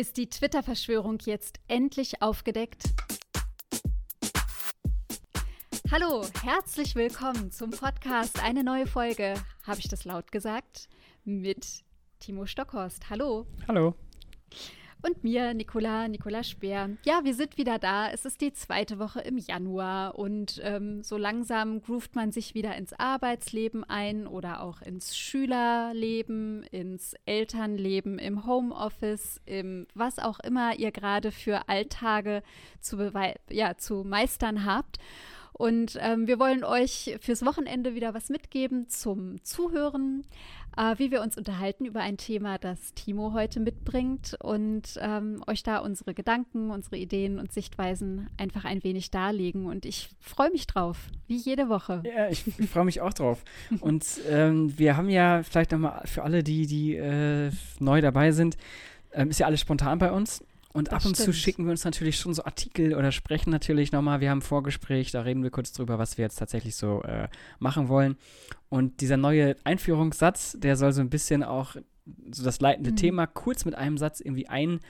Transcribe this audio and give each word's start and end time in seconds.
Ist 0.00 0.16
die 0.16 0.30
Twitter-Verschwörung 0.30 1.18
jetzt 1.26 1.60
endlich 1.68 2.22
aufgedeckt? 2.22 2.84
Hallo, 5.90 6.24
herzlich 6.42 6.94
willkommen 6.94 7.50
zum 7.50 7.70
Podcast 7.70 8.42
Eine 8.42 8.64
neue 8.64 8.86
Folge. 8.86 9.34
Habe 9.66 9.78
ich 9.78 9.88
das 9.88 10.06
laut 10.06 10.32
gesagt? 10.32 10.88
Mit 11.26 11.84
Timo 12.18 12.46
Stockhorst. 12.46 13.10
Hallo. 13.10 13.44
Hallo 13.68 13.94
und 15.02 15.24
mir, 15.24 15.54
Nicola, 15.54 16.08
Nicola 16.08 16.42
Speer. 16.42 16.90
Ja, 17.04 17.20
wir 17.24 17.34
sind 17.34 17.58
wieder 17.58 17.78
da. 17.78 18.10
Es 18.10 18.24
ist 18.24 18.40
die 18.40 18.52
zweite 18.52 18.98
Woche 18.98 19.20
im 19.20 19.38
Januar 19.38 20.18
und 20.18 20.60
ähm, 20.62 21.02
so 21.02 21.16
langsam 21.16 21.82
groovt 21.82 22.14
man 22.14 22.32
sich 22.32 22.54
wieder 22.54 22.76
ins 22.76 22.92
Arbeitsleben 22.92 23.84
ein 23.84 24.26
oder 24.26 24.62
auch 24.62 24.82
ins 24.82 25.16
Schülerleben, 25.16 26.62
ins 26.64 27.14
Elternleben, 27.26 28.18
im 28.18 28.46
Homeoffice, 28.46 29.40
im 29.46 29.86
was 29.94 30.18
auch 30.18 30.40
immer 30.40 30.78
ihr 30.78 30.92
gerade 30.92 31.32
für 31.32 31.68
Alltage 31.68 32.42
zu, 32.80 33.12
ja, 33.50 33.76
zu 33.76 34.04
meistern 34.04 34.64
habt. 34.64 34.98
Und 35.60 35.98
ähm, 36.00 36.26
wir 36.26 36.38
wollen 36.38 36.64
euch 36.64 37.18
fürs 37.20 37.44
Wochenende 37.44 37.94
wieder 37.94 38.14
was 38.14 38.30
mitgeben 38.30 38.88
zum 38.88 39.44
Zuhören, 39.44 40.24
äh, 40.74 40.94
wie 40.96 41.10
wir 41.10 41.20
uns 41.20 41.36
unterhalten 41.36 41.84
über 41.84 42.00
ein 42.00 42.16
Thema, 42.16 42.56
das 42.56 42.94
Timo 42.94 43.34
heute 43.34 43.60
mitbringt 43.60 44.38
und 44.42 44.98
ähm, 45.02 45.44
euch 45.46 45.62
da 45.62 45.80
unsere 45.80 46.14
Gedanken, 46.14 46.70
unsere 46.70 46.96
Ideen 46.96 47.38
und 47.38 47.52
Sichtweisen 47.52 48.30
einfach 48.38 48.64
ein 48.64 48.82
wenig 48.84 49.10
darlegen. 49.10 49.66
Und 49.66 49.84
ich 49.84 50.08
freue 50.18 50.50
mich 50.50 50.66
drauf, 50.66 50.96
wie 51.26 51.36
jede 51.36 51.68
Woche. 51.68 52.02
Ja, 52.06 52.30
ich, 52.30 52.42
freue 52.42 52.86
mich 52.86 53.02
auch 53.02 53.12
drauf. 53.12 53.44
Und 53.80 54.06
ähm, 54.30 54.72
wir 54.78 54.96
haben 54.96 55.10
ja 55.10 55.42
vielleicht 55.42 55.72
nochmal 55.72 56.00
für 56.06 56.22
alle, 56.22 56.42
die, 56.42 56.66
die 56.66 56.96
äh, 56.96 57.50
neu 57.78 58.00
dabei 58.00 58.32
sind, 58.32 58.56
ähm, 59.12 59.28
ist 59.28 59.40
ja 59.40 59.46
alles 59.46 59.60
spontan 59.60 59.98
bei 59.98 60.10
uns. 60.10 60.42
Und 60.72 60.88
das 60.88 60.94
ab 60.94 61.04
und 61.04 61.16
stimmt. 61.16 61.26
zu 61.26 61.32
schicken 61.32 61.64
wir 61.64 61.72
uns 61.72 61.84
natürlich 61.84 62.16
schon 62.16 62.32
so 62.32 62.44
Artikel 62.44 62.94
oder 62.94 63.10
sprechen 63.10 63.50
natürlich 63.50 63.90
nochmal. 63.90 64.20
Wir 64.20 64.30
haben 64.30 64.38
ein 64.38 64.42
Vorgespräch, 64.42 65.10
da 65.10 65.22
reden 65.22 65.42
wir 65.42 65.50
kurz 65.50 65.72
drüber, 65.72 65.98
was 65.98 66.16
wir 66.16 66.22
jetzt 66.22 66.38
tatsächlich 66.38 66.76
so 66.76 67.02
äh, 67.02 67.28
machen 67.58 67.88
wollen. 67.88 68.16
Und 68.68 69.00
dieser 69.00 69.16
neue 69.16 69.56
Einführungssatz, 69.64 70.56
der 70.58 70.76
soll 70.76 70.92
so 70.92 71.00
ein 71.00 71.10
bisschen 71.10 71.42
auch 71.42 71.74
so 72.30 72.44
das 72.44 72.60
leitende 72.60 72.92
mhm. 72.92 72.96
Thema 72.96 73.26
kurz 73.26 73.64
mit 73.64 73.74
einem 73.74 73.98
Satz 73.98 74.20
irgendwie 74.20 74.48
ein, 74.48 74.80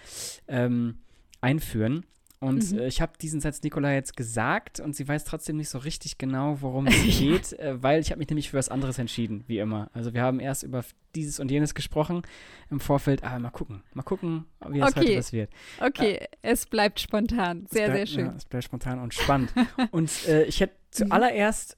ähm, 0.48 0.98
einführen. 1.40 2.04
Und 2.40 2.72
mhm. 2.72 2.78
äh, 2.78 2.86
ich 2.86 3.02
habe 3.02 3.12
diesen 3.20 3.40
Satz 3.40 3.62
Nicola 3.62 3.92
jetzt 3.92 4.16
gesagt 4.16 4.80
und 4.80 4.96
sie 4.96 5.06
weiß 5.06 5.24
trotzdem 5.24 5.58
nicht 5.58 5.68
so 5.68 5.76
richtig 5.76 6.16
genau, 6.16 6.62
worum 6.62 6.86
es 6.86 7.18
geht, 7.18 7.52
äh, 7.58 7.82
weil 7.82 8.00
ich 8.00 8.10
habe 8.10 8.18
mich 8.18 8.28
nämlich 8.28 8.50
für 8.50 8.56
was 8.56 8.70
anderes 8.70 8.98
entschieden, 8.98 9.44
wie 9.46 9.58
immer. 9.58 9.90
Also 9.92 10.14
wir 10.14 10.22
haben 10.22 10.40
erst 10.40 10.62
über 10.62 10.82
dieses 11.14 11.38
und 11.38 11.50
jenes 11.50 11.74
gesprochen 11.74 12.22
im 12.70 12.80
Vorfeld, 12.80 13.24
aber 13.24 13.38
mal 13.38 13.50
gucken, 13.50 13.82
mal 13.92 14.02
gucken, 14.02 14.46
wie 14.70 14.80
das 14.80 14.92
okay. 14.92 15.00
heute 15.00 15.18
was 15.18 15.32
wird. 15.34 15.50
Okay, 15.80 16.14
äh, 16.14 16.28
es 16.40 16.64
bleibt 16.64 17.00
spontan, 17.00 17.66
sehr, 17.70 17.88
bleibt, 17.88 17.98
sehr 17.98 18.06
schön. 18.06 18.26
Ja, 18.26 18.34
es 18.36 18.46
bleibt 18.46 18.64
spontan 18.64 19.00
und 19.00 19.12
spannend. 19.12 19.52
und 19.90 20.10
äh, 20.26 20.44
ich 20.44 20.60
hätte 20.60 20.76
zuallererst 20.92 21.76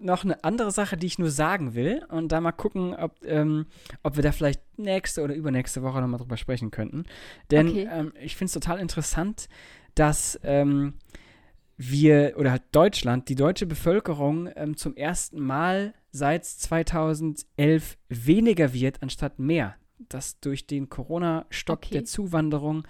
noch 0.00 0.22
eine 0.22 0.44
andere 0.44 0.70
Sache, 0.70 0.96
die 0.96 1.06
ich 1.06 1.18
nur 1.18 1.30
sagen 1.30 1.74
will 1.74 2.04
und 2.08 2.30
da 2.30 2.40
mal 2.40 2.52
gucken, 2.52 2.94
ob, 2.94 3.16
ähm, 3.24 3.66
ob 4.04 4.14
wir 4.14 4.22
da 4.22 4.30
vielleicht 4.30 4.60
nächste 4.78 5.22
oder 5.22 5.34
übernächste 5.34 5.82
Woche 5.82 6.00
nochmal 6.00 6.20
drüber 6.20 6.36
sprechen 6.36 6.70
könnten. 6.70 7.04
Denn 7.50 7.68
okay. 7.68 7.88
ähm, 7.90 8.12
ich 8.20 8.36
finde 8.36 8.46
es 8.46 8.52
total 8.52 8.78
interessant, 8.78 9.48
dass 9.98 10.38
ähm, 10.42 10.94
wir, 11.76 12.34
oder 12.36 12.50
halt 12.50 12.64
Deutschland, 12.72 13.28
die 13.28 13.34
deutsche 13.34 13.66
Bevölkerung 13.66 14.48
ähm, 14.56 14.76
zum 14.76 14.96
ersten 14.96 15.40
Mal 15.40 15.94
seit 16.10 16.44
2011 16.44 17.96
weniger 18.08 18.72
wird, 18.72 19.02
anstatt 19.02 19.38
mehr. 19.38 19.76
Das 20.08 20.40
durch 20.40 20.66
den 20.66 20.88
Corona-Stopp 20.88 21.86
okay. 21.86 21.94
der 21.94 22.04
Zuwanderung 22.04 22.86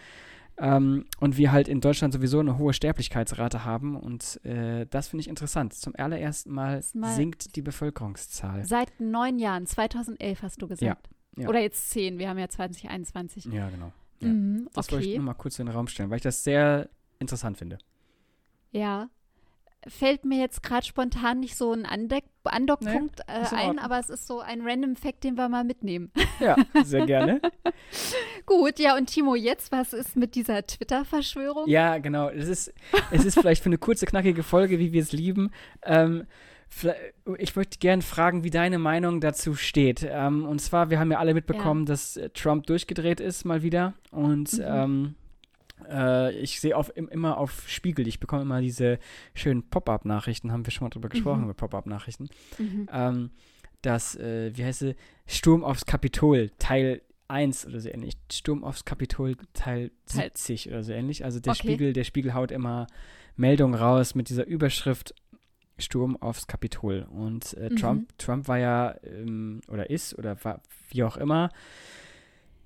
ähm, 0.59 1.07
und 1.21 1.37
wir 1.37 1.53
halt 1.53 1.69
in 1.69 1.81
Deutschland 1.81 2.13
sowieso 2.13 2.41
eine 2.41 2.59
hohe 2.59 2.73
Sterblichkeitsrate 2.73 3.65
haben. 3.65 3.97
Und 3.97 4.45
äh, 4.45 4.87
das 4.87 5.09
finde 5.09 5.23
ich 5.23 5.29
interessant. 5.29 5.75
Zum 5.75 5.95
allerersten 5.97 6.53
Mal, 6.53 6.83
mal, 6.95 7.15
sinkt 7.15 7.57
die 7.57 7.63
Bevölkerungszahl. 7.63 8.65
Seit 8.65 9.01
neun 9.01 9.39
Jahren, 9.39 9.67
2011 9.67 10.43
hast 10.43 10.63
du 10.63 10.69
gesagt. 10.69 11.09
Ja, 11.37 11.43
ja. 11.43 11.49
Oder 11.49 11.61
jetzt 11.61 11.91
zehn, 11.91 12.19
wir 12.19 12.29
haben 12.29 12.39
ja 12.39 12.49
2021. 12.49 13.47
Ja, 13.47 13.71
genau. 13.71 13.93
Ja. 14.21 14.29
Mhm, 14.29 14.69
das 14.73 14.87
okay. 14.87 14.97
wollte 14.97 15.09
ich 15.09 15.17
nur 15.17 15.25
mal 15.25 15.35
kurz 15.35 15.59
in 15.59 15.67
den 15.67 15.75
Raum 15.75 15.87
stellen, 15.87 16.11
weil 16.11 16.17
ich 16.17 16.23
das 16.23 16.43
sehr 16.43 16.89
interessant 17.19 17.59
finde. 17.59 17.79
Ja. 18.71 19.09
Fällt 19.87 20.25
mir 20.25 20.41
jetzt 20.41 20.63
gerade 20.63 20.85
spontan 20.85 21.39
nicht 21.39 21.57
so 21.57 21.73
ein 21.73 21.87
Andeck 21.87 22.25
Andockpunkt 22.45 23.21
nee, 23.29 23.35
äh, 23.35 23.55
ein, 23.55 23.79
aber 23.79 23.99
es 23.99 24.11
ist 24.11 24.27
so 24.27 24.41
ein 24.41 24.63
random 24.63 24.97
Fact, 24.97 25.23
den 25.23 25.37
wir 25.37 25.49
mal 25.49 25.65
mitnehmen. 25.65 26.11
Ja, 26.41 26.57
sehr 26.85 27.05
gerne. 27.05 27.41
Gut, 28.47 28.79
ja, 28.79 28.97
und 28.97 29.07
Timo, 29.07 29.35
jetzt, 29.35 29.73
was 29.73 29.93
ist 29.93 30.15
mit 30.15 30.37
dieser 30.37 30.65
Twitter-Verschwörung? 30.65 31.69
Ja, 31.69 31.99
genau. 31.99 32.29
Es 32.29 32.47
ist, 32.49 32.73
es 33.11 33.25
ist 33.25 33.35
vielleicht 33.35 33.63
für 33.63 33.69
eine 33.69 33.79
kurze, 33.79 34.07
knackige 34.07 34.45
Folge, 34.45 34.79
wie 34.79 34.93
wir 34.93 35.03
es 35.03 35.11
lieben. 35.11 35.51
Ähm, 35.83 36.27
ich 37.39 37.57
möchte 37.57 37.79
gerne 37.79 38.03
fragen, 38.03 38.45
wie 38.45 38.51
deine 38.51 38.79
Meinung 38.79 39.21
dazu 39.21 39.57
steht. 39.57 40.07
Ähm, 40.09 40.45
und 40.45 40.61
zwar, 40.61 40.91
wir 40.91 41.01
haben 41.01 41.11
ja 41.11 41.19
alle 41.19 41.35
mitbekommen, 41.35 41.83
ja. 41.83 41.87
dass 41.87 42.17
äh, 42.17 42.31
Trump 42.31 42.67
durchgedreht 42.67 43.19
ist, 43.21 43.45
mal 43.45 43.63
wieder. 43.63 43.95
Und 44.13 44.53
mhm. 44.53 44.65
ähm, 44.65 45.15
äh, 45.91 46.33
ich 46.33 46.61
sehe 46.61 46.75
immer 46.95 47.39
auf 47.39 47.69
Spiegel, 47.69 48.07
ich 48.09 48.21
bekomme 48.21 48.43
immer 48.43 48.61
diese 48.61 48.99
schönen 49.35 49.69
Pop-up-Nachrichten, 49.69 50.53
haben 50.53 50.67
wir 50.67 50.71
schon 50.71 50.87
mal 50.87 50.91
drüber 50.91 51.09
gesprochen, 51.09 51.41
mhm. 51.41 51.45
über 51.45 51.55
Pop-up-Nachrichten. 51.55 52.29
Mhm. 52.59 52.89
Ähm, 52.93 53.31
dass, 53.83 54.17
äh, 54.17 54.51
wie 54.57 54.65
heißt 54.65 54.83
es, 54.83 54.97
Sturm 55.27 55.63
aufs 55.63 55.87
Kapitol, 55.87 56.51
Teil 56.59 57.03
1 57.29 57.67
oder 57.67 57.81
so 57.81 57.89
ähnlich. 57.89 58.15
Sturm 58.33 58.65
aufs 58.65 58.85
Kapitol 58.85 59.37
Teil 59.53 59.91
70 60.07 60.69
oder 60.71 60.83
so 60.83 60.93
ähnlich. 60.93 61.25
Also 61.25 61.41
der 61.41 61.53
okay. 61.53 61.63
Spiegel, 61.63 61.93
der 61.93 62.05
Spiegel 62.05 62.35
haut 62.35 62.51
immer 62.51 62.87
Meldungen 63.37 63.75
raus 63.75 64.15
mit 64.15 64.31
dieser 64.31 64.47
Überschrift 64.47 65.15
Sturm 65.79 66.17
aufs 66.17 66.47
Kapitol. 66.47 67.07
Und 67.11 67.55
äh, 67.55 67.71
mhm. 67.71 67.77
Trump, 67.77 68.19
Trump 68.19 68.49
war 68.49 68.59
ja 68.59 68.97
ähm, 69.05 69.61
oder 69.69 69.91
ist 69.91 70.19
oder 70.19 70.43
war 70.45 70.63
wie 70.91 71.05
auch 71.05 71.17
immer 71.17 71.51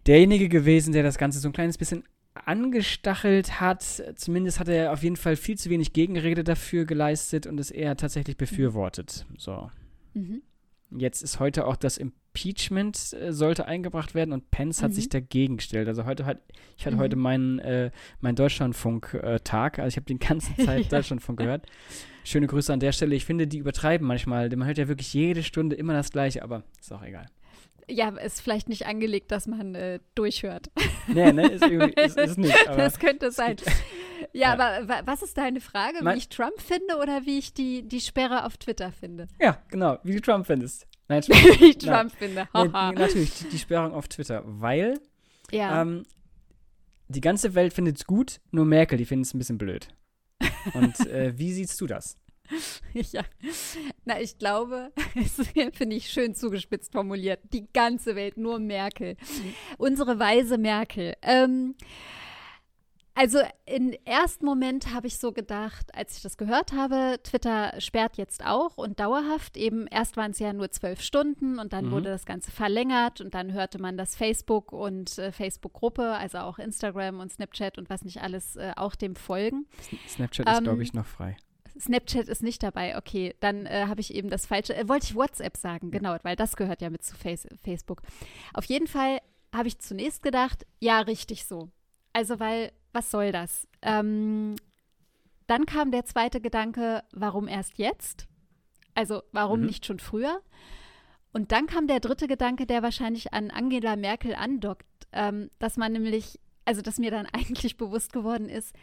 derjenige 0.06 0.48
gewesen, 0.48 0.92
der 0.92 1.02
das 1.02 1.18
Ganze 1.18 1.38
so 1.38 1.48
ein 1.48 1.52
kleines 1.52 1.78
bisschen 1.78 2.04
angestachelt 2.34 3.60
hat. 3.60 3.82
Zumindest 4.16 4.60
hat 4.60 4.68
er 4.68 4.92
auf 4.92 5.02
jeden 5.02 5.16
Fall 5.16 5.36
viel 5.36 5.58
zu 5.58 5.70
wenig 5.70 5.92
Gegenrede 5.92 6.44
dafür 6.44 6.84
geleistet 6.84 7.46
und 7.46 7.58
es 7.60 7.70
eher 7.70 7.96
tatsächlich 7.96 8.36
befürwortet. 8.36 9.26
So. 9.36 9.70
Mhm. 10.14 10.42
Jetzt 10.90 11.22
ist 11.22 11.40
heute 11.40 11.66
auch 11.66 11.76
das 11.76 11.96
Impeachment 11.96 13.14
äh, 13.14 13.32
sollte 13.32 13.66
eingebracht 13.66 14.14
werden 14.14 14.32
und 14.32 14.50
Pence 14.50 14.80
mhm. 14.80 14.84
hat 14.84 14.94
sich 14.94 15.08
dagegen 15.08 15.56
gestellt. 15.56 15.88
Also 15.88 16.04
heute 16.04 16.26
hat 16.26 16.40
ich 16.76 16.86
hatte 16.86 16.96
mhm. 16.96 17.00
heute 17.00 17.16
meinen 17.16 17.58
äh, 17.60 17.90
mein 18.20 18.34
Deutschlandfunk-Tag, 18.34 19.78
also 19.78 19.88
ich 19.88 19.96
habe 19.96 20.06
die 20.06 20.18
ganze 20.18 20.54
Zeit 20.64 20.84
ja. 20.84 20.88
Deutschlandfunk 20.88 21.38
gehört. 21.38 21.66
Schöne 22.24 22.46
Grüße 22.46 22.72
an 22.72 22.80
der 22.80 22.92
Stelle. 22.92 23.14
Ich 23.14 23.24
finde, 23.24 23.46
die 23.46 23.58
übertreiben 23.58 24.06
manchmal. 24.06 24.48
Man 24.50 24.66
hört 24.66 24.78
ja 24.78 24.86
wirklich 24.86 25.12
jede 25.12 25.42
Stunde 25.42 25.76
immer 25.76 25.92
das 25.92 26.12
Gleiche, 26.12 26.42
aber 26.42 26.62
ist 26.78 26.92
auch 26.92 27.02
egal 27.02 27.26
ja, 27.88 28.08
ist 28.08 28.40
vielleicht 28.40 28.68
nicht 28.68 28.86
angelegt, 28.86 29.30
dass 29.30 29.46
man 29.46 29.74
äh, 29.74 30.00
durchhört. 30.14 30.70
Nee, 31.08 31.32
ne, 31.32 31.48
ist, 31.48 31.64
ist, 31.98 32.18
ist 32.18 32.38
nicht. 32.38 32.54
das 32.66 32.98
könnte 32.98 33.30
sein. 33.30 33.56
Ja, 34.34 34.54
ja, 34.56 34.64
aber 34.86 35.06
was 35.06 35.20
ist 35.22 35.36
deine 35.36 35.60
Frage? 35.60 35.98
Wie 36.00 36.16
ich 36.16 36.28
Trump 36.28 36.58
finde 36.58 36.96
oder 37.02 37.26
wie 37.26 37.38
ich 37.38 37.52
die, 37.52 37.82
die 37.82 38.00
Sperre 38.00 38.44
auf 38.46 38.56
Twitter 38.56 38.90
finde? 38.92 39.26
Ja, 39.38 39.58
genau, 39.68 39.98
wie 40.04 40.14
du 40.14 40.20
Trump 40.22 40.46
findest. 40.46 40.86
Nein, 41.08 41.22
wie 41.26 41.70
ich 41.70 41.78
Trump 41.78 42.12
finde. 42.12 42.48
nee, 42.54 42.68
natürlich, 42.68 43.34
die, 43.34 43.48
die, 43.48 43.58
Sperrung 43.58 43.92
auf 43.92 44.08
Twitter, 44.08 44.42
weil 44.46 45.00
ja. 45.50 45.82
ähm, 45.82 46.04
die 47.08 47.20
ganze 47.20 47.54
Welt 47.54 47.74
findet 47.74 47.98
es 47.98 48.06
gut, 48.06 48.40
nur 48.52 48.64
Merkel, 48.64 48.96
die 48.96 49.04
findet 49.04 49.26
es 49.26 49.34
ein 49.34 49.38
bisschen 49.38 49.58
blöd. 49.58 49.88
Und 50.72 50.98
äh, 51.08 51.36
wie 51.36 51.52
siehst 51.52 51.78
du 51.80 51.86
das? 51.86 52.16
ja. 52.92 53.22
Na, 54.04 54.20
ich 54.20 54.38
glaube, 54.38 54.92
es 55.14 55.34
finde 55.74 55.96
ich 55.96 56.10
schön 56.10 56.34
zugespitzt 56.34 56.92
formuliert. 56.92 57.40
Die 57.52 57.66
ganze 57.72 58.16
Welt, 58.16 58.36
nur 58.36 58.58
Merkel. 58.58 59.16
Unsere 59.78 60.18
weise 60.18 60.58
Merkel. 60.58 61.14
Ähm, 61.22 61.74
also 63.14 63.40
im 63.66 63.92
ersten 64.06 64.46
Moment 64.46 64.94
habe 64.94 65.06
ich 65.06 65.18
so 65.18 65.32
gedacht, 65.32 65.94
als 65.94 66.16
ich 66.16 66.22
das 66.22 66.38
gehört 66.38 66.72
habe, 66.72 67.18
Twitter 67.22 67.78
sperrt 67.78 68.16
jetzt 68.16 68.44
auch 68.44 68.78
und 68.78 69.00
dauerhaft. 69.00 69.58
Eben 69.58 69.86
erst 69.86 70.16
waren 70.16 70.30
es 70.30 70.38
ja 70.38 70.54
nur 70.54 70.70
zwölf 70.70 71.02
Stunden 71.02 71.58
und 71.58 71.74
dann 71.74 71.86
mhm. 71.86 71.90
wurde 71.90 72.08
das 72.08 72.24
Ganze 72.24 72.50
verlängert 72.50 73.20
und 73.20 73.34
dann 73.34 73.52
hörte 73.52 73.78
man, 73.78 73.98
dass 73.98 74.16
Facebook 74.16 74.72
und 74.72 75.18
äh, 75.18 75.30
Facebook-Gruppe, 75.30 76.12
also 76.12 76.38
auch 76.38 76.58
Instagram 76.58 77.20
und 77.20 77.30
Snapchat 77.30 77.76
und 77.76 77.90
was 77.90 78.02
nicht 78.02 78.22
alles, 78.22 78.56
äh, 78.56 78.72
auch 78.76 78.94
dem 78.94 79.14
folgen. 79.14 79.66
Snapchat 80.08 80.48
ähm, 80.48 80.54
ist, 80.54 80.62
glaube 80.62 80.82
ich, 80.82 80.94
noch 80.94 81.06
frei. 81.06 81.36
Snapchat 81.78 82.28
ist 82.28 82.42
nicht 82.42 82.62
dabei. 82.62 82.96
Okay, 82.96 83.34
dann 83.40 83.66
äh, 83.66 83.86
habe 83.88 84.00
ich 84.00 84.14
eben 84.14 84.30
das 84.30 84.46
falsche. 84.46 84.76
Äh, 84.76 84.88
wollte 84.88 85.06
ich 85.06 85.14
WhatsApp 85.14 85.56
sagen, 85.56 85.90
genau, 85.90 86.16
weil 86.22 86.36
das 86.36 86.56
gehört 86.56 86.82
ja 86.82 86.90
mit 86.90 87.04
zu 87.04 87.16
Face 87.16 87.46
Facebook. 87.62 88.02
Auf 88.54 88.64
jeden 88.66 88.86
Fall 88.86 89.20
habe 89.54 89.68
ich 89.68 89.78
zunächst 89.78 90.22
gedacht, 90.22 90.66
ja, 90.80 91.00
richtig 91.00 91.44
so. 91.44 91.70
Also, 92.12 92.40
weil, 92.40 92.72
was 92.92 93.10
soll 93.10 93.32
das? 93.32 93.66
Ähm, 93.82 94.56
dann 95.46 95.66
kam 95.66 95.90
der 95.90 96.04
zweite 96.04 96.40
Gedanke, 96.40 97.02
warum 97.12 97.48
erst 97.48 97.78
jetzt? 97.78 98.26
Also, 98.94 99.22
warum 99.32 99.60
mhm. 99.60 99.66
nicht 99.66 99.86
schon 99.86 99.98
früher? 99.98 100.40
Und 101.32 101.52
dann 101.52 101.66
kam 101.66 101.86
der 101.86 102.00
dritte 102.00 102.28
Gedanke, 102.28 102.66
der 102.66 102.82
wahrscheinlich 102.82 103.32
an 103.32 103.50
Angela 103.50 103.96
Merkel 103.96 104.34
andockt, 104.34 104.86
ähm, 105.12 105.50
dass 105.58 105.78
man 105.78 105.92
nämlich 105.92 106.38
also 106.64 106.82
dass 106.82 106.98
mir 106.98 107.10
dann 107.10 107.26
eigentlich 107.32 107.76
bewusst 107.76 108.12
geworden 108.12 108.48
ist, 108.48 108.74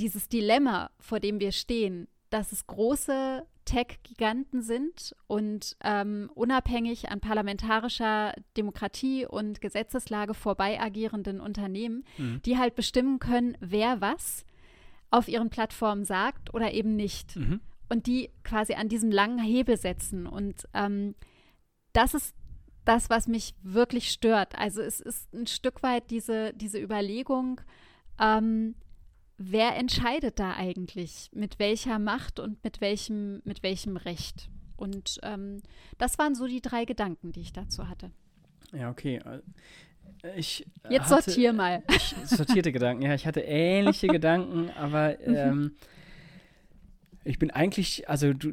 dieses 0.00 0.28
Dilemma, 0.28 0.90
vor 0.98 1.20
dem 1.20 1.40
wir 1.40 1.52
stehen, 1.52 2.08
dass 2.30 2.52
es 2.52 2.66
große 2.66 3.46
Tech-Giganten 3.64 4.62
sind 4.62 5.14
und 5.26 5.76
ähm, 5.84 6.30
unabhängig 6.34 7.10
an 7.10 7.20
parlamentarischer 7.20 8.34
Demokratie 8.56 9.26
und 9.26 9.60
Gesetzeslage 9.60 10.34
vorbei 10.34 10.80
agierenden 10.80 11.40
Unternehmen, 11.40 12.04
mhm. 12.18 12.40
die 12.44 12.58
halt 12.58 12.74
bestimmen 12.74 13.18
können, 13.18 13.56
wer 13.60 14.00
was 14.00 14.44
auf 15.10 15.28
ihren 15.28 15.50
Plattformen 15.50 16.04
sagt 16.04 16.54
oder 16.54 16.72
eben 16.72 16.96
nicht. 16.96 17.36
Mhm. 17.36 17.60
Und 17.88 18.06
die 18.06 18.30
quasi 18.44 18.74
an 18.74 18.88
diesem 18.88 19.10
langen 19.10 19.40
Hebel 19.40 19.76
setzen. 19.76 20.26
Und 20.26 20.68
ähm, 20.74 21.14
das 21.92 22.14
ist 22.14 22.34
das, 22.84 23.10
was 23.10 23.26
mich 23.26 23.54
wirklich 23.62 24.10
stört. 24.10 24.56
Also 24.56 24.80
es 24.80 25.00
ist 25.00 25.32
ein 25.34 25.46
Stück 25.46 25.82
weit 25.82 26.10
diese, 26.10 26.52
diese 26.54 26.80
Überlegung, 26.80 27.60
ähm, 28.20 28.74
wer 29.42 29.74
entscheidet 29.76 30.38
da 30.38 30.52
eigentlich, 30.52 31.30
mit 31.32 31.58
welcher 31.58 31.98
Macht 31.98 32.38
und 32.38 32.62
mit 32.62 32.82
welchem, 32.82 33.40
mit 33.44 33.62
welchem 33.62 33.96
Recht. 33.96 34.50
Und 34.76 35.18
ähm, 35.22 35.62
das 35.96 36.18
waren 36.18 36.34
so 36.34 36.46
die 36.46 36.60
drei 36.60 36.84
Gedanken, 36.84 37.32
die 37.32 37.40
ich 37.40 37.52
dazu 37.52 37.88
hatte. 37.88 38.10
Ja, 38.72 38.90
okay. 38.90 39.20
Ich 40.36 40.66
Jetzt 40.90 41.10
hatte, 41.10 41.24
sortier 41.24 41.54
mal. 41.54 41.82
Ich 41.90 42.14
sortierte 42.26 42.70
Gedanken, 42.70 43.02
ja, 43.02 43.14
ich 43.14 43.26
hatte 43.26 43.40
ähnliche 43.40 44.06
Gedanken, 44.08 44.70
aber 44.76 45.16
mhm. 45.26 45.34
ähm, 45.34 45.72
ich 47.24 47.38
bin 47.38 47.50
eigentlich, 47.50 48.08
also 48.10 48.34
du, 48.34 48.52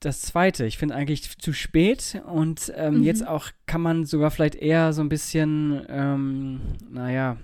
das 0.00 0.20
zweite, 0.20 0.66
ich 0.66 0.76
finde 0.76 0.94
eigentlich 0.94 1.38
zu 1.38 1.54
spät 1.54 2.22
und 2.26 2.70
ähm, 2.76 2.98
mhm. 2.98 3.02
jetzt 3.02 3.26
auch 3.26 3.48
kann 3.64 3.80
man 3.80 4.04
sogar 4.04 4.30
vielleicht 4.30 4.56
eher 4.56 4.92
so 4.92 5.00
ein 5.00 5.08
bisschen, 5.08 5.84
ähm, 5.88 6.60
naja, 6.90 7.38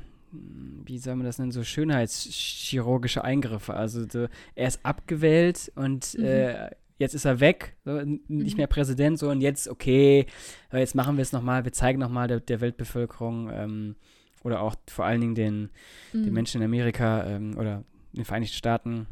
wie 0.84 0.98
soll 0.98 1.16
man 1.16 1.26
das 1.26 1.38
nennen, 1.38 1.52
so 1.52 1.64
schönheitschirurgische 1.64 3.24
Eingriffe. 3.24 3.74
Also 3.74 4.04
so, 4.08 4.26
er 4.54 4.68
ist 4.68 4.84
abgewählt 4.84 5.72
und 5.74 6.16
mhm. 6.18 6.24
äh, 6.24 6.70
jetzt 6.98 7.14
ist 7.14 7.24
er 7.24 7.40
weg, 7.40 7.76
so, 7.84 8.00
nicht 8.02 8.28
mhm. 8.28 8.56
mehr 8.56 8.66
Präsident, 8.66 9.18
so 9.18 9.30
und 9.30 9.40
jetzt, 9.40 9.68
okay, 9.68 10.26
jetzt 10.72 10.94
machen 10.94 11.16
wir 11.16 11.22
es 11.22 11.32
nochmal, 11.32 11.64
wir 11.64 11.72
zeigen 11.72 11.98
nochmal 11.98 12.28
der, 12.28 12.40
der 12.40 12.60
Weltbevölkerung 12.60 13.50
ähm, 13.52 13.96
oder 14.42 14.60
auch 14.60 14.74
vor 14.88 15.04
allen 15.04 15.20
Dingen 15.20 15.34
den, 15.34 15.70
mhm. 16.12 16.24
den 16.24 16.32
Menschen 16.32 16.60
in 16.60 16.66
Amerika 16.66 17.26
ähm, 17.26 17.56
oder 17.58 17.84
den 18.12 18.24
Vereinigten 18.24 18.54
Staaten, 18.54 19.06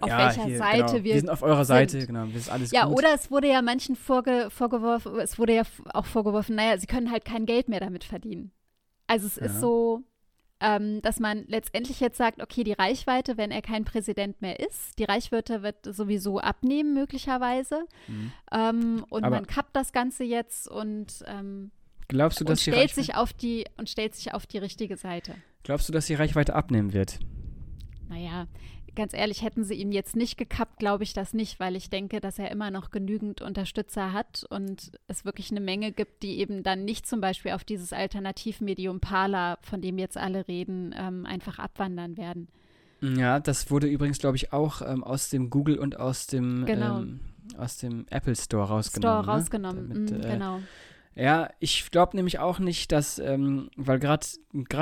auf 0.00 0.08
ja, 0.08 0.18
welcher 0.18 0.44
hier, 0.44 0.58
Seite 0.58 0.78
genau. 0.78 0.92
wir, 0.92 1.04
wir 1.04 1.20
sind 1.20 1.30
auf 1.30 1.42
eurer 1.42 1.64
Seite, 1.64 1.98
sind. 1.98 2.06
genau, 2.06 2.26
das 2.26 2.36
ist 2.36 2.50
alles 2.50 2.70
Ja, 2.70 2.86
gut. 2.86 2.98
oder 2.98 3.14
es 3.14 3.30
wurde 3.30 3.48
ja 3.48 3.60
manchen 3.60 3.96
vorge 3.96 4.48
vorgeworfen, 4.50 5.18
es 5.20 5.38
wurde 5.38 5.54
ja 5.56 5.62
auch 5.92 6.06
vorgeworfen, 6.06 6.56
naja, 6.56 6.78
sie 6.78 6.86
können 6.86 7.10
halt 7.10 7.24
kein 7.24 7.44
Geld 7.44 7.68
mehr 7.68 7.80
damit 7.80 8.04
verdienen. 8.04 8.52
Also 9.06 9.26
es 9.26 9.36
ja. 9.36 9.46
ist 9.46 9.60
so, 9.60 10.02
ähm, 10.60 11.00
dass 11.02 11.20
man 11.20 11.44
letztendlich 11.48 12.00
jetzt 12.00 12.18
sagt, 12.18 12.42
okay, 12.42 12.64
die 12.64 12.72
Reichweite, 12.72 13.36
wenn 13.36 13.50
er 13.50 13.62
kein 13.62 13.84
Präsident 13.84 14.42
mehr 14.42 14.60
ist, 14.60 14.98
die 14.98 15.04
Reichweite 15.04 15.62
wird 15.62 15.76
sowieso 15.84 16.38
abnehmen 16.38 16.94
möglicherweise. 16.94 17.86
Mhm. 18.08 18.32
Ähm, 18.52 19.06
und 19.08 19.24
Aber 19.24 19.36
man 19.36 19.46
kappt 19.46 19.74
das 19.74 19.92
Ganze 19.92 20.24
jetzt 20.24 20.68
und 20.68 21.24
ähm, 21.26 21.70
glaubst 22.08 22.40
du, 22.40 22.44
dass 22.44 22.66
und 22.66 22.74
stellt 22.74 22.90
sich 22.94 23.14
auf 23.14 23.32
die 23.32 23.64
und 23.78 23.88
stellt 23.88 24.14
sich 24.14 24.34
auf 24.34 24.46
die 24.46 24.58
richtige 24.58 24.96
Seite. 24.96 25.34
Glaubst 25.62 25.88
du, 25.88 25.92
dass 25.92 26.06
die 26.06 26.14
Reichweite 26.14 26.54
abnehmen 26.54 26.92
wird? 26.92 27.18
Naja, 28.08 28.46
ganz 28.94 29.14
ehrlich, 29.14 29.42
hätten 29.42 29.64
sie 29.64 29.74
ihn 29.74 29.92
jetzt 29.92 30.16
nicht 30.16 30.36
gekappt, 30.36 30.78
glaube 30.78 31.04
ich 31.04 31.12
das 31.12 31.34
nicht, 31.34 31.60
weil 31.60 31.76
ich 31.76 31.90
denke, 31.90 32.20
dass 32.20 32.38
er 32.38 32.50
immer 32.50 32.70
noch 32.70 32.90
genügend 32.90 33.42
Unterstützer 33.42 34.12
hat 34.12 34.46
und 34.50 34.92
es 35.06 35.24
wirklich 35.24 35.50
eine 35.50 35.60
Menge 35.60 35.92
gibt, 35.92 36.22
die 36.22 36.38
eben 36.38 36.62
dann 36.62 36.84
nicht 36.84 37.06
zum 37.06 37.20
Beispiel 37.20 37.52
auf 37.52 37.64
dieses 37.64 37.92
Alternativmedium 37.92 39.00
Parler, 39.00 39.58
von 39.62 39.80
dem 39.80 39.98
jetzt 39.98 40.16
alle 40.16 40.46
reden, 40.48 40.94
ähm, 40.96 41.26
einfach 41.26 41.58
abwandern 41.58 42.16
werden. 42.16 42.48
Ja, 43.00 43.40
das 43.40 43.70
wurde 43.70 43.86
übrigens, 43.86 44.18
glaube 44.18 44.36
ich, 44.36 44.52
auch 44.52 44.82
ähm, 44.82 45.02
aus 45.02 45.30
dem 45.30 45.50
Google 45.50 45.78
und 45.78 45.98
aus 45.98 46.26
dem, 46.26 46.66
genau. 46.66 47.00
ähm, 47.00 47.20
aus 47.56 47.78
dem 47.78 48.06
Apple 48.10 48.36
Store 48.36 48.68
rausgenommen. 48.68 49.24
Store 49.24 49.26
ne? 49.26 49.40
rausgenommen, 49.40 49.88
Damit, 49.88 50.10
mm, 50.10 50.14
äh, 50.14 50.32
genau. 50.32 50.60
Ja, 51.20 51.50
ich 51.58 51.90
glaube 51.90 52.16
nämlich 52.16 52.38
auch 52.38 52.60
nicht, 52.60 52.92
dass, 52.92 53.18
ähm, 53.18 53.68
weil 53.76 53.98
gerade 53.98 54.24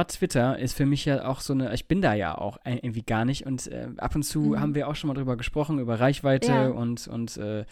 Twitter 0.06 0.56
ist 0.56 0.72
für 0.72 0.86
mich 0.86 1.04
ja 1.04 1.26
auch 1.26 1.40
so 1.40 1.52
eine, 1.52 1.74
ich 1.74 1.88
bin 1.88 2.00
da 2.00 2.14
ja 2.14 2.38
auch 2.38 2.58
irgendwie 2.64 3.02
gar 3.02 3.24
nicht 3.24 3.44
und 3.44 3.66
äh, 3.66 3.88
ab 3.96 4.14
und 4.14 4.22
zu 4.22 4.40
mhm. 4.40 4.60
haben 4.60 4.74
wir 4.76 4.86
auch 4.86 4.94
schon 4.94 5.08
mal 5.08 5.14
drüber 5.14 5.36
gesprochen, 5.36 5.80
über 5.80 5.98
Reichweite 5.98 6.52
ja. 6.52 6.68
und, 6.68 7.08
und 7.08 7.36
äh, 7.38 7.64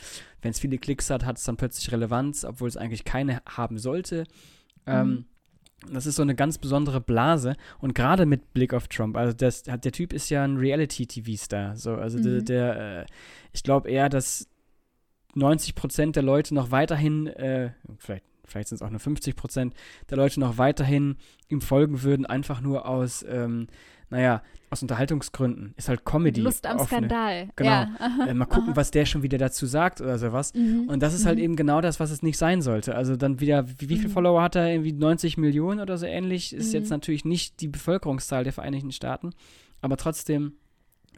wenn 0.43 0.51
es 0.51 0.59
viele 0.59 0.79
Klicks 0.79 1.11
hat, 1.11 1.25
hat 1.25 1.39
es 1.39 1.45
dann 1.45 1.57
plötzlich 1.57 1.93
Relevanz, 1.93 2.45
obwohl 2.45 2.69
es 2.69 2.77
eigentlich 2.77 3.05
keine 3.05 3.41
haben 3.47 3.79
sollte. 3.79 4.25
Ähm, 4.85 5.27
mhm. 5.85 5.95
das 5.95 6.07
ist 6.07 6.17
so 6.17 6.23
eine 6.23 6.35
ganz 6.35 6.59
besondere 6.59 7.01
Blase 7.01 7.55
und 7.79 7.95
gerade 7.95 8.27
mit 8.27 8.53
Blick 8.53 8.75
auf 8.75 8.89
Trump, 8.89 9.17
also 9.17 9.33
das, 9.33 9.63
der 9.63 9.81
Typ 9.81 10.13
ist 10.13 10.29
ja 10.29 10.43
ein 10.43 10.57
Reality-TV-Star, 10.57 11.77
so, 11.77 11.95
also 11.95 12.19
mhm. 12.19 12.23
der, 12.23 12.43
der 12.43 13.01
äh, 13.03 13.07
ich 13.53 13.63
glaube 13.63 13.89
eher, 13.91 14.09
dass 14.09 14.49
90 15.35 15.77
Prozent 15.77 16.17
der 16.17 16.25
Leute 16.25 16.53
noch 16.53 16.73
weiterhin, 16.73 17.29
äh, 17.29 17.71
vielleicht 17.99 18.25
vielleicht 18.47 18.69
sind 18.69 18.77
es 18.77 18.83
auch 18.83 18.91
nur 18.91 19.01
50 19.01 19.37
Prozent 19.37 19.75
der 20.11 20.17
Leute 20.17 20.41
noch 20.41 20.59
weiterhin 20.59 21.17
ihm 21.49 21.61
folgen 21.61 22.03
würden, 22.03 22.27
einfach 22.27 22.61
nur 22.61 22.87
aus, 22.87 23.25
ähm, 23.29 23.69
naja, 24.11 24.43
aus 24.71 24.83
Unterhaltungsgründen. 24.83 25.75
Ist 25.77 25.89
halt 25.89 26.05
Comedy. 26.05 26.41
Lust 26.41 26.67
am 26.67 26.79
offene. 26.79 27.09
Skandal. 27.09 27.49
Genau. 27.57 27.71
Ja. 27.71 28.27
Äh, 28.27 28.35
mal 28.35 28.47
gucken, 28.47 28.71
Aha. 28.71 28.77
was 28.77 28.91
der 28.91 29.07
schon 29.07 29.23
wieder 29.23 29.39
dazu 29.39 29.67
sagt 29.67 30.01
oder 30.01 30.19
sowas. 30.19 30.55
Mhm. 30.55 30.89
Und 30.89 31.03
das 31.03 31.15
ist 31.15 31.25
halt 31.25 31.39
mhm. 31.39 31.45
eben 31.45 31.57
genau 31.57 31.81
das, 31.81 32.01
was 32.01 32.11
es 32.11 32.23
nicht 32.23 32.39
sein 32.39 32.63
sollte. 32.63 32.95
Also 32.95 33.17
dann 33.17 33.41
wieder, 33.41 33.69
wie, 33.69 33.89
wie 33.89 33.97
viele 33.97 34.09
mhm. 34.09 34.13
Follower 34.13 34.43
hat 34.43 34.57
er? 34.57 34.71
Irgendwie 34.71 34.93
90 34.93 35.37
Millionen 35.39 35.81
oder 35.81 35.99
so 35.99 36.07
ähnlich. 36.07 36.53
Ist 36.53 36.73
jetzt 36.73 36.87
mhm. 36.87 36.97
natürlich 36.97 37.25
nicht 37.25 37.61
die 37.61 37.69
Bevölkerungszahl 37.69 38.45
der 38.45 38.53
Vereinigten 38.53 38.93
Staaten, 38.93 39.31
aber 39.81 39.97
trotzdem 39.97 40.55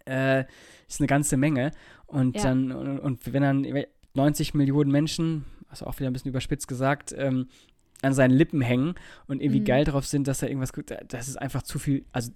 äh, 0.04 0.44
ist 0.88 1.00
eine 1.00 1.06
ganze 1.06 1.36
Menge. 1.36 1.72
Und 2.06 2.36
ja. 2.36 2.42
dann, 2.42 2.72
und, 2.72 2.98
und 2.98 3.32
wenn 3.32 3.42
dann 3.42 3.66
90 4.14 4.54
Millionen 4.54 4.90
Menschen, 4.90 5.44
also 5.68 5.86
auch 5.86 5.98
wieder 5.98 6.10
ein 6.10 6.12
bisschen 6.12 6.30
überspitzt 6.30 6.68
gesagt, 6.68 7.14
ähm, 7.16 7.48
an 8.02 8.14
seinen 8.14 8.30
Lippen 8.30 8.60
hängen 8.60 8.94
und 9.26 9.42
irgendwie 9.42 9.60
mhm. 9.60 9.64
geil 9.64 9.84
drauf 9.84 10.06
sind, 10.06 10.28
dass 10.28 10.42
er 10.42 10.48
irgendwas 10.48 10.72
gut, 10.72 10.94
das 11.08 11.28
ist 11.28 11.36
einfach 11.36 11.62
zu 11.62 11.78
viel, 11.78 12.04
also 12.12 12.30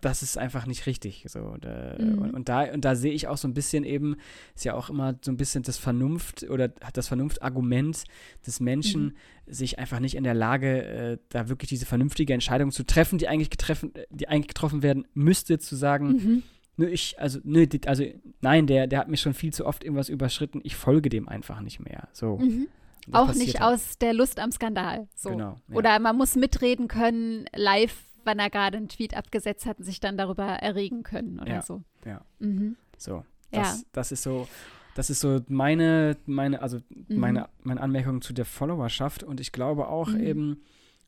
das 0.00 0.22
ist 0.22 0.38
einfach 0.38 0.66
nicht 0.66 0.86
richtig. 0.86 1.26
So. 1.28 1.56
Da, 1.60 1.96
mhm. 1.98 2.18
und, 2.18 2.30
und, 2.34 2.48
da, 2.48 2.72
und 2.72 2.84
da 2.84 2.94
sehe 2.94 3.12
ich 3.12 3.28
auch 3.28 3.36
so 3.36 3.46
ein 3.46 3.54
bisschen 3.54 3.84
eben, 3.84 4.16
ist 4.54 4.64
ja 4.64 4.74
auch 4.74 4.90
immer 4.90 5.14
so 5.20 5.30
ein 5.30 5.36
bisschen 5.36 5.62
das 5.62 5.78
Vernunft 5.78 6.48
oder 6.48 6.72
hat 6.82 6.96
das 6.96 7.08
Vernunftargument 7.08 8.04
des 8.46 8.60
Menschen, 8.60 9.04
mhm. 9.04 9.12
sich 9.52 9.78
einfach 9.78 10.00
nicht 10.00 10.14
in 10.14 10.24
der 10.24 10.34
Lage, 10.34 10.84
äh, 10.84 11.18
da 11.28 11.48
wirklich 11.48 11.68
diese 11.68 11.86
vernünftige 11.86 12.32
Entscheidung 12.32 12.70
zu 12.70 12.84
treffen, 12.84 13.18
die 13.18 13.28
eigentlich, 13.28 13.50
getreffen, 13.50 13.92
die 14.10 14.28
eigentlich 14.28 14.48
getroffen 14.48 14.82
werden 14.82 15.06
müsste, 15.14 15.58
zu 15.58 15.76
sagen, 15.76 16.08
mhm. 16.08 16.42
Nö, 16.80 16.88
ich, 16.88 17.20
also, 17.20 17.38
nö, 17.44 17.66
also, 17.86 18.04
nein, 18.40 18.66
der, 18.66 18.86
der 18.86 19.00
hat 19.00 19.08
mir 19.08 19.16
schon 19.16 19.34
viel 19.34 19.52
zu 19.52 19.66
oft 19.66 19.84
irgendwas 19.84 20.08
überschritten, 20.08 20.60
ich 20.64 20.76
folge 20.76 21.08
dem 21.08 21.28
einfach 21.28 21.60
nicht 21.60 21.80
mehr. 21.80 22.08
So. 22.12 22.38
Mhm. 22.38 22.68
Auch 23.12 23.34
nicht 23.34 23.60
halt. 23.60 23.74
aus 23.74 23.98
der 23.98 24.12
Lust 24.12 24.38
am 24.38 24.52
Skandal. 24.52 25.08
So. 25.14 25.30
Genau, 25.30 25.58
ja. 25.68 25.76
Oder 25.76 25.98
man 25.98 26.16
muss 26.16 26.36
mitreden 26.36 26.88
können, 26.88 27.46
live 27.54 27.96
wann 28.24 28.38
er 28.38 28.50
gerade 28.50 28.76
einen 28.76 28.88
Tweet 28.88 29.16
abgesetzt 29.16 29.66
hat 29.66 29.78
und 29.78 29.84
sich 29.84 29.98
dann 29.98 30.16
darüber 30.18 30.44
erregen 30.44 31.02
können 31.02 31.40
oder 31.40 31.54
ja, 31.54 31.62
so. 31.62 31.82
Ja. 32.04 32.20
Mhm. 32.38 32.76
So. 32.98 33.24
Das, 33.50 33.78
ja. 33.78 33.84
das 33.92 34.12
ist 34.12 34.22
so, 34.22 34.46
das 34.94 35.10
ist 35.10 35.20
so 35.20 35.40
meine, 35.48 36.16
meine, 36.26 36.62
also 36.62 36.78
mhm. 36.90 37.18
meine, 37.18 37.48
meine 37.62 37.80
Anmerkung 37.80 38.20
zu 38.20 38.32
der 38.32 38.44
Followerschaft 38.44 39.22
und 39.22 39.40
ich 39.40 39.52
glaube 39.52 39.88
auch 39.88 40.08
mhm. 40.08 40.20
eben, 40.20 40.62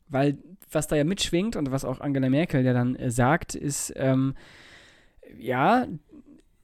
weil 0.09 0.37
was 0.71 0.87
da 0.87 0.95
ja 0.95 1.03
mitschwingt 1.03 1.55
und 1.55 1.71
was 1.71 1.85
auch 1.85 2.01
Angela 2.01 2.29
Merkel 2.29 2.63
ja 2.63 2.73
dann 2.73 2.95
äh, 2.95 3.11
sagt, 3.11 3.55
ist, 3.55 3.93
ähm, 3.95 4.33
ja, 5.37 5.87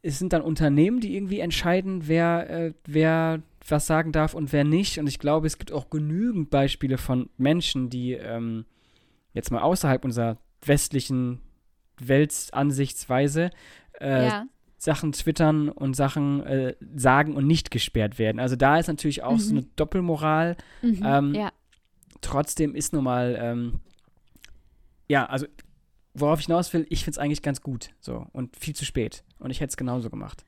es 0.02 0.20
sind 0.20 0.34
dann 0.34 0.42
Unternehmen, 0.42 1.00
die 1.00 1.16
irgendwie 1.16 1.40
entscheiden, 1.40 2.08
wer, 2.08 2.50
äh, 2.50 2.74
wer 2.86 3.42
was 3.68 3.88
sagen 3.88 4.12
darf 4.12 4.34
und 4.34 4.54
wer 4.54 4.64
nicht. 4.64 4.98
Und 4.98 5.08
ich 5.08 5.20
glaube, 5.20 5.48
es 5.48 5.58
gibt 5.58 5.72
auch 5.72 5.90
genügend 5.90 6.50
Beispiele 6.50 6.98
von 6.98 7.30
Menschen, 7.38 7.90
die 7.90 8.14
ähm, 8.14 8.66
jetzt 9.34 9.52
mal 9.52 9.62
außerhalb 9.62 10.04
unserer 10.06 10.38
westlichen 10.66 11.42
Weltansichtsweise 12.00 13.50
äh, 14.00 14.28
ja. 14.28 14.46
Sachen 14.78 15.12
twittern 15.12 15.68
und 15.68 15.96
Sachen 15.96 16.42
äh, 16.44 16.76
sagen 16.96 17.36
und 17.36 17.46
nicht 17.46 17.70
gesperrt 17.70 18.18
werden. 18.18 18.40
Also 18.40 18.56
da 18.56 18.78
ist 18.80 18.88
natürlich 18.88 19.24
auch 19.24 19.34
mhm. 19.34 19.40
so 19.40 19.52
eine 19.52 19.64
Doppelmoral. 19.76 20.56
Mhm, 20.82 21.02
ähm, 21.04 21.34
ja. 21.36 21.52
Trotzdem 22.22 22.76
ist 22.76 22.94
nun 22.94 23.04
mal, 23.04 23.38
ähm, 23.40 23.82
ja, 25.08 25.26
also 25.26 25.46
worauf 26.14 26.40
ich 26.40 26.48
hinaus 26.48 26.74
will, 26.74 26.86
ich 26.90 27.04
finde 27.04 27.12
es 27.12 27.18
eigentlich 27.18 27.42
ganz 27.42 27.62
gut 27.62 27.90
so 28.00 28.26
und 28.34 28.56
viel 28.56 28.76
zu 28.76 28.86
spät. 28.86 29.24
Und 29.40 29.52
ich 29.52 29.62
hätte 29.62 29.70
es 29.70 29.78
genauso 29.78 30.10
gemacht. 30.10 30.46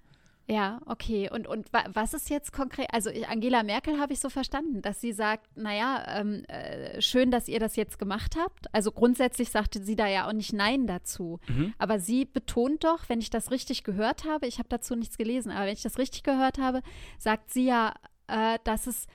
Ja, 0.48 0.82
okay. 0.86 1.30
Und, 1.32 1.48
und 1.48 1.68
was 1.72 2.13
ist 2.13 2.30
jetzt 2.30 2.51
konkret? 2.51 2.88
Also 2.91 3.10
Angela 3.30 3.63
Merkel 3.63 4.00
habe 4.00 4.12
ich 4.12 4.20
so 4.20 4.30
verstanden, 4.30 4.82
dass 4.82 5.00
sie 5.00 5.13
sagt, 5.13 5.46
naja, 5.56 6.03
ähm, 6.08 6.44
äh, 6.46 7.01
schön, 7.01 7.32
dass 7.32 7.48
ihr 7.48 7.60
das 7.60 7.77
jetzt 7.77 8.00
gemacht 8.00 8.36
habt. 8.38 8.74
Also 8.74 8.91
grundsätzlich 8.91 9.50
sagte 9.50 9.82
sie 9.82 9.96
da 9.96 10.08
ja 10.08 10.27
auch 10.27 10.34
nicht 10.34 10.51
Nein 10.51 10.88
dazu. 10.88 11.39
Mhm. 11.48 11.74
Aber 11.77 12.00
sie 12.00 12.25
betont 12.25 12.84
doch, 12.84 13.08
wenn 13.08 13.20
ich 13.20 13.30
das 13.30 13.50
richtig 13.50 13.84
gehört 13.84 14.25
habe, 14.25 14.46
ich 14.46 14.58
habe 14.58 14.68
dazu 14.68 14.96
nichts 14.96 15.18
gelesen, 15.18 15.51
aber 15.51 15.68
wenn 15.68 15.74
ich 15.74 15.84
das 15.84 15.98
richtig 15.98 16.24
gehört 16.24 16.58
habe, 16.58 16.82
sagt 17.18 17.53
sie 17.53 17.68
ja, 17.68 17.94
äh, 18.27 18.60
dass 18.65 18.88
es 18.88 19.08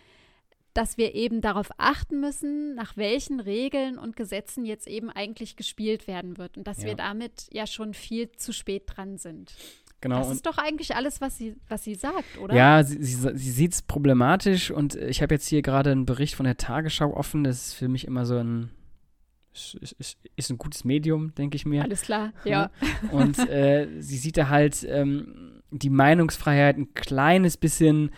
dass 0.77 0.99
wir 0.99 1.15
eben 1.15 1.41
darauf 1.41 1.69
achten 1.79 2.21
müssen, 2.21 2.75
nach 2.75 2.97
welchen 2.97 3.41
Regeln 3.41 3.99
und 3.99 4.17
Gesetzen 4.17 4.65
jetzt 4.65 4.87
eben 4.87 5.11
eigentlich 5.11 5.57
gespielt 5.57 6.07
werden 6.07 6.37
wird 6.37 6.57
und 6.57 6.67
dass 6.67 6.83
ja. 6.83 6.89
wir 6.89 6.95
damit 6.97 7.49
ja 7.53 7.67
schon 7.67 7.95
viel 7.95 8.31
zu 8.33 8.53
spät 8.53 8.85
dran 8.87 9.17
sind. 9.17 9.55
Genau. 10.03 10.19
Das 10.19 10.31
ist 10.31 10.45
doch 10.45 10.59
eigentlich 10.59 10.95
alles, 10.95 11.23
was 11.23 11.39
sie, 11.39 11.57
was 11.69 11.83
sie 11.83 11.95
sagt, 11.95 12.39
oder? 12.39 12.55
Ja, 12.55 12.85
sie, 12.85 13.03
sie, 13.03 13.17
sie 13.35 13.51
sieht 13.51 13.73
es 13.73 13.83
problematisch 13.83 14.71
und 14.71 14.95
ich 14.95 15.23
habe 15.23 15.35
jetzt 15.35 15.49
hier 15.49 15.63
gerade 15.63 15.91
einen 15.91 16.05
Bericht 16.05 16.35
von 16.35 16.45
der 16.45 16.59
Tagesschau 16.59 17.17
offen. 17.17 17.45
Das 17.45 17.69
ist 17.69 17.75
für 17.75 17.89
mich 17.89 18.07
immer 18.07 18.27
so 18.27 18.37
ein 18.37 18.71
ist, 19.55 20.19
ist 20.37 20.51
ein 20.51 20.59
gutes 20.59 20.85
Medium, 20.85 21.35
denke 21.35 21.57
ich 21.57 21.65
mir. 21.65 21.83
Alles 21.83 22.03
klar, 22.03 22.35
ja. 22.45 22.71
Und 23.11 23.39
äh, 23.49 23.89
sie 24.01 24.19
sieht 24.19 24.37
da 24.37 24.51
halt 24.51 24.87
ähm, 24.87 25.63
die 25.71 25.89
Meinungsfreiheit 25.89 26.77
ein 26.77 26.93
kleines 26.93 27.57
bisschen 27.57 28.11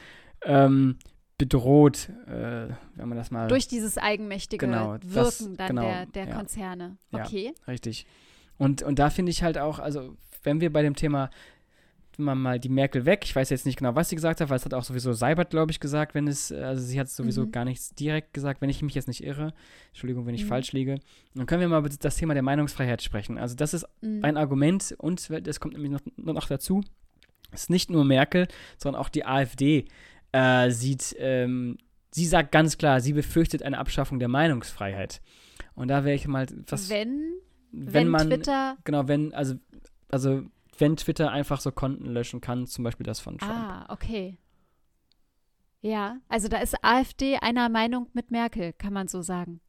ähm, 0.42 0.98
bedroht, 1.38 2.11
äh, 2.26 2.68
wenn 2.97 3.09
man 3.09 3.16
das 3.16 3.30
mal. 3.30 3.49
Durch 3.49 3.68
dieses 3.68 3.97
eigenmächtige 3.97 4.66
genau, 4.66 4.97
Wirken 5.00 5.14
das, 5.14 5.38
dann 5.57 5.68
genau, 5.68 5.83
der, 5.83 6.07
der 6.07 6.28
ja. 6.28 6.35
Konzerne. 6.35 6.97
Okay. 7.12 7.54
Ja, 7.57 7.73
richtig. 7.73 8.07
Und, 8.59 8.83
und 8.83 8.99
da 8.99 9.09
finde 9.09 9.30
ich 9.30 9.42
halt 9.42 9.57
auch, 9.57 9.78
also 9.78 10.16
wenn 10.42 10.61
wir 10.61 10.73
bei 10.73 10.83
dem 10.83 10.97
Thema 10.97 11.30
man 12.18 12.40
mal 12.40 12.59
die 12.59 12.68
Merkel 12.68 13.07
weg. 13.07 13.21
Ich 13.25 13.35
weiß 13.35 13.49
jetzt 13.50 13.64
nicht 13.64 13.78
genau, 13.78 13.95
was 13.95 14.09
sie 14.09 14.16
gesagt 14.16 14.40
hat, 14.40 14.50
weil 14.50 14.57
es 14.57 14.64
hat 14.64 14.75
auch 14.75 14.85
sowieso 14.85 15.12
Seibert, 15.12 15.50
glaube 15.50 15.71
ich, 15.71 15.80
gesagt, 15.80 16.14
wenn 16.14 16.26
es, 16.26 16.50
also 16.50 16.83
sie 16.83 16.99
hat 16.99 17.09
sowieso 17.09 17.47
mhm. 17.47 17.52
gar 17.52 17.64
nichts 17.64 17.95
direkt 17.95 18.35
gesagt, 18.35 18.61
wenn 18.61 18.71
ich 18.71 18.83
mich 18.83 18.95
jetzt 18.95 19.09
nicht 19.09 19.23
irre. 19.23 19.54
Entschuldigung, 19.88 20.26
wenn 20.26 20.35
ich 20.35 20.45
mhm. 20.45 20.49
falsch 20.49 20.73
liege. 20.73 20.99
Dann 21.35 21.47
können 21.47 21.61
wir 21.61 21.68
mal 21.68 21.78
über 21.78 21.88
das 21.88 22.16
Thema 22.16 22.35
der 22.35 22.42
Meinungsfreiheit 22.42 23.02
sprechen. 23.02 23.38
Also 23.38 23.54
das 23.54 23.73
ist 23.73 23.87
mhm. 24.00 24.25
ein 24.25 24.37
Argument 24.37 24.95
und 24.99 25.30
es 25.30 25.61
kommt 25.61 25.75
nämlich 25.75 25.92
noch, 25.92 26.00
noch 26.16 26.47
dazu, 26.49 26.83
es 27.50 27.62
ist 27.62 27.71
nicht 27.71 27.88
nur 27.90 28.04
Merkel, 28.04 28.49
sondern 28.76 29.00
auch 29.00 29.09
die 29.09 29.25
AfD 29.25 29.87
äh, 30.32 30.70
sieht, 30.70 31.14
ähm, 31.18 31.78
sie 32.11 32.26
sagt 32.26 32.52
ganz 32.52 32.78
klar, 32.78 33.00
sie 33.00 33.12
befürchtet 33.12 33.62
eine 33.62 33.78
Abschaffung 33.78 34.18
der 34.18 34.28
Meinungsfreiheit. 34.28 35.20
Und 35.75 35.88
da 35.88 36.04
wäre 36.04 36.14
ich 36.14 36.26
mal 36.26 36.47
was. 36.66 36.88
Wenn, 36.88 37.32
wenn, 37.73 37.92
wenn 37.92 38.08
man, 38.08 38.28
Twitter. 38.28 38.76
Genau, 38.85 39.08
wenn, 39.08 39.32
also, 39.32 39.54
also 40.08 40.42
wenn 40.78 40.97
Twitter 40.97 41.30
einfach 41.30 41.61
so 41.61 41.73
Konten 41.73 42.06
löschen 42.06 42.40
kann, 42.40 42.66
zum 42.66 42.85
Beispiel 42.85 43.04
das 43.04 43.20
von 43.20 43.38
Trump. 43.38 43.52
Ah, 43.52 43.87
okay. 43.88 44.38
Ja, 45.80 46.18
also 46.28 46.49
da 46.49 46.58
ist 46.58 46.75
AfD 46.82 47.37
einer 47.37 47.68
Meinung 47.68 48.08
mit 48.12 48.30
Merkel, 48.30 48.73
kann 48.73 48.92
man 48.92 49.06
so 49.06 49.23
sagen. 49.23 49.61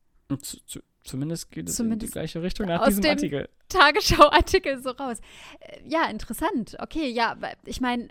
Zu, 0.41 0.81
zumindest 1.03 1.51
geht 1.51 1.69
es 1.69 1.75
zumindest 1.75 2.03
in 2.03 2.07
die 2.07 2.11
gleiche 2.11 2.41
Richtung 2.41 2.67
nach 2.67 2.85
diesem 2.85 3.05
Artikel. 3.05 3.49
Tagesschau-Artikel 3.69 4.81
so 4.81 4.91
raus. 4.91 5.19
Äh, 5.59 5.81
ja, 5.87 6.09
interessant. 6.09 6.75
Okay, 6.79 7.09
ja, 7.09 7.37
ich 7.65 7.81
meine, 7.81 8.09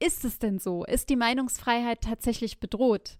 ist 0.00 0.24
es 0.24 0.38
denn 0.38 0.58
so? 0.58 0.84
Ist 0.84 1.08
die 1.10 1.16
Meinungsfreiheit 1.16 2.00
tatsächlich 2.00 2.58
bedroht? 2.58 3.18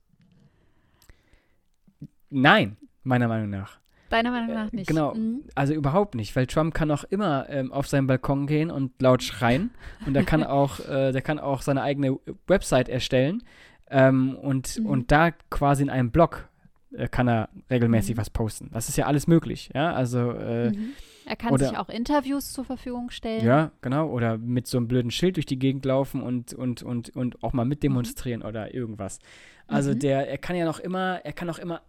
Nein, 2.30 2.76
meiner 3.02 3.28
Meinung 3.28 3.50
nach. 3.50 3.78
Deiner 4.08 4.32
Meinung 4.32 4.54
nach 4.54 4.72
nicht. 4.72 4.88
Genau, 4.88 5.14
mhm. 5.14 5.44
also 5.54 5.72
überhaupt 5.72 6.16
nicht, 6.16 6.34
weil 6.34 6.46
Trump 6.46 6.74
kann 6.74 6.90
auch 6.90 7.04
immer 7.04 7.48
ähm, 7.48 7.72
auf 7.72 7.86
seinen 7.86 8.08
Balkon 8.08 8.48
gehen 8.48 8.70
und 8.70 9.00
laut 9.00 9.22
schreien 9.22 9.70
und 10.04 10.14
der 10.14 10.24
kann 10.24 10.42
auch, 10.44 10.80
äh, 10.80 11.12
der 11.12 11.22
kann 11.22 11.38
auch 11.38 11.62
seine 11.62 11.82
eigene 11.82 12.18
Website 12.48 12.88
erstellen 12.88 13.44
ähm, 13.88 14.36
und, 14.36 14.80
mhm. 14.80 14.86
und 14.86 15.12
da 15.12 15.30
quasi 15.30 15.84
in 15.84 15.90
einem 15.90 16.10
Blog 16.10 16.48
äh, 16.92 17.06
kann 17.06 17.28
er 17.28 17.50
regelmäßig 17.70 18.16
mhm. 18.16 18.20
was 18.20 18.30
posten. 18.30 18.70
Das 18.72 18.88
ist 18.88 18.96
ja 18.96 19.06
alles 19.06 19.28
möglich, 19.28 19.70
ja, 19.74 19.92
also 19.92 20.32
äh, 20.32 20.70
mhm. 20.70 20.90
Er 21.26 21.36
kann 21.36 21.52
oder, 21.52 21.68
sich 21.68 21.76
auch 21.76 21.88
Interviews 21.88 22.52
zur 22.52 22.64
Verfügung 22.64 23.10
stellen. 23.10 23.44
Ja, 23.44 23.72
genau. 23.82 24.08
Oder 24.08 24.38
mit 24.38 24.66
so 24.66 24.78
einem 24.78 24.88
blöden 24.88 25.10
Schild 25.10 25.36
durch 25.36 25.46
die 25.46 25.58
Gegend 25.58 25.84
laufen 25.84 26.22
und, 26.22 26.54
und, 26.54 26.82
und, 26.82 27.10
und 27.14 27.42
auch 27.42 27.52
mal 27.52 27.64
mitdemonstrieren 27.64 28.40
mhm. 28.40 28.46
oder 28.46 28.74
irgendwas. 28.74 29.18
Also 29.66 29.90
mhm. 29.92 29.98
der, 30.00 30.28
er 30.28 30.38
kann 30.38 30.56
ja 30.56 30.64
noch 30.64 30.78
immer, 30.78 31.20
er 31.24 31.32
kann 31.32 31.48
auch 31.50 31.58
immer 31.58 31.82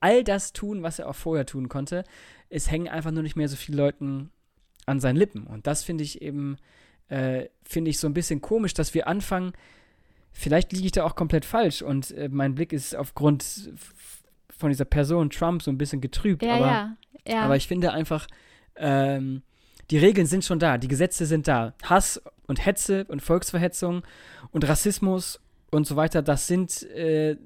all 0.00 0.24
das 0.24 0.52
tun, 0.52 0.82
was 0.82 0.98
er 0.98 1.08
auch 1.08 1.14
vorher 1.14 1.46
tun 1.46 1.68
konnte. 1.68 2.04
Es 2.48 2.70
hängen 2.70 2.88
einfach 2.88 3.10
nur 3.10 3.22
nicht 3.22 3.36
mehr 3.36 3.48
so 3.48 3.56
viele 3.56 3.78
Leuten 3.78 4.30
an 4.86 5.00
seinen 5.00 5.16
Lippen. 5.16 5.46
Und 5.46 5.66
das 5.66 5.82
finde 5.82 6.04
ich 6.04 6.22
eben, 6.22 6.56
äh, 7.08 7.46
finde 7.64 7.90
ich 7.90 7.98
so 7.98 8.06
ein 8.06 8.14
bisschen 8.14 8.40
komisch, 8.40 8.74
dass 8.74 8.94
wir 8.94 9.08
anfangen, 9.08 9.52
vielleicht 10.32 10.72
liege 10.72 10.86
ich 10.86 10.92
da 10.92 11.04
auch 11.04 11.16
komplett 11.16 11.44
falsch 11.44 11.82
und 11.82 12.10
äh, 12.12 12.28
mein 12.30 12.54
Blick 12.54 12.72
ist 12.72 12.94
aufgrund 12.94 13.70
von 14.56 14.70
dieser 14.70 14.84
Person 14.84 15.30
Trump 15.30 15.62
so 15.62 15.70
ein 15.70 15.78
bisschen 15.78 16.00
getrübt. 16.00 16.42
Ja, 16.42 16.54
aber, 16.54 16.66
ja, 16.66 16.96
ja. 17.26 17.40
aber 17.42 17.56
ich 17.56 17.66
finde 17.66 17.92
einfach, 17.92 18.26
ähm, 18.78 19.42
die 19.90 19.98
Regeln 19.98 20.26
sind 20.26 20.44
schon 20.44 20.58
da, 20.58 20.78
die 20.78 20.88
Gesetze 20.88 21.26
sind 21.26 21.48
da. 21.48 21.74
Hass 21.82 22.20
und 22.46 22.64
Hetze 22.64 23.04
und 23.08 23.22
Volksverhetzung 23.22 24.02
und 24.50 24.68
Rassismus 24.68 25.40
und 25.70 25.86
so 25.86 25.96
weiter, 25.96 26.22
das 26.22 26.46
sind 26.46 26.82
äh, 26.90 27.36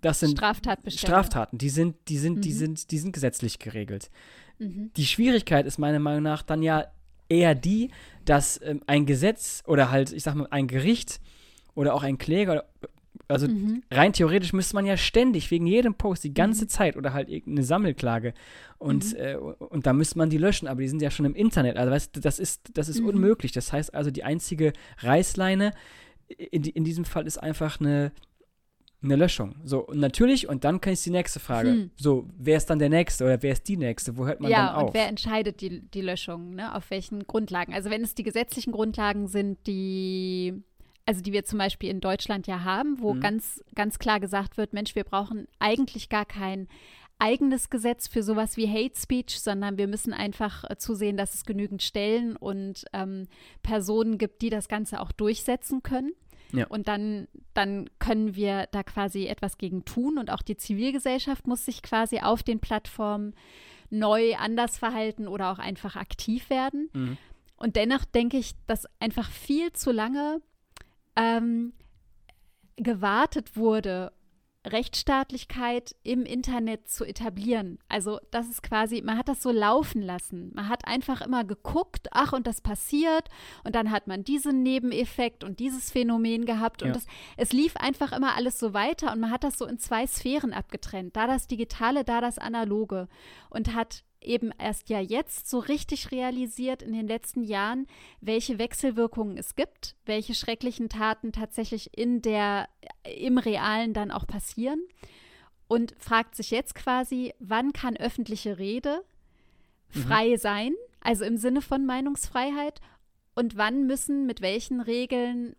das 0.00 0.20
sind 0.20 0.32
Straftaten. 0.32 1.58
Die 1.58 1.68
sind, 1.68 1.96
die 2.08 2.18
sind, 2.18 2.36
mhm. 2.36 2.40
die 2.40 2.52
sind, 2.52 2.90
die 2.90 2.98
sind 2.98 3.12
gesetzlich 3.12 3.58
geregelt. 3.58 4.10
Mhm. 4.58 4.90
Die 4.96 5.06
Schwierigkeit 5.06 5.66
ist 5.66 5.78
meiner 5.78 5.98
Meinung 5.98 6.22
nach 6.22 6.42
dann 6.42 6.62
ja 6.62 6.86
eher 7.28 7.54
die, 7.54 7.90
dass 8.24 8.60
ähm, 8.62 8.82
ein 8.86 9.06
Gesetz 9.06 9.62
oder 9.66 9.90
halt, 9.90 10.12
ich 10.12 10.22
sag 10.22 10.34
mal, 10.34 10.48
ein 10.50 10.66
Gericht 10.66 11.20
oder 11.74 11.94
auch 11.94 12.02
ein 12.02 12.18
Kläger, 12.18 12.64
also 13.28 13.46
mhm. 13.46 13.82
rein 13.90 14.12
theoretisch 14.12 14.52
müsste 14.52 14.74
man 14.74 14.86
ja 14.86 14.96
ständig 14.96 15.50
wegen 15.50 15.66
jedem 15.66 15.94
Post 15.94 16.24
die 16.24 16.34
ganze 16.34 16.64
mhm. 16.64 16.68
Zeit 16.68 16.96
oder 16.96 17.12
halt 17.12 17.28
irgendeine 17.28 17.64
Sammelklage 17.64 18.34
und, 18.78 19.12
mhm. 19.12 19.20
äh, 19.20 19.36
und 19.36 19.86
da 19.86 19.92
müsste 19.92 20.18
man 20.18 20.30
die 20.30 20.38
löschen, 20.38 20.66
aber 20.66 20.80
die 20.80 20.88
sind 20.88 21.02
ja 21.02 21.10
schon 21.10 21.26
im 21.26 21.34
Internet. 21.34 21.76
Also 21.76 21.92
weißt, 21.92 22.24
das 22.24 22.38
ist, 22.38 22.70
das 22.74 22.88
ist 22.88 23.00
mhm. 23.00 23.08
unmöglich. 23.08 23.52
Das 23.52 23.72
heißt 23.72 23.94
also, 23.94 24.10
die 24.10 24.24
einzige 24.24 24.72
Reißleine 24.98 25.72
in, 26.28 26.64
in 26.64 26.84
diesem 26.84 27.04
Fall 27.04 27.26
ist 27.26 27.38
einfach 27.38 27.80
eine, 27.80 28.12
eine 29.02 29.16
Löschung. 29.16 29.54
So, 29.64 29.80
und 29.80 29.98
natürlich, 29.98 30.48
und 30.48 30.64
dann 30.64 30.80
kann 30.80 30.92
ich 30.92 31.02
die 31.02 31.10
nächste 31.10 31.40
Frage. 31.40 31.70
Hm. 31.70 31.90
So, 31.96 32.28
wer 32.36 32.56
ist 32.56 32.66
dann 32.66 32.78
der 32.78 32.88
Nächste 32.88 33.24
oder 33.24 33.42
wer 33.42 33.52
ist 33.52 33.68
die 33.68 33.76
Nächste? 33.76 34.16
Wo 34.16 34.26
hört 34.26 34.40
man 34.40 34.50
ja, 34.50 34.66
dann 34.66 34.74
auf? 34.74 34.80
Ja, 34.80 34.86
und 34.86 34.94
wer 34.94 35.08
entscheidet 35.08 35.60
die, 35.60 35.82
die 35.88 36.00
Löschung? 36.00 36.54
Ne? 36.54 36.74
Auf 36.74 36.90
welchen 36.90 37.26
Grundlagen? 37.26 37.72
Also, 37.72 37.90
wenn 37.90 38.02
es 38.02 38.14
die 38.14 38.24
gesetzlichen 38.24 38.72
Grundlagen 38.72 39.26
sind, 39.28 39.66
die, 39.66 40.62
also 41.08 41.22
die 41.22 41.32
wir 41.32 41.46
zum 41.46 41.58
Beispiel 41.58 41.88
in 41.88 42.02
Deutschland 42.02 42.46
ja 42.46 42.64
haben, 42.64 43.00
wo 43.00 43.14
hm. 43.14 43.20
ganz, 43.20 43.64
ganz 43.74 43.98
klar 43.98 44.20
gesagt 44.20 44.58
wird, 44.58 44.74
Mensch, 44.74 44.94
wir 44.94 45.04
brauchen 45.04 45.48
eigentlich 45.58 46.10
gar 46.10 46.26
kein 46.26 46.68
eigenes 47.18 47.70
Gesetz 47.70 48.08
für 48.08 48.22
sowas 48.22 48.58
wie 48.58 48.68
Hate 48.68 48.94
Speech, 48.94 49.40
sondern 49.40 49.78
wir 49.78 49.88
müssen 49.88 50.12
einfach 50.12 50.64
äh, 50.68 50.76
zusehen, 50.76 51.16
dass 51.16 51.32
es 51.32 51.46
genügend 51.46 51.82
Stellen 51.82 52.36
und 52.36 52.84
ähm, 52.92 53.26
Personen 53.62 54.18
gibt, 54.18 54.42
die 54.42 54.50
das 54.50 54.68
Ganze 54.68 55.00
auch 55.00 55.10
durchsetzen 55.10 55.82
können. 55.82 56.12
Ja. 56.52 56.66
Und 56.66 56.88
dann, 56.88 57.26
dann 57.54 57.88
können 57.98 58.36
wir 58.36 58.68
da 58.70 58.82
quasi 58.82 59.28
etwas 59.28 59.56
gegen 59.56 59.86
tun 59.86 60.18
und 60.18 60.30
auch 60.30 60.42
die 60.42 60.58
Zivilgesellschaft 60.58 61.46
muss 61.46 61.64
sich 61.64 61.80
quasi 61.80 62.20
auf 62.20 62.42
den 62.42 62.60
Plattformen 62.60 63.34
neu 63.88 64.36
anders 64.36 64.76
verhalten 64.76 65.26
oder 65.26 65.52
auch 65.52 65.58
einfach 65.58 65.96
aktiv 65.96 66.50
werden. 66.50 66.90
Mhm. 66.92 67.16
Und 67.56 67.76
dennoch 67.76 68.04
denke 68.04 68.36
ich, 68.36 68.52
dass 68.66 68.84
einfach 69.00 69.30
viel 69.30 69.72
zu 69.72 69.90
lange 69.90 70.42
ähm, 71.18 71.72
gewartet 72.76 73.56
wurde, 73.56 74.12
Rechtsstaatlichkeit 74.66 75.94
im 76.02 76.24
Internet 76.24 76.88
zu 76.88 77.04
etablieren. 77.04 77.78
Also 77.88 78.18
das 78.30 78.48
ist 78.48 78.62
quasi, 78.62 79.02
man 79.02 79.16
hat 79.16 79.28
das 79.28 79.42
so 79.42 79.50
laufen 79.50 80.02
lassen. 80.02 80.52
Man 80.54 80.68
hat 80.68 80.86
einfach 80.86 81.20
immer 81.20 81.44
geguckt, 81.44 82.08
ach 82.10 82.32
und 82.32 82.46
das 82.46 82.60
passiert 82.60 83.28
und 83.64 83.74
dann 83.74 83.90
hat 83.90 84.06
man 84.08 84.24
diesen 84.24 84.62
Nebeneffekt 84.62 85.44
und 85.44 85.60
dieses 85.60 85.90
Phänomen 85.90 86.44
gehabt 86.44 86.82
und 86.82 86.88
ja. 86.88 86.94
das, 86.94 87.06
es 87.36 87.52
lief 87.52 87.76
einfach 87.76 88.12
immer 88.12 88.36
alles 88.36 88.58
so 88.58 88.74
weiter 88.74 89.12
und 89.12 89.20
man 89.20 89.30
hat 89.30 89.44
das 89.44 89.58
so 89.58 89.64
in 89.64 89.78
zwei 89.78 90.06
Sphären 90.06 90.52
abgetrennt. 90.52 91.16
Da 91.16 91.26
das 91.26 91.46
Digitale, 91.46 92.04
da 92.04 92.20
das 92.20 92.38
Analoge 92.38 93.08
und 93.50 93.74
hat 93.74 94.04
eben 94.20 94.50
erst 94.58 94.88
ja 94.88 95.00
jetzt 95.00 95.48
so 95.48 95.58
richtig 95.58 96.10
realisiert 96.10 96.82
in 96.82 96.92
den 96.92 97.06
letzten 97.06 97.42
Jahren, 97.42 97.86
welche 98.20 98.58
Wechselwirkungen 98.58 99.36
es 99.38 99.54
gibt, 99.54 99.94
welche 100.06 100.34
schrecklichen 100.34 100.88
Taten 100.88 101.32
tatsächlich 101.32 101.96
in 101.96 102.22
der, 102.22 102.68
im 103.04 103.38
Realen 103.38 103.94
dann 103.94 104.10
auch 104.10 104.26
passieren 104.26 104.80
und 105.68 105.94
fragt 105.98 106.34
sich 106.34 106.50
jetzt 106.50 106.74
quasi, 106.74 107.34
wann 107.38 107.72
kann 107.72 107.96
öffentliche 107.96 108.58
Rede 108.58 109.04
mhm. 109.94 110.00
frei 110.00 110.30
mhm. 110.30 110.36
sein, 110.38 110.74
also 111.00 111.24
im 111.24 111.36
Sinne 111.36 111.62
von 111.62 111.86
Meinungsfreiheit, 111.86 112.80
und 113.34 113.56
wann 113.56 113.86
müssen 113.86 114.26
mit 114.26 114.40
welchen 114.40 114.80
Regeln 114.80 115.54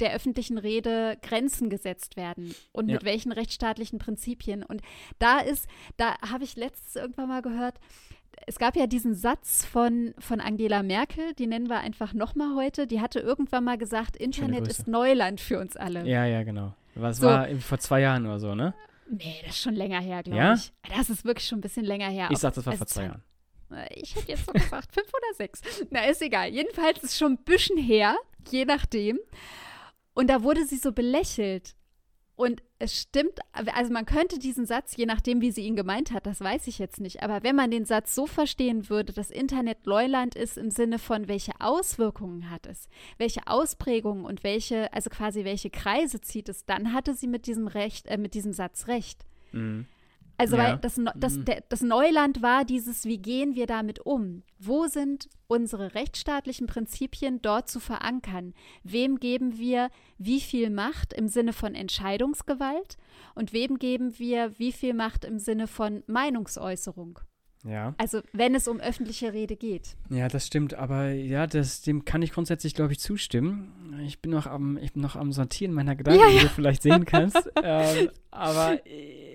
der 0.00 0.14
öffentlichen 0.14 0.58
Rede 0.58 1.18
Grenzen 1.22 1.70
gesetzt 1.70 2.16
werden 2.16 2.54
und 2.72 2.88
ja. 2.88 2.94
mit 2.94 3.04
welchen 3.04 3.32
rechtsstaatlichen 3.32 3.98
Prinzipien. 3.98 4.62
Und 4.62 4.82
da 5.18 5.38
ist, 5.38 5.66
da 5.96 6.16
habe 6.20 6.44
ich 6.44 6.56
letztens 6.56 6.96
irgendwann 6.96 7.28
mal 7.28 7.42
gehört, 7.42 7.78
es 8.46 8.58
gab 8.58 8.76
ja 8.76 8.86
diesen 8.86 9.14
Satz 9.14 9.64
von, 9.64 10.14
von 10.18 10.40
Angela 10.40 10.82
Merkel, 10.82 11.34
die 11.34 11.46
nennen 11.46 11.68
wir 11.68 11.80
einfach 11.80 12.14
nochmal 12.14 12.54
heute, 12.56 12.86
die 12.86 13.00
hatte 13.00 13.20
irgendwann 13.20 13.64
mal 13.64 13.78
gesagt, 13.78 14.16
Internet 14.16 14.66
ist 14.66 14.88
Neuland 14.88 15.40
für 15.40 15.58
uns 15.58 15.76
alle. 15.76 16.06
Ja, 16.06 16.24
ja, 16.24 16.42
genau. 16.42 16.74
Was 16.94 17.18
so. 17.18 17.26
war 17.26 17.48
vor 17.56 17.78
zwei 17.78 18.00
Jahren 18.00 18.26
oder 18.26 18.38
so, 18.38 18.54
ne? 18.54 18.74
Nee, 19.08 19.40
das 19.44 19.56
ist 19.56 19.62
schon 19.62 19.74
länger 19.74 20.00
her, 20.00 20.22
glaube 20.22 20.38
ja? 20.38 20.54
ich. 20.54 20.72
Das 20.96 21.10
ist 21.10 21.24
wirklich 21.24 21.46
schon 21.46 21.58
ein 21.58 21.62
bisschen 21.62 21.84
länger 21.84 22.08
her. 22.08 22.28
Ich 22.30 22.38
sag, 22.38 22.54
das 22.54 22.64
war 22.64 22.74
vor 22.74 22.86
zwei 22.86 23.04
Jahren. 23.04 23.22
Ich 23.90 24.16
hätte 24.16 24.32
jetzt 24.32 24.46
so 24.46 24.52
gesagt, 24.52 24.92
fünf 24.92 25.08
oder 25.08 25.34
sechs. 25.36 25.60
Na, 25.90 26.04
ist 26.04 26.22
egal. 26.22 26.48
Jedenfalls 26.48 26.98
ist 26.98 27.10
es 27.10 27.18
schon 27.18 27.32
ein 27.32 27.44
bisschen 27.44 27.76
her, 27.78 28.16
je 28.50 28.64
nachdem. 28.64 29.18
Und 30.14 30.28
da 30.28 30.42
wurde 30.42 30.64
sie 30.64 30.76
so 30.76 30.92
belächelt. 30.92 31.74
Und 32.40 32.62
es 32.78 32.98
stimmt, 32.98 33.38
also 33.52 33.92
man 33.92 34.06
könnte 34.06 34.38
diesen 34.38 34.64
Satz, 34.64 34.96
je 34.96 35.04
nachdem, 35.04 35.42
wie 35.42 35.50
sie 35.50 35.60
ihn 35.60 35.76
gemeint 35.76 36.10
hat, 36.10 36.24
das 36.24 36.40
weiß 36.40 36.68
ich 36.68 36.78
jetzt 36.78 36.98
nicht, 36.98 37.22
aber 37.22 37.42
wenn 37.42 37.54
man 37.54 37.70
den 37.70 37.84
Satz 37.84 38.14
so 38.14 38.26
verstehen 38.26 38.88
würde, 38.88 39.12
dass 39.12 39.30
Internet 39.30 39.84
Leuland 39.84 40.36
ist 40.36 40.56
im 40.56 40.70
Sinne 40.70 40.98
von, 40.98 41.28
welche 41.28 41.52
Auswirkungen 41.58 42.48
hat 42.48 42.64
es, 42.64 42.88
welche 43.18 43.46
Ausprägungen 43.46 44.24
und 44.24 44.42
welche, 44.42 44.90
also 44.94 45.10
quasi 45.10 45.44
welche 45.44 45.68
Kreise 45.68 46.22
zieht 46.22 46.48
es, 46.48 46.64
dann 46.64 46.94
hatte 46.94 47.12
sie 47.12 47.26
mit 47.26 47.46
diesem 47.46 47.66
Recht, 47.66 48.06
äh, 48.06 48.16
mit 48.16 48.32
diesem 48.32 48.54
Satz 48.54 48.88
recht. 48.88 49.26
Mhm. 49.52 49.84
Also, 50.40 50.56
ja. 50.56 50.64
weil 50.64 50.78
das, 50.78 50.98
das, 51.16 51.36
mhm. 51.36 51.44
das 51.68 51.82
Neuland 51.82 52.42
war 52.42 52.64
dieses, 52.64 53.04
wie 53.04 53.18
gehen 53.18 53.54
wir 53.54 53.66
damit 53.66 54.00
um? 54.00 54.42
Wo 54.58 54.86
sind 54.86 55.28
unsere 55.48 55.94
rechtsstaatlichen 55.94 56.66
Prinzipien 56.66 57.42
dort 57.42 57.68
zu 57.68 57.80
verankern? 57.80 58.54
Wem 58.82 59.18
geben 59.18 59.58
wir 59.58 59.90
wie 60.18 60.40
viel 60.40 60.70
Macht 60.70 61.12
im 61.12 61.28
Sinne 61.28 61.52
von 61.52 61.74
Entscheidungsgewalt 61.74 62.96
und 63.34 63.52
wem 63.52 63.78
geben 63.78 64.18
wir 64.18 64.58
wie 64.58 64.72
viel 64.72 64.94
Macht 64.94 65.24
im 65.24 65.38
Sinne 65.38 65.66
von 65.66 66.02
Meinungsäußerung? 66.06 67.20
Ja. 67.64 67.94
Also 67.98 68.20
wenn 68.32 68.54
es 68.54 68.68
um 68.68 68.80
öffentliche 68.80 69.32
Rede 69.32 69.56
geht. 69.56 69.96
Ja, 70.08 70.28
das 70.28 70.46
stimmt. 70.46 70.74
Aber 70.74 71.10
ja, 71.10 71.46
das, 71.46 71.82
dem 71.82 72.04
kann 72.04 72.22
ich 72.22 72.32
grundsätzlich, 72.32 72.74
glaube 72.74 72.92
ich, 72.92 73.00
zustimmen. 73.00 74.00
Ich 74.06 74.20
bin 74.20 74.30
noch 74.30 74.46
am, 74.46 74.78
ich 74.78 74.92
bin 74.92 75.02
noch 75.02 75.16
am 75.16 75.32
Sortieren 75.32 75.74
meiner 75.74 75.94
Gedanken, 75.94 76.20
ja, 76.20 76.28
ja. 76.28 76.40
wie 76.40 76.44
du 76.44 76.48
vielleicht 76.48 76.82
sehen 76.82 77.04
kannst. 77.04 77.36
ähm, 77.62 78.10
aber 78.30 78.80
äh, 78.86 79.30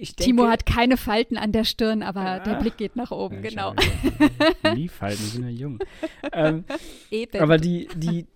ich 0.00 0.14
denke, 0.14 0.30
Timo 0.30 0.48
hat 0.48 0.64
keine 0.64 0.96
Falten 0.96 1.36
an 1.36 1.52
der 1.52 1.64
Stirn, 1.64 2.02
aber 2.02 2.24
ja. 2.24 2.38
der 2.40 2.54
Blick 2.54 2.76
geht 2.76 2.96
nach 2.96 3.10
oben, 3.10 3.42
ja, 3.42 3.50
genau. 3.50 3.74
Nie 4.74 4.88
Falten, 4.88 5.22
die 5.22 5.30
sind 5.30 5.44
ja 5.44 5.50
jung. 5.50 5.78
ähm, 6.32 6.64
Eben. 7.10 7.40
Aber 7.40 7.58
die, 7.58 7.88
die, 7.94 8.26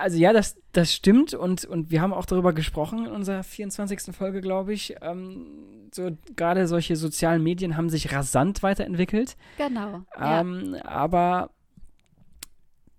also 0.00 0.16
ja, 0.16 0.32
das, 0.32 0.56
das 0.72 0.92
stimmt 0.92 1.34
und, 1.34 1.64
und 1.64 1.90
wir 1.90 2.00
haben 2.00 2.12
auch 2.12 2.26
darüber 2.26 2.52
gesprochen 2.52 3.06
in 3.06 3.12
unserer 3.12 3.42
24. 3.42 4.14
Folge, 4.14 4.40
glaube 4.40 4.72
ich. 4.72 4.96
Ähm, 5.02 5.88
so 5.92 6.16
gerade 6.36 6.66
solche 6.66 6.96
sozialen 6.96 7.42
Medien 7.42 7.76
haben 7.76 7.90
sich 7.90 8.12
rasant 8.12 8.62
weiterentwickelt. 8.62 9.36
Genau. 9.58 10.02
Ähm, 10.18 10.74
ja. 10.76 10.84
Aber 10.84 11.50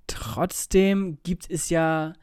trotzdem 0.08 1.18
gibt 1.24 1.50
es 1.50 1.70
ja 1.70 2.14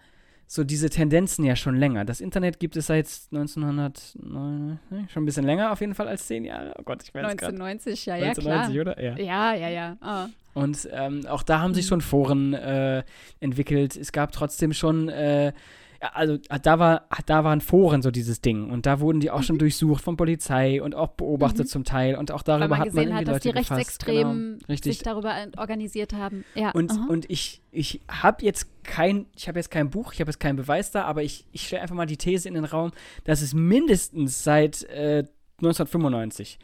so 0.53 0.65
diese 0.65 0.91
Tendenzen 0.91 1.45
ja 1.45 1.55
schon 1.55 1.77
länger. 1.77 2.05
Das 2.05 2.21
Internet 2.21 2.59
gibt 2.59 2.77
es 2.77 2.89
seit 2.89 3.07
1900, 3.31 4.17
schon 4.21 4.79
ein 5.15 5.25
bisschen 5.25 5.45
länger 5.45 5.71
auf 5.71 5.81
jeden 5.81 5.95
Fall 5.95 6.09
als 6.09 6.27
zehn 6.27 6.45
Jahre. 6.45 6.75
Oh 6.77 6.83
Gott, 6.83 7.05
ich 7.05 7.15
weiß 7.15 7.25
1990, 7.25 8.07
ja, 8.07 8.17
ja, 8.17 8.31
1990, 8.31 8.83
klar. 8.83 8.97
oder? 8.97 9.23
Ja, 9.23 9.55
ja, 9.55 9.69
ja. 9.69 9.97
ja. 10.03 10.29
Oh. 10.57 10.61
Und 10.61 10.89
ähm, 10.91 11.25
auch 11.29 11.45
da 11.45 11.61
haben 11.61 11.73
sich 11.73 11.87
schon 11.87 12.01
Foren 12.01 12.55
äh, 12.55 13.05
entwickelt. 13.39 13.95
Es 13.95 14.11
gab 14.11 14.33
trotzdem 14.33 14.73
schon 14.73 15.09
äh, 15.09 15.53
also 16.01 16.39
da 16.63 16.79
war, 16.79 17.07
da 17.27 17.45
waren 17.45 17.61
Foren 17.61 18.01
so 18.01 18.11
dieses 18.11 18.41
Ding 18.41 18.71
und 18.71 18.87
da 18.87 19.01
wurden 19.01 19.21
die 19.21 19.31
auch 19.31 19.41
mhm. 19.41 19.45
schon 19.45 19.59
durchsucht 19.59 20.03
von 20.03 20.17
Polizei 20.17 20.83
und 20.83 20.95
auch 20.95 21.09
beobachtet 21.09 21.67
mhm. 21.67 21.71
zum 21.71 21.85
Teil 21.85 22.17
und 22.17 22.33
auch 22.33 22.43
darüber 22.43 22.71
Weil 22.71 22.79
man 22.79 22.81
hat 22.81 22.95
man 22.95 23.15
hat, 23.15 23.29
dass 23.29 23.35
Leute 23.35 23.49
die 23.49 23.59
Rechtsextremen 23.59 24.59
genau, 24.67 24.79
sich 24.83 24.99
darüber 25.01 25.35
organisiert 25.59 26.15
haben. 26.15 26.45
Ja. 26.55 26.71
Und, 26.71 26.91
und 27.09 27.31
ich, 27.31 27.63
ich 27.71 28.01
habe 28.09 28.45
jetzt 28.45 28.67
kein, 28.83 29.27
ich 29.37 29.47
habe 29.49 29.59
jetzt 29.59 29.71
kein 29.71 29.91
Buch, 29.91 30.15
ich 30.15 30.21
habe 30.21 30.31
jetzt 30.31 30.41
keinen 30.41 30.57
Beweis 30.57 30.91
da, 30.91 31.05
aber 31.05 31.23
ich, 31.23 31.47
ich 31.53 31.67
stelle 31.67 31.83
einfach 31.83 31.97
mal 31.97 32.07
die 32.07 32.17
These 32.17 32.49
in 32.49 32.55
den 32.55 32.65
Raum, 32.65 32.93
dass 33.25 33.43
es 33.43 33.53
mindestens 33.53 34.43
seit 34.43 34.85
äh, 34.85 35.25
1995 35.59 36.59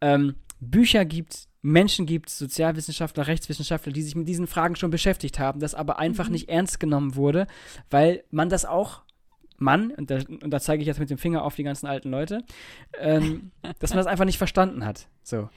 ähm, 0.00 0.34
Bücher 0.58 1.04
gibt, 1.04 1.46
Menschen 1.62 2.06
gibt, 2.06 2.30
Sozialwissenschaftler, 2.30 3.26
Rechtswissenschaftler, 3.26 3.92
die 3.92 4.02
sich 4.02 4.14
mit 4.14 4.28
diesen 4.28 4.46
Fragen 4.46 4.76
schon 4.76 4.90
beschäftigt 4.90 5.38
haben, 5.38 5.60
das 5.60 5.74
aber 5.74 5.98
einfach 5.98 6.26
mhm. 6.26 6.32
nicht 6.32 6.48
ernst 6.48 6.80
genommen 6.80 7.16
wurde, 7.16 7.46
weil 7.90 8.24
man 8.30 8.48
das 8.48 8.64
auch, 8.64 9.02
Mann, 9.58 9.90
und 9.90 10.10
da, 10.10 10.16
und 10.16 10.50
da 10.50 10.60
zeige 10.60 10.82
ich 10.82 10.86
jetzt 10.86 11.00
mit 11.00 11.10
dem 11.10 11.18
Finger 11.18 11.44
auf 11.44 11.54
die 11.54 11.64
ganzen 11.64 11.86
alten 11.86 12.10
Leute, 12.10 12.44
ähm, 12.98 13.50
dass 13.78 13.90
man 13.90 13.98
das 13.98 14.06
einfach 14.06 14.24
nicht 14.24 14.38
verstanden 14.38 14.86
hat. 14.86 15.08
So. 15.22 15.50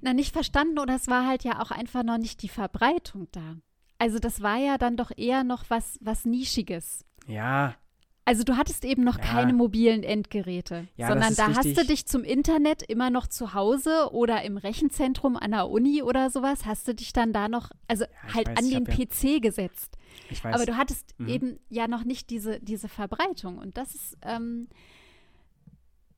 Na, 0.00 0.14
nicht 0.14 0.32
verstanden 0.32 0.78
oder 0.78 0.96
es 0.96 1.06
war 1.08 1.26
halt 1.26 1.44
ja 1.44 1.60
auch 1.60 1.70
einfach 1.70 2.02
noch 2.02 2.18
nicht 2.18 2.42
die 2.42 2.48
Verbreitung 2.48 3.28
da. 3.32 3.56
Also 3.98 4.18
das 4.18 4.42
war 4.42 4.56
ja 4.56 4.78
dann 4.78 4.96
doch 4.96 5.12
eher 5.16 5.44
noch 5.44 5.64
was, 5.68 5.98
was 6.00 6.24
Nischiges. 6.24 7.04
Ja. 7.28 7.76
Also 8.24 8.44
du 8.44 8.56
hattest 8.56 8.84
eben 8.84 9.02
noch 9.02 9.18
ja. 9.18 9.24
keine 9.24 9.52
mobilen 9.52 10.04
Endgeräte, 10.04 10.86
ja, 10.96 11.08
sondern 11.08 11.34
da 11.34 11.46
richtig. 11.46 11.76
hast 11.76 11.82
du 11.82 11.86
dich 11.86 12.06
zum 12.06 12.22
Internet 12.22 12.82
immer 12.82 13.10
noch 13.10 13.26
zu 13.26 13.52
Hause 13.52 14.10
oder 14.12 14.42
im 14.42 14.56
Rechenzentrum 14.56 15.36
an 15.36 15.50
der 15.50 15.68
Uni 15.68 16.02
oder 16.02 16.30
sowas, 16.30 16.64
hast 16.64 16.86
du 16.86 16.94
dich 16.94 17.12
dann 17.12 17.32
da 17.32 17.48
noch, 17.48 17.70
also 17.88 18.04
ja, 18.04 18.34
halt 18.34 18.48
weiß, 18.48 18.58
an 18.58 18.70
den 18.70 18.84
PC 18.84 19.42
gesetzt. 19.42 19.96
Ich 20.30 20.44
weiß. 20.44 20.54
Aber 20.54 20.66
du 20.66 20.76
hattest 20.76 21.18
mhm. 21.18 21.28
eben 21.28 21.58
ja 21.68 21.88
noch 21.88 22.04
nicht 22.04 22.30
diese, 22.30 22.60
diese 22.60 22.88
Verbreitung 22.88 23.58
und 23.58 23.76
das 23.76 23.96
ist, 23.96 24.16
ähm, 24.22 24.68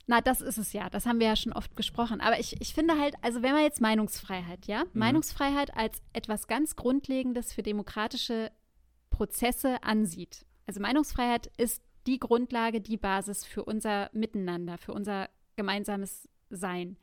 na, 0.06 0.20
das 0.20 0.42
ist 0.42 0.58
es 0.58 0.74
ja. 0.74 0.90
Das 0.90 1.06
haben 1.06 1.18
wir 1.18 1.28
ja 1.28 1.36
schon 1.36 1.54
oft 1.54 1.74
gesprochen. 1.76 2.20
Aber 2.20 2.38
ich, 2.38 2.60
ich 2.60 2.74
finde 2.74 2.98
halt, 2.98 3.14
also 3.22 3.42
wenn 3.42 3.52
man 3.52 3.62
jetzt 3.62 3.80
Meinungsfreiheit, 3.80 4.66
ja, 4.66 4.84
mhm. 4.84 4.90
Meinungsfreiheit 4.92 5.74
als 5.74 6.02
etwas 6.12 6.46
ganz 6.46 6.76
Grundlegendes 6.76 7.54
für 7.54 7.62
demokratische 7.62 8.50
Prozesse 9.08 9.82
ansieht. 9.82 10.44
Also 10.66 10.80
Meinungsfreiheit 10.80 11.50
ist 11.56 11.80
die 12.06 12.18
Grundlage, 12.18 12.80
die 12.80 12.96
Basis 12.96 13.44
für 13.44 13.64
unser 13.64 14.10
Miteinander, 14.12 14.78
für 14.78 14.92
unser 14.92 15.28
gemeinsames 15.56 16.28
Sein, 16.50 16.96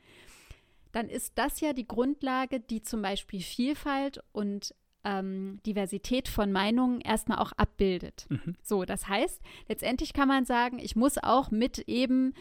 dann 0.92 1.10
ist 1.10 1.38
das 1.38 1.62
ja 1.62 1.74
die 1.74 1.88
Grundlage, 1.88 2.60
die 2.60 2.82
zum 2.82 3.02
Beispiel 3.02 3.42
Vielfalt 3.42 4.22
und 4.32 4.76
ähm, 5.04 5.60
Diversität 5.66 6.28
von 6.28 6.52
Meinungen 6.52 7.02
erstmal 7.02 7.40
auch 7.40 7.52
abbildet. 7.54 8.26
Mhm. 8.30 8.56
So, 8.62 8.86
das 8.86 9.08
heißt, 9.08 9.42
letztendlich 9.68 10.14
kann 10.14 10.28
man 10.28 10.46
sagen, 10.46 10.80
ich 10.80 10.96
muss 10.96 11.18
auch 11.18 11.50
mit 11.50 11.80
eben 11.88 12.34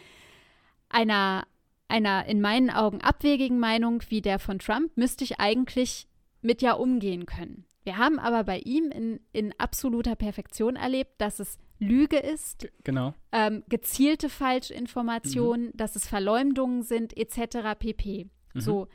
einer, 0.89 1.47
einer 1.87 2.25
in 2.25 2.41
meinen 2.41 2.69
Augen 2.69 3.01
abwegigen 3.01 3.59
Meinung 3.59 4.03
wie 4.09 4.21
der 4.21 4.39
von 4.39 4.59
Trump, 4.59 4.95
müsste 4.95 5.23
ich 5.23 5.39
eigentlich 5.39 6.07
mit 6.41 6.61
ja 6.61 6.73
umgehen 6.73 7.25
können. 7.25 7.65
Wir 7.83 7.97
haben 7.97 8.19
aber 8.19 8.43
bei 8.43 8.59
ihm 8.59 8.91
in, 8.91 9.19
in 9.31 9.53
absoluter 9.57 10.15
Perfektion 10.15 10.75
erlebt, 10.75 11.19
dass 11.19 11.39
es 11.39 11.57
Lüge 11.81 12.17
ist, 12.17 12.67
genau. 12.83 13.13
ähm, 13.31 13.63
gezielte 13.67 14.29
Falschinformationen, 14.29 15.67
mhm. 15.67 15.77
dass 15.77 15.95
es 15.95 16.07
Verleumdungen 16.07 16.83
sind, 16.83 17.17
etc. 17.17 17.77
pp. 17.77 18.27
Mhm. 18.53 18.61
So, 18.61 18.87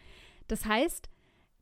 das 0.46 0.66
heißt, 0.66 1.08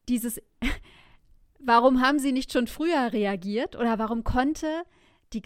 dieses, 0.09 0.41
warum 1.59 2.03
haben 2.03 2.19
sie 2.19 2.33
nicht 2.33 2.53
schon 2.53 2.67
früher 2.67 3.13
reagiert 3.13 3.75
oder 3.75 3.99
warum 3.99 4.23
konnte 4.23 4.85
die, 5.33 5.43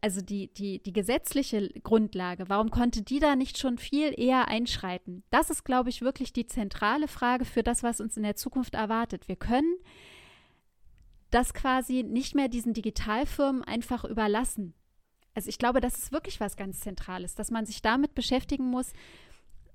also 0.00 0.20
die, 0.20 0.52
die, 0.52 0.82
die 0.82 0.92
gesetzliche 0.92 1.68
Grundlage, 1.82 2.48
warum 2.48 2.70
konnte 2.70 3.02
die 3.02 3.20
da 3.20 3.36
nicht 3.36 3.56
schon 3.56 3.78
viel 3.78 4.12
eher 4.20 4.48
einschreiten? 4.48 5.22
Das 5.30 5.48
ist, 5.48 5.64
glaube 5.64 5.90
ich, 5.90 6.02
wirklich 6.02 6.32
die 6.32 6.46
zentrale 6.46 7.06
Frage 7.08 7.44
für 7.44 7.62
das, 7.62 7.82
was 7.82 8.00
uns 8.00 8.16
in 8.16 8.24
der 8.24 8.36
Zukunft 8.36 8.74
erwartet. 8.74 9.28
Wir 9.28 9.36
können 9.36 9.76
das 11.30 11.54
quasi 11.54 12.02
nicht 12.02 12.34
mehr 12.34 12.48
diesen 12.48 12.74
Digitalfirmen 12.74 13.62
einfach 13.62 14.04
überlassen. 14.04 14.74
Also 15.34 15.48
ich 15.48 15.58
glaube, 15.58 15.80
das 15.80 15.96
ist 15.98 16.12
wirklich 16.12 16.40
was 16.40 16.56
ganz 16.56 16.80
Zentrales, 16.80 17.34
dass 17.34 17.50
man 17.50 17.66
sich 17.66 17.82
damit 17.82 18.14
beschäftigen 18.14 18.64
muss, 18.64 18.92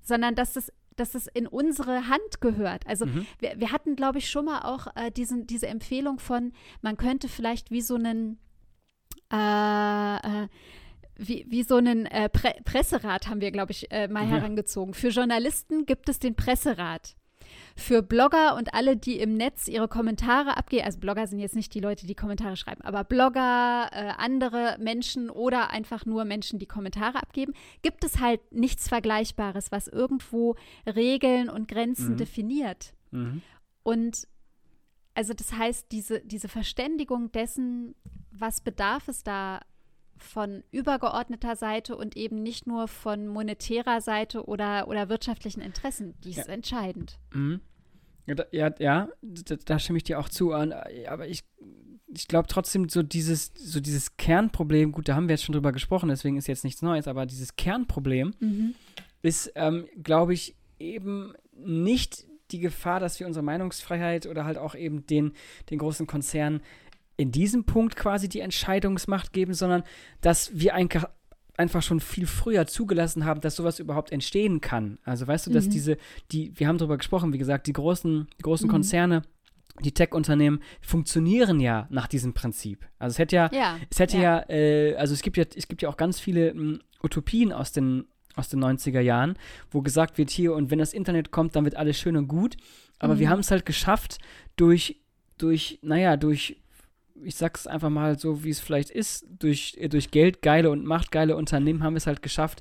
sondern 0.02 0.34
dass 0.34 0.56
es 0.56 0.72
dass 0.96 1.14
es 1.14 1.26
in 1.26 1.46
unsere 1.46 2.08
Hand 2.08 2.40
gehört. 2.40 2.86
Also 2.86 3.04
mhm. 3.04 3.26
wir, 3.38 3.60
wir, 3.60 3.70
hatten, 3.70 3.96
glaube 3.96 4.16
ich, 4.16 4.30
schon 4.30 4.46
mal 4.46 4.62
auch 4.62 4.86
äh, 4.96 5.10
diesen, 5.10 5.46
diese 5.46 5.66
Empfehlung 5.66 6.18
von, 6.18 6.54
man 6.80 6.96
könnte 6.96 7.28
vielleicht 7.28 7.70
wie 7.70 7.82
so 7.82 7.96
einen 7.96 8.38
äh, 9.30 10.16
äh, 10.16 10.48
wie, 11.18 11.46
wie 11.48 11.62
so 11.62 11.76
einen 11.76 12.06
äh, 12.06 12.28
Pre 12.28 12.54
Presserat 12.64 13.28
haben 13.28 13.40
wir, 13.40 13.50
glaube 13.50 13.72
ich, 13.72 13.90
äh, 13.90 14.08
mal 14.08 14.24
ja. 14.24 14.36
herangezogen. 14.36 14.94
Für 14.94 15.08
Journalisten 15.08 15.86
gibt 15.86 16.08
es 16.08 16.18
den 16.18 16.34
Presserat 16.34 17.16
für 17.76 18.02
Blogger 18.02 18.56
und 18.56 18.72
alle, 18.72 18.96
die 18.96 19.18
im 19.20 19.34
Netz 19.34 19.68
ihre 19.68 19.86
Kommentare 19.86 20.56
abgeben, 20.56 20.86
also 20.86 20.98
Blogger 20.98 21.26
sind 21.26 21.38
jetzt 21.38 21.54
nicht 21.54 21.74
die 21.74 21.80
Leute, 21.80 22.06
die 22.06 22.14
Kommentare 22.14 22.56
schreiben, 22.56 22.80
aber 22.82 23.04
Blogger, 23.04 23.90
äh, 23.92 24.12
andere 24.16 24.76
Menschen 24.80 25.28
oder 25.28 25.70
einfach 25.70 26.06
nur 26.06 26.24
Menschen, 26.24 26.58
die 26.58 26.66
Kommentare 26.66 27.22
abgeben, 27.22 27.52
gibt 27.82 28.02
es 28.02 28.18
halt 28.18 28.40
nichts 28.50 28.88
Vergleichbares, 28.88 29.70
was 29.70 29.88
irgendwo 29.88 30.56
Regeln 30.86 31.50
und 31.50 31.68
Grenzen 31.68 32.12
mhm. 32.12 32.16
definiert. 32.16 32.94
Mhm. 33.10 33.42
Und 33.82 34.26
also 35.14 35.34
das 35.34 35.52
heißt, 35.52 35.92
diese, 35.92 36.20
diese 36.20 36.48
Verständigung 36.48 37.30
dessen, 37.30 37.94
was 38.30 38.60
bedarf 38.62 39.08
es 39.08 39.22
da 39.22 39.60
von 40.18 40.62
übergeordneter 40.70 41.56
Seite 41.56 41.96
und 41.96 42.16
eben 42.16 42.42
nicht 42.42 42.66
nur 42.66 42.88
von 42.88 43.28
monetärer 43.28 44.00
Seite 44.00 44.44
oder, 44.46 44.88
oder 44.88 45.08
wirtschaftlichen 45.08 45.60
Interessen. 45.60 46.14
Die 46.24 46.30
ist 46.30 46.48
ja. 46.48 46.52
entscheidend. 46.52 47.18
Mhm. 47.32 47.60
Ja, 48.26 48.74
ja 48.78 49.08
da, 49.22 49.56
da, 49.64 49.78
stimme 49.78 49.98
ich 49.98 50.04
dir 50.04 50.18
auch 50.18 50.28
zu. 50.28 50.52
Aber 50.52 51.28
ich, 51.28 51.44
ich 52.08 52.28
glaube 52.28 52.48
trotzdem, 52.48 52.88
so 52.88 53.02
dieses, 53.02 53.52
so 53.54 53.80
dieses 53.80 54.16
Kernproblem, 54.16 54.92
gut, 54.92 55.08
da 55.08 55.14
haben 55.14 55.28
wir 55.28 55.34
jetzt 55.34 55.44
schon 55.44 55.52
drüber 55.52 55.72
gesprochen, 55.72 56.08
deswegen 56.08 56.36
ist 56.36 56.48
jetzt 56.48 56.64
nichts 56.64 56.82
Neues, 56.82 57.06
aber 57.08 57.26
dieses 57.26 57.56
Kernproblem 57.56 58.34
mhm. 58.40 58.74
ist, 59.22 59.52
ähm, 59.54 59.86
glaube 60.02 60.34
ich, 60.34 60.56
eben 60.78 61.34
nicht 61.52 62.26
die 62.50 62.60
Gefahr, 62.60 63.00
dass 63.00 63.18
wir 63.18 63.26
unsere 63.26 63.44
Meinungsfreiheit 63.44 64.26
oder 64.26 64.44
halt 64.44 64.58
auch 64.58 64.74
eben 64.74 65.06
den, 65.06 65.32
den 65.70 65.78
großen 65.78 66.06
Konzernen 66.06 66.62
in 67.16 67.32
diesem 67.32 67.64
Punkt 67.64 67.96
quasi 67.96 68.28
die 68.28 68.40
Entscheidungsmacht 68.40 69.32
geben, 69.32 69.54
sondern 69.54 69.82
dass 70.20 70.58
wir 70.58 70.74
einfach, 70.74 71.06
einfach 71.56 71.82
schon 71.82 72.00
viel 72.00 72.26
früher 72.26 72.66
zugelassen 72.66 73.24
haben, 73.24 73.40
dass 73.40 73.56
sowas 73.56 73.78
überhaupt 73.78 74.12
entstehen 74.12 74.60
kann. 74.60 74.98
Also 75.04 75.26
weißt 75.26 75.46
du, 75.46 75.50
dass 75.50 75.66
mhm. 75.66 75.70
diese, 75.70 75.96
die, 76.32 76.52
wir 76.58 76.68
haben 76.68 76.78
darüber 76.78 76.98
gesprochen, 76.98 77.32
wie 77.32 77.38
gesagt, 77.38 77.66
die 77.66 77.72
großen, 77.72 78.26
die 78.38 78.42
großen 78.42 78.66
mhm. 78.66 78.72
Konzerne, 78.72 79.22
die 79.80 79.92
Tech-Unternehmen 79.92 80.60
funktionieren 80.80 81.60
ja 81.60 81.86
nach 81.90 82.06
diesem 82.06 82.34
Prinzip. 82.34 82.86
Also 82.98 83.14
es 83.14 83.18
hätte 83.18 83.36
ja, 83.36 83.50
ja 83.52 83.76
es 83.90 83.98
hätte 83.98 84.16
ja, 84.16 84.44
ja 84.48 84.50
äh, 84.50 84.96
also 84.96 85.14
es 85.14 85.22
gibt 85.22 85.36
ja, 85.36 85.44
es 85.54 85.68
gibt 85.68 85.82
ja 85.82 85.88
auch 85.88 85.96
ganz 85.96 86.18
viele 86.18 86.50
m, 86.50 86.58
hm, 86.58 86.80
Utopien 87.02 87.52
aus 87.52 87.72
den, 87.72 88.06
aus 88.34 88.48
den 88.48 88.62
90er 88.62 89.00
Jahren, 89.00 89.38
wo 89.70 89.82
gesagt 89.82 90.18
wird, 90.18 90.30
hier, 90.30 90.54
und 90.54 90.70
wenn 90.70 90.78
das 90.78 90.92
Internet 90.92 91.30
kommt, 91.30 91.56
dann 91.56 91.64
wird 91.64 91.76
alles 91.76 91.98
schön 91.98 92.16
und 92.16 92.26
gut. 92.26 92.56
Aber 92.98 93.14
mhm. 93.14 93.18
wir 93.18 93.30
haben 93.30 93.40
es 93.40 93.50
halt 93.50 93.66
geschafft, 93.66 94.18
durch, 94.56 95.02
durch, 95.38 95.78
naja, 95.82 96.16
durch 96.16 96.56
ich 97.22 97.36
sag's 97.36 97.66
einfach 97.66 97.90
mal 97.90 98.18
so, 98.18 98.44
wie 98.44 98.50
es 98.50 98.60
vielleicht 98.60 98.90
ist, 98.90 99.26
durch, 99.38 99.78
durch 99.90 100.10
Geld 100.10 100.42
geile 100.42 100.70
und 100.70 100.84
machtgeile 100.84 101.36
Unternehmen 101.36 101.82
haben 101.82 101.94
wir 101.94 101.98
es 101.98 102.06
halt 102.06 102.22
geschafft, 102.22 102.60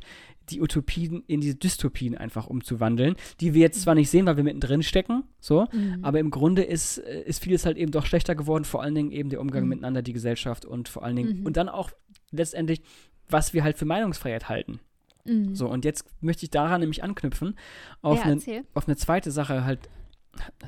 die 0.49 0.61
Utopien 0.61 1.23
in 1.27 1.41
diese 1.41 1.55
Dystopien 1.55 2.15
einfach 2.15 2.47
umzuwandeln, 2.47 3.15
die 3.39 3.53
wir 3.53 3.61
jetzt 3.61 3.81
zwar 3.81 3.95
nicht 3.95 4.09
sehen, 4.09 4.25
weil 4.25 4.37
wir 4.37 4.43
mittendrin 4.43 4.83
stecken, 4.83 5.23
so, 5.39 5.67
mhm. 5.71 5.99
aber 6.03 6.19
im 6.19 6.29
Grunde 6.29 6.63
ist, 6.63 6.99
äh, 6.99 7.23
ist 7.23 7.43
vieles 7.43 7.65
halt 7.65 7.77
eben 7.77 7.91
doch 7.91 8.05
schlechter 8.05 8.35
geworden, 8.35 8.65
vor 8.65 8.83
allen 8.83 8.95
Dingen 8.95 9.11
eben 9.11 9.29
der 9.29 9.41
Umgang 9.41 9.63
mhm. 9.63 9.69
miteinander, 9.69 10.01
die 10.01 10.13
Gesellschaft 10.13 10.65
und 10.65 10.87
vor 10.87 11.03
allen 11.03 11.15
Dingen, 11.15 11.39
mhm. 11.39 11.45
und 11.45 11.57
dann 11.57 11.69
auch 11.69 11.91
letztendlich, 12.31 12.81
was 13.29 13.53
wir 13.53 13.63
halt 13.63 13.77
für 13.77 13.85
Meinungsfreiheit 13.85 14.47
halten. 14.49 14.79
Mhm. 15.25 15.55
So, 15.55 15.67
und 15.67 15.83
jetzt 15.83 16.05
möchte 16.21 16.45
ich 16.45 16.51
daran 16.51 16.81
nämlich 16.81 17.03
anknüpfen, 17.03 17.57
auf, 18.01 18.19
ja, 18.19 18.25
eine, 18.25 18.65
auf 18.73 18.87
eine 18.87 18.97
zweite 18.97 19.31
Sache 19.31 19.65
halt, 19.65 19.89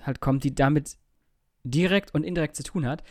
halt 0.04 0.19
kommt, 0.19 0.43
die 0.43 0.56
damit 0.56 0.97
direkt 1.63 2.13
und 2.13 2.23
indirekt 2.23 2.56
zu 2.56 2.63
tun 2.63 2.86
hat. 2.86 3.04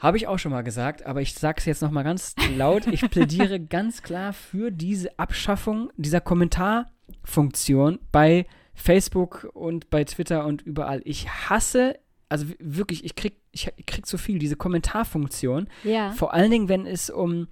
Habe 0.00 0.16
ich 0.16 0.26
auch 0.26 0.38
schon 0.38 0.50
mal 0.50 0.62
gesagt, 0.62 1.04
aber 1.04 1.20
ich 1.20 1.34
sage 1.34 1.58
es 1.58 1.66
jetzt 1.66 1.82
noch 1.82 1.90
mal 1.90 2.02
ganz 2.02 2.34
laut. 2.56 2.86
Ich 2.86 3.08
plädiere 3.10 3.60
ganz 3.68 4.02
klar 4.02 4.32
für 4.32 4.70
diese 4.70 5.18
Abschaffung 5.18 5.92
dieser 5.96 6.22
Kommentarfunktion 6.22 7.98
bei 8.10 8.46
Facebook 8.72 9.50
und 9.52 9.90
bei 9.90 10.04
Twitter 10.04 10.46
und 10.46 10.62
überall. 10.62 11.02
Ich 11.04 11.28
hasse, 11.28 11.98
also 12.30 12.46
wirklich, 12.58 13.04
ich 13.04 13.14
krieg, 13.14 13.36
ich, 13.52 13.70
krieg 13.86 14.06
so 14.06 14.16
viel, 14.16 14.38
diese 14.38 14.56
Kommentarfunktion. 14.56 15.68
Ja. 15.84 16.12
Vor 16.12 16.32
allen 16.32 16.50
Dingen, 16.50 16.68
wenn 16.70 16.86
es 16.86 17.10
um, 17.10 17.48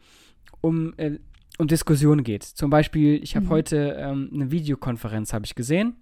um, 0.63 0.95
äh, 0.97 1.19
um 1.59 1.69
Diskussionen 1.69 2.25
geht. 2.25 2.45
Zum 2.45 2.71
Beispiel, 2.71 3.23
ich 3.23 3.37
habe 3.37 3.45
mhm. 3.45 3.51
heute 3.51 3.97
ähm, 4.01 4.31
eine 4.33 4.51
Videokonferenz, 4.51 5.35
habe 5.35 5.45
ich 5.45 5.55
gesehen 5.55 5.97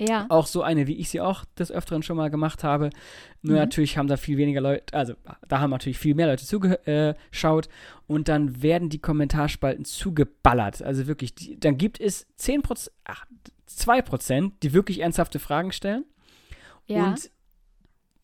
ja. 0.00 0.24
Auch 0.30 0.46
so 0.46 0.62
eine, 0.62 0.86
wie 0.86 0.96
ich 0.96 1.10
sie 1.10 1.20
auch 1.20 1.44
des 1.58 1.70
Öfteren 1.70 2.02
schon 2.02 2.16
mal 2.16 2.30
gemacht 2.30 2.64
habe. 2.64 2.88
Nur 3.42 3.52
mhm. 3.52 3.60
natürlich 3.60 3.98
haben 3.98 4.08
da 4.08 4.16
viel 4.16 4.38
weniger 4.38 4.62
Leute, 4.62 4.94
also 4.94 5.14
da 5.46 5.60
haben 5.60 5.70
natürlich 5.70 5.98
viel 5.98 6.14
mehr 6.14 6.26
Leute 6.26 6.46
zugeschaut 6.46 7.68
und 8.06 8.28
dann 8.28 8.62
werden 8.62 8.88
die 8.88 8.98
Kommentarspalten 8.98 9.84
zugeballert. 9.84 10.82
Also 10.82 11.06
wirklich, 11.06 11.34
die, 11.34 11.60
dann 11.60 11.76
gibt 11.76 12.00
es 12.00 12.26
10%, 12.38 12.90
ach, 13.04 13.26
2%, 13.68 14.52
die 14.62 14.72
wirklich 14.72 15.00
ernsthafte 15.00 15.38
Fragen 15.38 15.70
stellen. 15.70 16.04
Ja. 16.86 17.08
Und 17.08 17.30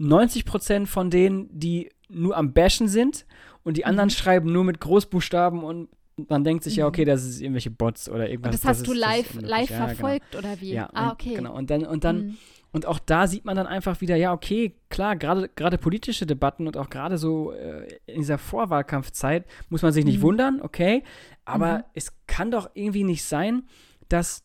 90% 0.00 0.86
von 0.86 1.10
denen, 1.10 1.48
die 1.52 1.90
nur 2.08 2.36
am 2.36 2.54
Bashen 2.54 2.88
sind 2.88 3.26
und 3.64 3.76
die 3.76 3.84
anderen 3.84 4.08
mhm. 4.08 4.12
schreiben 4.14 4.52
nur 4.52 4.64
mit 4.64 4.80
Großbuchstaben 4.80 5.62
und 5.62 5.88
man 6.28 6.44
denkt 6.44 6.64
sich 6.64 6.76
ja, 6.76 6.86
okay, 6.86 7.02
mhm. 7.02 7.08
das 7.08 7.24
ist 7.24 7.40
irgendwelche 7.40 7.70
Bots 7.70 8.08
oder 8.08 8.28
irgendwas. 8.28 8.54
Und 8.54 8.62
das 8.62 8.68
hast 8.68 8.80
das 8.80 8.88
du 8.88 8.94
live, 8.94 9.34
live 9.40 9.70
ja, 9.70 9.86
verfolgt 9.86 10.30
genau. 10.30 10.38
oder 10.38 10.60
wie? 10.60 10.72
Ja, 10.72 10.88
ah, 10.94 11.12
okay. 11.12 11.34
genau. 11.34 11.54
Und 11.54 11.70
dann, 11.70 11.84
und 11.84 12.04
dann, 12.04 12.26
mhm. 12.26 12.36
und 12.72 12.86
auch 12.86 12.98
da 12.98 13.26
sieht 13.26 13.44
man 13.44 13.56
dann 13.56 13.66
einfach 13.66 14.00
wieder, 14.00 14.16
ja, 14.16 14.32
okay, 14.32 14.74
klar, 14.88 15.16
gerade 15.16 15.78
politische 15.78 16.26
Debatten 16.26 16.66
und 16.66 16.76
auch 16.76 16.88
gerade 16.88 17.18
so 17.18 17.52
äh, 17.52 17.86
in 18.06 18.20
dieser 18.20 18.38
Vorwahlkampfzeit 18.38 19.44
muss 19.68 19.82
man 19.82 19.92
sich 19.92 20.04
nicht 20.04 20.18
mhm. 20.18 20.22
wundern, 20.22 20.62
okay, 20.62 21.02
aber 21.44 21.78
mhm. 21.78 21.84
es 21.94 22.12
kann 22.26 22.50
doch 22.50 22.70
irgendwie 22.74 23.04
nicht 23.04 23.24
sein, 23.24 23.64
dass 24.08 24.42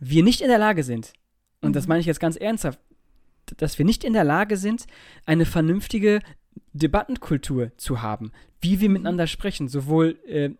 wir 0.00 0.22
nicht 0.22 0.40
in 0.40 0.48
der 0.48 0.58
Lage 0.58 0.82
sind, 0.82 1.12
und 1.60 1.74
das 1.74 1.86
mhm. 1.86 1.90
meine 1.90 2.00
ich 2.00 2.06
jetzt 2.06 2.20
ganz 2.20 2.36
ernsthaft, 2.36 2.80
dass 3.56 3.78
wir 3.78 3.84
nicht 3.84 4.04
in 4.04 4.12
der 4.12 4.24
Lage 4.24 4.56
sind, 4.56 4.86
eine 5.26 5.44
vernünftige 5.44 6.20
Debattenkultur 6.72 7.72
zu 7.76 8.02
haben, 8.02 8.32
wie 8.60 8.80
wir 8.80 8.88
mhm. 8.88 8.94
miteinander 8.94 9.26
sprechen, 9.26 9.68
sowohl 9.68 10.18
äh, 10.26 10.50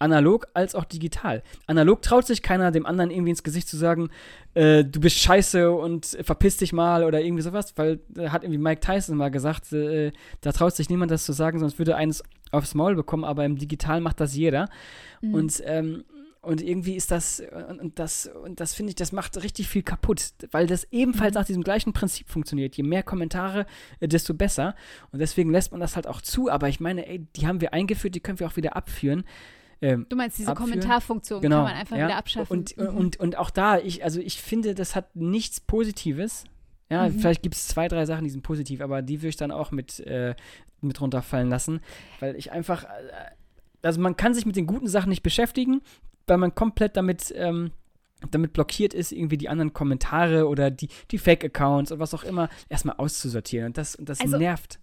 analog 0.00 0.48
als 0.54 0.74
auch 0.74 0.84
digital. 0.84 1.42
Analog 1.66 2.02
traut 2.02 2.26
sich 2.26 2.42
keiner, 2.42 2.72
dem 2.72 2.86
anderen 2.86 3.10
irgendwie 3.10 3.30
ins 3.30 3.42
Gesicht 3.42 3.68
zu 3.68 3.76
sagen, 3.76 4.10
äh, 4.54 4.84
du 4.84 5.00
bist 5.00 5.18
scheiße 5.18 5.70
und 5.70 6.18
verpiss 6.22 6.56
dich 6.56 6.72
mal 6.72 7.04
oder 7.04 7.20
irgendwie 7.20 7.42
sowas, 7.42 7.74
weil 7.76 8.00
äh, 8.16 8.30
hat 8.30 8.42
irgendwie 8.42 8.58
Mike 8.58 8.80
Tyson 8.80 9.16
mal 9.16 9.30
gesagt, 9.30 9.72
äh, 9.72 10.10
da 10.40 10.52
traut 10.52 10.74
sich 10.74 10.88
niemand 10.88 11.10
das 11.10 11.24
zu 11.24 11.32
sagen, 11.32 11.58
sonst 11.58 11.78
würde 11.78 11.96
eines 11.96 12.24
aufs 12.50 12.74
Maul 12.74 12.96
bekommen, 12.96 13.24
aber 13.24 13.44
im 13.44 13.56
Digital 13.56 14.00
macht 14.00 14.20
das 14.20 14.34
jeder. 14.34 14.68
Mhm. 15.20 15.34
Und 15.34 15.62
ähm, 15.64 16.04
und 16.42 16.62
irgendwie 16.62 16.96
ist 16.96 17.10
das, 17.10 17.42
und 17.80 17.98
das, 17.98 18.26
und 18.26 18.60
das 18.60 18.72
finde 18.72 18.90
ich, 18.90 18.96
das 18.96 19.12
macht 19.12 19.42
richtig 19.42 19.68
viel 19.68 19.82
kaputt, 19.82 20.22
weil 20.52 20.66
das 20.66 20.86
ebenfalls 20.90 21.34
mhm. 21.34 21.40
nach 21.40 21.44
diesem 21.44 21.62
gleichen 21.62 21.92
Prinzip 21.92 22.30
funktioniert. 22.30 22.76
Je 22.76 22.82
mehr 22.82 23.02
Kommentare, 23.02 23.66
äh, 24.00 24.08
desto 24.08 24.32
besser. 24.32 24.74
Und 25.12 25.18
deswegen 25.18 25.50
lässt 25.50 25.72
man 25.72 25.82
das 25.82 25.96
halt 25.96 26.06
auch 26.06 26.22
zu. 26.22 26.50
Aber 26.50 26.68
ich 26.68 26.80
meine, 26.80 27.06
ey, 27.06 27.26
die 27.36 27.46
haben 27.46 27.60
wir 27.60 27.74
eingeführt, 27.74 28.14
die 28.14 28.20
können 28.20 28.40
wir 28.40 28.46
auch 28.46 28.56
wieder 28.56 28.74
abführen. 28.74 29.24
Ähm, 29.82 30.06
du 30.08 30.16
meinst 30.16 30.38
diese 30.38 30.50
abführen. 30.50 30.70
Kommentarfunktion 30.70 31.40
genau, 31.40 31.56
kann 31.56 31.64
man 31.64 31.74
einfach 31.74 31.96
ja. 31.96 32.06
wieder 32.06 32.16
abschaffen. 32.16 32.58
Und, 32.58 32.76
mhm. 32.76 32.88
und, 32.88 33.16
und 33.18 33.38
auch 33.38 33.50
da, 33.50 33.78
ich, 33.78 34.04
also 34.04 34.20
ich 34.20 34.40
finde, 34.40 34.74
das 34.74 34.94
hat 34.94 35.16
nichts 35.16 35.60
Positives. 35.60 36.44
Ja, 36.90 37.08
mhm. 37.08 37.18
vielleicht 37.18 37.42
gibt 37.42 37.54
es 37.54 37.68
zwei, 37.68 37.88
drei 37.88 38.04
Sachen, 38.04 38.24
die 38.24 38.30
sind 38.30 38.42
positiv, 38.42 38.80
aber 38.80 39.00
die 39.00 39.20
würde 39.20 39.28
ich 39.28 39.36
dann 39.36 39.52
auch 39.52 39.70
mit, 39.70 40.00
äh, 40.00 40.34
mit 40.80 41.00
runterfallen 41.00 41.48
lassen, 41.48 41.80
weil 42.18 42.36
ich 42.36 42.52
einfach, 42.52 42.84
äh, 42.84 42.88
also 43.82 44.00
man 44.00 44.16
kann 44.16 44.34
sich 44.34 44.44
mit 44.44 44.56
den 44.56 44.66
guten 44.66 44.88
Sachen 44.88 45.08
nicht 45.08 45.22
beschäftigen, 45.22 45.82
weil 46.26 46.38
man 46.38 46.54
komplett 46.54 46.96
damit, 46.96 47.32
ähm, 47.36 47.70
damit 48.30 48.52
blockiert 48.52 48.92
ist, 48.92 49.12
irgendwie 49.12 49.38
die 49.38 49.48
anderen 49.48 49.72
Kommentare 49.72 50.46
oder 50.46 50.70
die, 50.70 50.88
die 51.10 51.18
Fake-Accounts 51.18 51.92
und 51.92 52.00
was 52.00 52.12
auch 52.12 52.24
immer 52.24 52.50
erstmal 52.68 52.96
auszusortieren. 52.96 53.68
Und 53.68 53.78
das, 53.78 53.94
und 53.94 54.08
das 54.08 54.20
also, 54.20 54.36
nervt. 54.36 54.78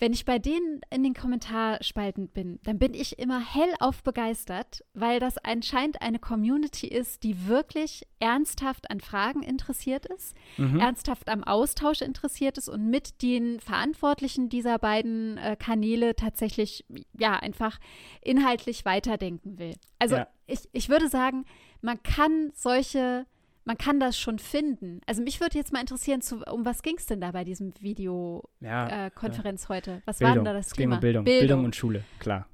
wenn 0.00 0.12
ich 0.12 0.24
bei 0.24 0.38
denen 0.38 0.80
in 0.90 1.02
den 1.02 1.14
Kommentarspalten 1.14 2.28
bin, 2.28 2.58
dann 2.64 2.78
bin 2.78 2.94
ich 2.94 3.18
immer 3.18 3.40
hellauf 3.40 4.02
begeistert, 4.02 4.84
weil 4.92 5.20
das 5.20 5.38
anscheinend 5.38 6.02
eine 6.02 6.18
Community 6.18 6.88
ist, 6.88 7.22
die 7.22 7.46
wirklich 7.46 8.06
ernsthaft 8.18 8.90
an 8.90 9.00
Fragen 9.00 9.42
interessiert 9.42 10.06
ist, 10.06 10.34
mhm. 10.56 10.80
ernsthaft 10.80 11.28
am 11.28 11.44
Austausch 11.44 12.00
interessiert 12.00 12.58
ist 12.58 12.68
und 12.68 12.90
mit 12.90 13.22
den 13.22 13.60
Verantwortlichen 13.60 14.48
dieser 14.48 14.78
beiden 14.78 15.38
äh, 15.38 15.56
Kanäle 15.56 16.16
tatsächlich, 16.16 16.84
ja, 17.18 17.34
einfach 17.34 17.78
inhaltlich 18.20 18.84
weiterdenken 18.84 19.58
will. 19.58 19.74
Also 19.98 20.16
ja. 20.16 20.26
ich, 20.46 20.60
ich 20.72 20.88
würde 20.88 21.08
sagen, 21.08 21.44
man 21.82 22.02
kann 22.02 22.50
solche 22.54 23.26
man 23.64 23.78
kann 23.78 23.98
das 23.98 24.18
schon 24.18 24.38
finden. 24.38 25.00
Also 25.06 25.22
mich 25.22 25.40
würde 25.40 25.58
jetzt 25.58 25.72
mal 25.72 25.80
interessieren, 25.80 26.20
zu, 26.20 26.42
um 26.50 26.64
was 26.64 26.82
ging 26.82 26.96
es 26.98 27.06
denn 27.06 27.20
da 27.20 27.32
bei 27.32 27.44
diesem 27.44 27.72
Videokonferenz 27.80 29.62
ja, 29.68 29.74
äh, 29.74 29.78
heute? 29.78 30.02
Was 30.04 30.18
Bildung. 30.18 30.28
war 30.28 30.34
denn 30.34 30.44
da 30.44 30.52
das 30.52 30.66
es 30.68 30.72
Thema? 30.72 30.96
Bildung. 30.96 31.24
Bildung. 31.24 31.40
Bildung 31.40 31.64
und 31.64 31.76
Schule, 31.76 32.04
klar. 32.18 32.46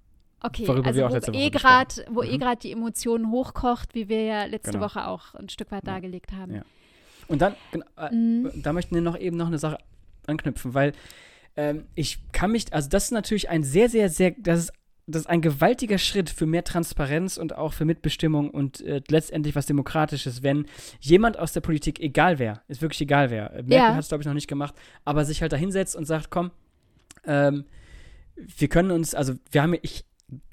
Okay, 0.43 0.67
Worüber 0.67 0.87
also 0.87 1.03
wo, 1.03 1.33
eh 1.33 1.51
grad, 1.51 2.05
wo 2.11 2.23
eh 2.23 2.29
mhm. 2.29 2.33
eh 2.35 2.39
gerade 2.39 2.61
die 2.61 2.73
Emotionen 2.73 3.31
hochkocht, 3.31 3.95
wie 3.95 4.09
wir 4.09 4.23
ja 4.23 4.45
letzte 4.45 4.73
genau. 4.73 4.85
Woche 4.85 5.07
auch 5.07 5.35
ein 5.35 5.49
Stück 5.49 5.71
weit 5.71 5.87
ja. 5.87 5.93
dargelegt 5.93 6.33
haben. 6.33 6.55
Ja. 6.55 6.63
Und 7.29 7.43
dann, 7.43 7.55
äh, 7.97 8.15
mhm. 8.15 8.51
da 8.63 8.73
möchten 8.73 8.95
wir 8.95 9.03
noch 9.03 9.19
eben 9.19 9.37
noch 9.37 9.49
eine 9.49 9.59
Sache 9.59 9.79
anknüpfen, 10.27 10.75
weil 10.75 10.93
ähm, 11.57 11.85
ich 11.95 12.33
kann 12.33 12.53
mich, 12.53 12.73
also 12.73 12.89
das 12.89 13.05
ist 13.05 13.11
natürlich 13.11 13.51
ein 13.51 13.65
sehr, 13.65 13.89
sehr, 13.89 14.09
sehr, 14.09 14.35
das 14.39 14.61
ist 14.61 14.73
das 15.07 15.23
ist 15.23 15.29
ein 15.29 15.41
gewaltiger 15.41 15.99
Schritt 15.99 16.31
für 16.31 16.47
mehr 16.47 16.65
Transparenz 16.65 17.37
und 17.37 17.57
auch 17.57 17.73
für 17.73 17.85
Mitbestimmung 17.85 18.51
und 18.51 18.81
äh, 18.83 19.01
letztendlich 19.09 19.57
was 19.57 19.67
Demokratisches, 19.67 20.43
wenn 20.43 20.67
jemand 21.01 21.39
aus 21.39 21.53
der 21.53 21.61
Politik, 21.61 22.01
egal 22.01 22.39
wer, 22.39 22.63
ist 22.69 22.83
wirklich 22.83 23.01
egal 23.01 23.31
wer, 23.31 23.51
Merkel 23.51 23.73
ja. 23.73 23.95
hat 23.95 24.01
es 24.01 24.09
glaube 24.09 24.23
ich 24.23 24.27
noch 24.27 24.35
nicht 24.35 24.49
gemacht, 24.49 24.75
aber 25.05 25.25
sich 25.25 25.43
halt 25.43 25.53
da 25.53 25.57
hinsetzt 25.57 25.97
und 25.97 26.07
sagt, 26.07 26.31
komm, 26.31 26.51
ähm, 27.25 27.65
wir 28.37 28.69
können 28.69 28.91
uns, 28.91 29.15
also 29.15 29.35
wir 29.51 29.63
haben, 29.63 29.75
ich, 29.83 30.05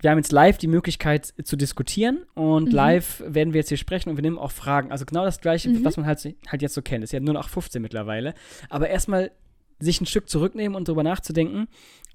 wir 0.02 0.12
haben 0.12 0.18
jetzt 0.18 0.32
live 0.32 0.58
die 0.58 0.68
Möglichkeit 0.68 1.34
zu 1.44 1.56
diskutieren 1.56 2.26
und 2.34 2.70
mhm. 2.70 2.76
live 2.76 3.24
werden 3.26 3.54
wir 3.54 3.60
jetzt 3.60 3.70
hier 3.70 3.78
sprechen 3.78 4.10
und 4.10 4.18
wir 4.18 4.24
nehmen 4.24 4.40
auch 4.40 4.52
Fragen. 4.52 4.92
Also 4.92 5.06
genau 5.06 5.24
das 5.24 5.40
Gleiche, 5.40 5.70
mhm. 5.70 5.86
was 5.86 5.98
man 5.98 6.06
halt, 6.06 6.24
halt 6.48 6.62
jetzt 6.62 6.74
so 6.74 6.82
kennt. 6.82 7.04
Ist 7.04 7.14
ja 7.14 7.20
nur 7.20 7.34
noch 7.34 7.50
15 7.50 7.82
mittlerweile. 7.82 8.34
Aber 8.70 8.90
erstmal 8.90 9.32
sich 9.80 10.02
ein 10.02 10.06
Stück 10.06 10.30
zurücknehmen 10.30 10.76
und 10.76 10.88
darüber 10.88 11.04
nachzudenken, 11.04 11.68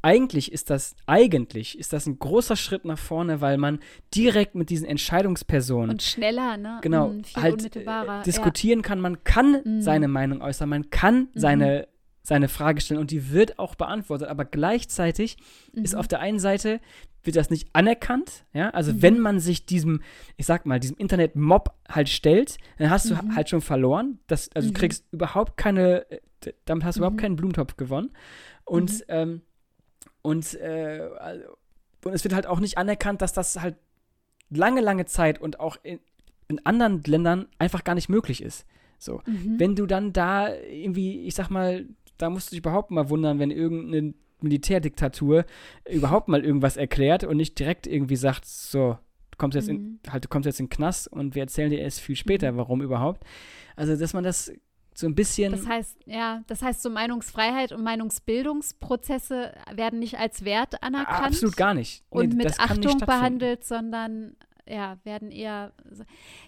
eigentlich 0.03 0.51
ist 0.51 0.69
das, 0.69 0.97
eigentlich 1.07 1.79
ist 1.79 1.93
das 1.93 2.07
ein 2.07 2.19
großer 2.19 2.57
Schritt 2.57 2.85
nach 2.85 2.99
vorne, 2.99 3.41
weil 3.41 3.57
man 3.57 3.79
direkt 4.15 4.57
mit 4.57 4.69
diesen 4.69 4.87
Entscheidungspersonen 4.87 5.91
und 5.91 6.03
schneller, 6.03 6.57
ne? 6.57 6.79
Genau, 6.83 7.11
mhm, 7.11 7.23
halt 7.37 7.77
äh, 7.77 8.23
diskutieren 8.27 8.81
ja. 8.81 8.83
kann. 8.83 9.01
Man 9.01 9.23
kann 9.23 9.63
mhm. 9.65 9.81
seine 9.81 10.09
Meinung 10.09 10.43
äußern, 10.43 10.69
man 10.69 10.91
kann 10.91 11.29
mhm. 11.33 11.41
seine 11.41 11.89
seine 12.25 12.49
Frage 12.49 12.81
stellen 12.81 13.01
und 13.01 13.11
die 13.11 13.33
wird 13.33 13.59
auch 13.59 13.75
beantwortet, 13.75 14.29
aber 14.29 14.45
gleichzeitig 14.45 15.37
mhm. 15.75 15.83
ist 15.83 15.95
auf 15.95 16.07
der 16.07 16.21
einen 16.21 16.39
Seite 16.39 16.81
wird 17.25 17.37
das 17.37 17.51
nicht 17.51 17.69
anerkannt, 17.73 18.45
ja, 18.53 18.71
also 18.71 18.93
mhm. 18.93 19.03
wenn 19.03 19.19
man 19.19 19.41
sich 19.41 19.67
diesem, 19.67 20.03
ich 20.37 20.47
sag 20.47 20.67
mal, 20.67 20.81
diesem 20.81 20.97
Internet-Mob 20.97 21.73
halt 21.89 22.09
stellt, 22.09 22.59
dann 22.79 22.91
hast 22.91 23.11
du 23.11 23.15
mhm. 23.15 23.37
halt 23.37 23.49
schon 23.49 23.61
verloren, 23.61 24.19
das, 24.27 24.51
also 24.55 24.69
du 24.69 24.73
mhm. 24.73 24.77
kriegst 24.77 25.05
überhaupt 25.13 25.57
keine, 25.57 26.11
äh, 26.11 26.21
damit 26.65 26.85
hast 26.85 26.97
du 26.97 27.01
überhaupt 27.01 27.17
mhm. 27.17 27.21
keinen 27.21 27.37
Blumentopf 27.37 27.77
gewonnen 27.77 28.11
und, 28.65 29.05
ähm, 29.09 29.43
und, 30.23 30.55
äh, 30.55 31.09
und 32.05 32.13
es 32.13 32.25
wird 32.25 32.35
halt 32.35 32.47
auch 32.47 32.61
nicht 32.61 32.79
anerkannt, 32.79 33.23
dass 33.23 33.33
das 33.33 33.61
halt 33.61 33.77
lange, 34.51 34.81
lange 34.81 35.07
Zeit 35.07 35.41
und 35.41 35.61
auch 35.61 35.77
in, 35.83 36.01
in 36.49 36.65
anderen 36.65 37.03
Ländern 37.05 37.49
einfach 37.59 37.85
gar 37.85 37.95
nicht 37.95 38.09
möglich 38.09 38.43
ist. 38.43 38.67
So, 38.99 39.21
mhm. 39.27 39.59
wenn 39.59 39.75
du 39.75 39.87
dann 39.87 40.13
da 40.13 40.55
irgendwie, 40.55 41.23
ich 41.23 41.35
sag 41.35 41.51
mal, 41.51 41.87
da 42.19 42.31
musst 42.31 42.49
du 42.49 42.51
dich 42.51 42.61
überhaupt 42.61 42.91
mal 42.91 43.09
wundern, 43.11 43.41
wenn 43.41 43.51
irgendeine 43.51 44.15
Militärdiktatur 44.41 45.45
überhaupt 45.91 46.29
mal 46.29 46.45
irgendwas 46.45 46.77
erklärt 46.77 47.25
und 47.25 47.37
nicht 47.37 47.59
direkt 47.59 47.87
irgendwie 47.87 48.17
sagt, 48.17 48.45
so, 48.45 48.99
du 49.31 49.39
kommst 49.39 49.57
jetzt 49.57 49.69
mhm. 49.69 49.99
in, 50.05 50.13
halt, 50.13 50.25
du 50.25 50.29
kommst 50.29 50.47
jetzt 50.47 50.61
in 50.61 50.67
den 50.67 50.71
Knast 50.71 51.09
und 51.09 51.35
wir 51.35 51.43
erzählen 51.43 51.71
dir 51.71 51.81
erst 51.81 52.01
viel 52.01 52.17
später, 52.17 52.53
mhm. 52.53 52.57
warum 52.59 52.83
überhaupt. 52.83 53.25
Also, 53.75 53.97
dass 53.97 54.13
man 54.13 54.25
das 54.25 54.53
so 54.95 55.07
ein 55.07 55.15
bisschen. 55.15 55.53
Das 55.53 55.67
heißt, 55.67 55.97
ja, 56.07 56.43
das 56.47 56.63
heißt, 56.63 56.83
so 56.83 56.91
Meinungsfreiheit 56.91 57.73
und 57.73 57.83
Meinungsbildungsprozesse 57.83 59.55
werden 59.75 59.99
nicht 59.99 60.19
als 60.19 60.45
Wert 60.45 60.83
anerkannt. 60.83 61.27
Absolut 61.27 61.57
gar 61.57 61.75
nicht. 61.75 62.05
Nee, 62.11 62.21
und 62.21 62.35
mit 62.35 62.59
Achtung 62.61 62.99
behandelt, 62.99 63.65
sondern 63.65 64.37
ja, 64.69 64.99
werden 65.05 65.31
eher. 65.31 65.73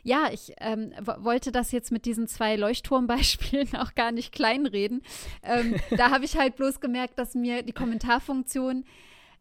Ja, 0.02 0.28
ich 0.32 0.52
ähm, 0.60 0.92
wollte 1.00 1.52
das 1.52 1.72
jetzt 1.72 1.90
mit 1.90 2.04
diesen 2.04 2.28
zwei 2.28 2.56
Leuchtturmbeispielen 2.56 3.74
auch 3.78 3.94
gar 3.94 4.12
nicht 4.12 4.32
kleinreden. 4.32 5.02
Ähm, 5.42 5.76
da 5.96 6.10
habe 6.10 6.24
ich 6.24 6.36
halt 6.36 6.56
bloß 6.56 6.80
gemerkt, 6.80 7.18
dass 7.18 7.34
mir 7.34 7.62
die 7.62 7.72
Kommentarfunktion 7.72 8.84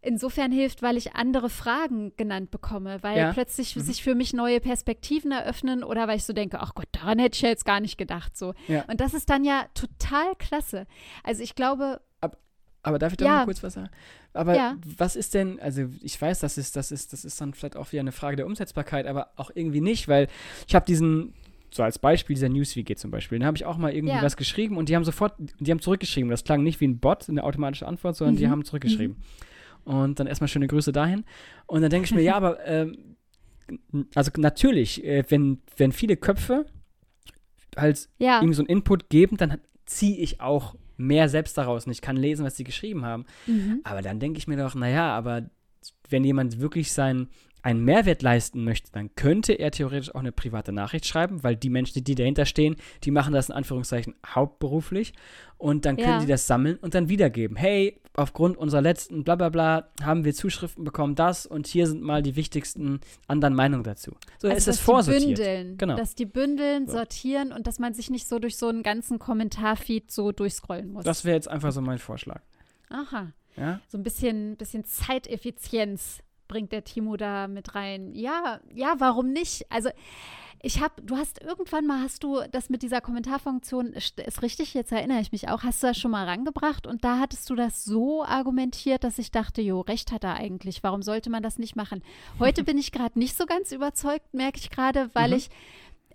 insofern 0.04 0.52
hilft, 0.52 0.82
weil 0.82 0.98
ich 0.98 1.16
andere 1.16 1.50
Fragen 1.50 2.14
genannt 2.18 2.52
bekomme, 2.52 3.02
weil 3.02 3.18
ja. 3.18 3.34
plötzlich 3.34 3.76
mhm. 3.76 3.82
sich 3.82 4.04
für 4.04 4.16
mich 4.16 4.34
neue 4.34 4.60
Perspektiven 4.60 5.32
eröffnen 5.32 5.84
oder 5.84 6.08
weil 6.08 6.18
ich 6.18 6.26
so 6.26 6.34
denke, 6.34 6.60
ach 6.60 6.76
Gott, 6.76 6.88
daran 6.92 7.20
hätte 7.20 7.36
ich 7.36 7.42
jetzt 7.42 7.66
gar 7.66 7.80
nicht 7.80 7.98
gedacht. 7.98 8.38
So. 8.38 8.54
Ja. 8.68 8.84
Und 8.88 9.02
das 9.02 9.14
ist 9.14 9.30
dann 9.30 9.44
ja 9.44 9.66
total 9.74 10.36
klasse. 10.38 10.86
Also 11.24 11.42
ich 11.42 11.56
glaube, 11.56 12.02
aber 12.84 13.00
darf 13.00 13.14
ich 13.14 13.18
da 13.18 13.26
ja. 13.26 13.32
mal 13.38 13.46
kurz 13.46 13.64
was 13.64 13.74
sagen? 13.74 13.90
Aber 14.34 14.56
ja. 14.56 14.76
was 14.98 15.16
ist 15.16 15.34
denn, 15.34 15.60
also 15.62 15.86
ich 16.02 16.22
weiß, 16.22 16.40
das 16.42 16.58
ist, 16.58 16.76
das 16.76 16.92
ist, 16.92 17.14
das 17.14 17.24
ist 17.24 17.40
dann 17.40 17.54
vielleicht 17.54 17.78
auch 17.78 17.92
wieder 17.94 18.02
eine 18.02 18.12
Frage 18.12 18.36
der 18.36 18.46
Umsetzbarkeit, 18.46 19.08
aber 19.08 19.30
auch 19.38 19.52
irgendwie 19.56 19.80
nicht, 19.80 20.10
weil 20.10 20.28
ich 20.68 20.76
habe 20.76 20.86
diesen, 20.86 21.34
so 21.72 21.82
als 21.82 21.98
Beispiel 21.98 22.36
dieser 22.36 22.50
Newsweek 22.50 22.98
zum 23.00 23.10
Beispiel, 23.10 23.40
da 23.40 23.46
habe 23.46 23.56
ich 23.56 23.66
auch 23.66 23.78
mal 23.78 23.94
irgendwie 23.94 24.14
ja. 24.14 24.22
was 24.22 24.36
geschrieben 24.36 24.76
und 24.76 24.90
die 24.90 24.98
haben 24.98 25.06
sofort, 25.06 25.34
die 25.40 25.72
haben 25.72 25.80
zurückgeschrieben. 25.80 26.30
Das 26.30 26.44
klang 26.44 26.62
nicht 26.62 26.82
wie 26.82 26.88
ein 26.88 27.00
Bot, 27.00 27.30
eine 27.30 27.44
automatische 27.44 27.88
Antwort, 27.88 28.18
sondern 28.18 28.36
mhm. 28.36 28.40
die 28.40 28.50
haben 28.50 28.66
zurückgeschrieben. 28.66 29.16
Mhm. 29.18 29.53
Und 29.86 30.20
dann 30.20 30.28
erstmal 30.28 30.48
schöne 30.48 30.68
Grüße 30.68 30.92
dahin. 30.92 31.26
Und 31.66 31.82
dann 31.82 31.90
denke 31.90 32.06
ich 32.06 32.14
mir, 32.14 32.22
ja, 32.22 32.36
aber 32.36 32.60
ähm, 32.66 33.16
also 34.16 34.32
natürlich, 34.38 35.04
äh, 35.04 35.24
wenn, 35.30 35.62
wenn 35.78 35.92
viele 35.92 36.18
Köpfe 36.18 36.66
halt 37.76 38.10
ja. 38.18 38.38
irgendwie 38.38 38.56
so 38.56 38.62
einen 38.62 38.70
Input 38.70 39.10
geben, 39.10 39.38
dann 39.38 39.58
ziehe 39.86 40.18
ich 40.18 40.42
auch 40.42 40.76
mehr 40.98 41.28
selbst 41.28 41.58
daraus 41.58 41.86
und 41.86 41.92
ich 41.92 42.02
kann 42.02 42.16
lesen, 42.16 42.46
was 42.46 42.56
sie 42.56 42.64
geschrieben 42.64 43.06
haben. 43.06 43.26
Mhm. 43.48 43.82
Aber 43.84 44.02
dann 44.02 44.20
denke 44.20 44.38
ich 44.38 44.48
mir 44.48 44.58
doch, 44.58 44.76
naja, 44.76 45.16
aber 45.16 45.50
wenn 46.10 46.24
jemand 46.24 46.60
wirklich 46.60 46.92
sein, 46.92 47.28
einen 47.64 47.84
Mehrwert 47.84 48.22
leisten 48.22 48.64
möchte, 48.64 48.92
dann 48.92 49.16
könnte 49.16 49.54
er 49.54 49.72
theoretisch 49.72 50.14
auch 50.14 50.20
eine 50.20 50.34
private 50.34 50.74
Nachricht 50.74 51.06
schreiben, 51.06 51.44
weil 51.44 51.56
die 51.56 51.70
Menschen, 51.70 52.04
die 52.04 52.16
dahinter 52.16 52.46
stehen, 52.46 52.76
die 53.04 53.12
machen 53.12 53.34
das 53.34 53.50
in 53.50 53.56
Anführungszeichen 53.56 54.16
hauptberuflich 54.28 55.14
und 55.58 55.86
dann 55.86 55.96
können 55.96 56.10
ja. 56.10 56.20
die 56.20 56.28
das 56.28 56.46
sammeln 56.46 56.78
und 56.78 56.94
dann 56.94 57.08
wiedergeben. 57.08 57.56
Hey, 57.56 58.02
aufgrund 58.16 58.58
unserer 58.58 58.82
letzten 58.82 59.24
Blablabla 59.24 59.88
haben 60.04 60.26
wir 60.26 60.34
Zuschriften 60.34 60.84
bekommen, 60.84 61.16
das 61.16 61.46
und 61.46 61.66
hier 61.66 61.88
sind 61.88 62.02
mal 62.02 62.22
die 62.22 62.36
wichtigsten 62.36 63.00
anderen 63.28 63.56
Meinungen 63.56 63.84
dazu. 63.84 64.12
So 64.40 64.50
also, 64.50 64.58
ist 64.58 64.68
es 64.68 64.80
vorsortiert. 64.82 65.38
Bündeln, 65.38 65.78
genau. 65.78 65.96
Dass 65.96 66.16
die 66.16 66.26
bündeln, 66.26 66.88
so. 66.88 66.94
sortieren 66.98 67.54
und 67.54 67.66
dass 67.66 67.80
man 67.80 67.94
sich 67.94 68.10
nicht 68.10 68.28
so 68.28 68.40
durch 68.40 68.58
so 68.58 68.68
einen 68.68 68.84
ganzen 68.84 69.20
Kommentarfeed 69.20 70.12
so 70.12 70.34
durchscrollen 70.34 70.92
muss. 70.92 71.06
Das 71.06 71.24
wäre 71.24 71.36
jetzt 71.36 71.48
einfach 71.48 71.72
so 71.72 71.80
mein 71.80 71.98
Vorschlag. 71.98 72.42
Aha. 72.90 73.32
Ja? 73.56 73.80
So 73.88 73.98
ein 73.98 74.04
bisschen, 74.04 74.58
bisschen 74.58 74.84
Zeiteffizienz 74.84 76.23
bringt 76.48 76.72
der 76.72 76.84
Timo 76.84 77.18
da 77.18 77.48
mit 77.48 77.76
rein. 77.76 78.14
Ja, 78.14 78.60
ja, 78.74 78.96
warum 78.98 79.32
nicht? 79.32 79.66
Also 79.72 79.90
ich 80.66 80.80
habe, 80.82 81.02
du 81.02 81.18
hast 81.18 81.42
irgendwann 81.42 81.86
mal, 81.86 82.02
hast 82.02 82.24
du 82.24 82.40
das 82.52 82.70
mit 82.70 82.84
dieser 82.84 83.02
Kommentarfunktion, 83.02 83.88
ist 83.92 84.42
richtig, 84.42 84.74
jetzt 84.74 84.94
erinnere 84.94 85.20
ich 85.20 85.34
mich 85.34 85.50
auch, 85.50 85.64
hast 85.64 85.84
du 85.84 85.88
das 85.88 85.98
schon 85.98 86.12
mal 86.12 86.26
rangebracht 86.26 86.88
und 86.88 87.04
da 87.04 87.20
hattest 87.20 87.50
du 87.50 87.56
das 87.56 87.84
so 87.84 88.24
argumentiert, 88.24 89.04
dass 89.04 89.20
ich 89.20 89.30
dachte, 89.30 89.62
jo, 89.62 89.82
recht 89.82 90.14
hat 90.14 90.24
er 90.24 90.36
eigentlich, 90.36 90.82
warum 90.82 91.02
sollte 91.02 91.30
man 91.30 91.44
das 91.44 91.60
nicht 91.60 91.76
machen? 91.76 92.02
Heute 92.40 92.64
bin 92.64 92.78
ich 92.78 92.94
gerade 92.94 93.20
nicht 93.20 93.38
so 93.38 93.46
ganz 93.46 93.74
überzeugt, 93.74 94.34
merke 94.34 94.58
ich 94.58 94.70
gerade, 94.70 95.10
weil 95.14 95.32
mhm. 95.32 95.36
ich, 95.36 95.50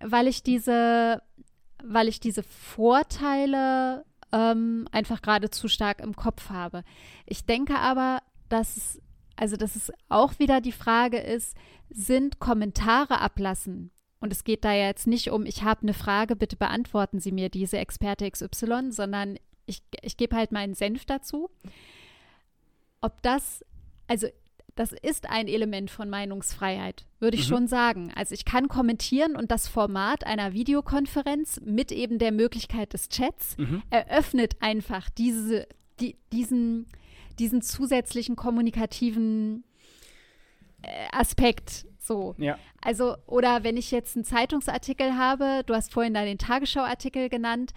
weil 0.01 0.27
ich 0.27 0.43
diese, 0.43 1.21
weil 1.85 2.09
ich 2.09 2.19
diese 2.19 2.43
Vorteile 2.43 4.07
ähm, 4.33 4.89
einfach 4.93 5.21
gerade 5.21 5.51
zu 5.51 5.69
stark 5.69 6.01
im 6.01 6.17
Kopf 6.17 6.49
habe. 6.49 6.85
Ich 7.27 7.45
denke 7.45 7.79
aber, 7.79 8.23
dass 8.49 8.79
es 8.79 9.03
also, 9.39 9.57
dass 9.57 9.77
es 9.77 9.93
auch 10.09 10.39
wieder 10.41 10.61
die 10.61 10.73
Frage 10.73 11.19
ist, 11.19 11.57
sind 11.91 12.41
Kommentare 12.41 13.21
ablassen? 13.21 13.93
Und 14.21 14.33
es 14.33 14.43
geht 14.43 14.65
da 14.65 14.73
jetzt 14.73 15.07
nicht 15.07 15.31
um, 15.31 15.47
ich 15.47 15.63
habe 15.63 15.83
eine 15.83 15.95
Frage, 15.95 16.35
bitte 16.35 16.57
beantworten 16.57 17.21
Sie 17.21 17.31
mir 17.31 17.49
diese 17.49 17.79
Experte 17.79 18.29
XY, 18.29 18.91
sondern 18.91 19.39
ich, 19.65 19.83
ich 20.03 20.17
gebe 20.17 20.35
halt 20.35 20.51
meinen 20.51 20.75
Senf 20.75 21.05
dazu. 21.05 21.51
Ob 23.01 23.23
das, 23.23 23.65
also 24.09 24.27
das 24.75 24.91
ist 24.91 25.31
ein 25.31 25.47
Element 25.47 25.91
von 25.91 26.11
Meinungsfreiheit, 26.11 27.07
würde 27.21 27.37
ich 27.37 27.45
mhm. 27.45 27.55
schon 27.55 27.69
sagen. 27.69 28.13
Also 28.17 28.35
ich 28.35 28.45
kann 28.45 28.67
kommentieren 28.67 29.37
und 29.37 29.53
das 29.53 29.69
Format 29.69 30.25
einer 30.27 30.53
Videokonferenz 30.53 31.61
mit 31.65 31.93
eben 31.93 32.19
der 32.19 32.33
Möglichkeit 32.33 32.93
des 32.93 33.09
Chats 33.09 33.57
mhm. 33.57 33.85
eröffnet 33.91 34.57
einfach 34.59 35.11
diese, 35.11 35.69
die, 36.01 36.17
diesen, 36.33 36.87
diesen 37.39 37.63
zusätzlichen 37.63 38.37
kommunikativen 38.37 39.65
äh, 40.83 40.89
Aspekt. 41.13 41.87
So. 41.99 42.35
Ja. 42.39 42.59
Also, 42.81 43.17
oder 43.27 43.65
wenn 43.65 43.77
ich 43.77 43.91
jetzt 43.91 44.17
einen 44.17 44.25
Zeitungsartikel 44.25 45.17
habe, 45.17 45.63
du 45.67 45.75
hast 45.75 45.93
vorhin 45.93 46.15
da 46.15 46.25
den 46.25 46.39
Tagesschau-Artikel 46.39 47.29
genannt, 47.29 47.73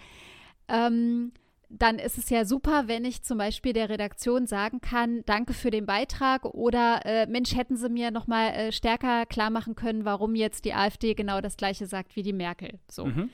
ähm, 0.68 1.32
dann 1.68 1.98
ist 1.98 2.18
es 2.18 2.28
ja 2.28 2.44
super, 2.44 2.86
wenn 2.86 3.04
ich 3.04 3.22
zum 3.22 3.38
Beispiel 3.38 3.72
der 3.72 3.88
Redaktion 3.88 4.46
sagen 4.46 4.80
kann, 4.80 5.22
danke 5.24 5.54
für 5.54 5.70
den 5.70 5.86
Beitrag 5.86 6.44
oder 6.44 7.00
äh, 7.04 7.26
Mensch, 7.26 7.56
hätten 7.56 7.76
Sie 7.76 7.88
mir 7.88 8.10
noch 8.10 8.26
mal 8.26 8.48
äh, 8.48 8.72
stärker 8.72 9.24
klar 9.26 9.50
machen 9.50 9.74
können, 9.74 10.04
warum 10.04 10.34
jetzt 10.34 10.66
die 10.66 10.74
AfD 10.74 11.14
genau 11.14 11.40
das 11.40 11.56
Gleiche 11.56 11.86
sagt 11.86 12.14
wie 12.14 12.22
die 12.22 12.34
Merkel. 12.34 12.78
So. 12.90 13.06
Mhm. 13.06 13.30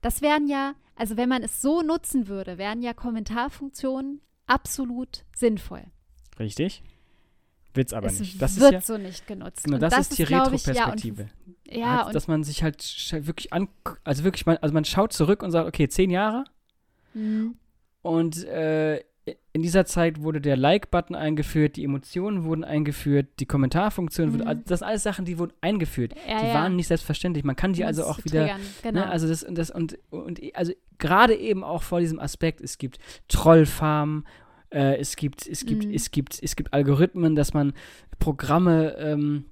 Das 0.00 0.22
wären 0.22 0.46
ja, 0.48 0.74
also 0.96 1.16
wenn 1.16 1.28
man 1.28 1.42
es 1.42 1.60
so 1.60 1.82
nutzen 1.82 2.28
würde, 2.28 2.56
wären 2.56 2.82
ja 2.82 2.94
Kommentarfunktionen 2.94 4.20
absolut 4.46 5.24
sinnvoll. 5.34 5.84
Richtig. 6.38 6.82
Wird 7.74 7.88
es 7.88 7.92
aber 7.94 8.08
es 8.08 8.20
nicht. 8.20 8.40
Das 8.40 8.60
wird 8.60 8.72
ja, 8.72 8.80
so 8.80 8.98
nicht 8.98 9.26
genutzt. 9.26 9.64
Genau, 9.64 9.78
das, 9.78 9.94
das, 9.94 10.10
ist 10.10 10.18
die 10.18 10.22
Retro-Perspektive. 10.24 11.28
Ja, 11.66 11.78
ja 11.78 12.04
halt, 12.04 12.14
dass 12.14 12.28
man 12.28 12.44
sich 12.44 12.62
halt 12.62 12.82
wirklich 13.26 13.52
an, 13.52 13.68
also 14.04 14.24
wirklich, 14.24 14.44
man, 14.44 14.58
also 14.58 14.74
man 14.74 14.84
schaut 14.84 15.12
zurück 15.12 15.42
und 15.42 15.50
sagt, 15.50 15.66
okay, 15.66 15.88
zehn 15.88 16.10
Jahre. 16.10 16.44
Mhm. 17.14 17.56
Und 18.02 18.44
äh, 18.44 19.02
in 19.52 19.62
dieser 19.62 19.84
Zeit 19.84 20.22
wurde 20.22 20.40
der 20.40 20.56
Like-Button 20.56 21.14
eingeführt, 21.14 21.76
die 21.76 21.84
Emotionen 21.84 22.44
wurden 22.44 22.64
eingeführt, 22.64 23.28
die 23.38 23.46
Kommentarfunktion 23.46 24.28
mhm. 24.28 24.32
wurde, 24.34 24.46
also 24.46 24.62
das 24.66 24.78
sind 24.80 24.88
alles 24.88 25.02
Sachen, 25.02 25.24
die 25.24 25.38
wurden 25.38 25.52
eingeführt. 25.60 26.14
Ja, 26.28 26.40
die 26.40 26.46
ja. 26.46 26.54
waren 26.54 26.74
nicht 26.74 26.88
selbstverständlich. 26.88 27.44
Man 27.44 27.54
kann 27.54 27.72
die 27.72 27.84
also 27.84 28.04
auch 28.04 28.24
wieder, 28.24 28.46
ne, 28.46 28.56
genau. 28.82 29.00
ne, 29.00 29.10
also 29.10 29.28
das 29.28 29.44
und 29.44 29.56
das 29.56 29.70
und 29.70 29.98
und 30.10 30.40
also 30.54 30.72
gerade 30.98 31.36
eben 31.36 31.62
auch 31.62 31.82
vor 31.82 32.00
diesem 32.00 32.18
Aspekt, 32.18 32.60
es 32.60 32.78
gibt 32.78 32.98
Trollfarmen 33.28 34.24
äh, 34.72 34.96
es 34.96 35.16
gibt, 35.16 35.46
es 35.46 35.66
gibt, 35.66 35.84
mhm. 35.84 35.94
es 35.94 36.10
gibt, 36.10 36.42
es 36.42 36.56
gibt 36.56 36.72
Algorithmen, 36.72 37.36
dass 37.36 37.52
man 37.52 37.74
Programme 38.18 38.96
ähm, 38.98 39.44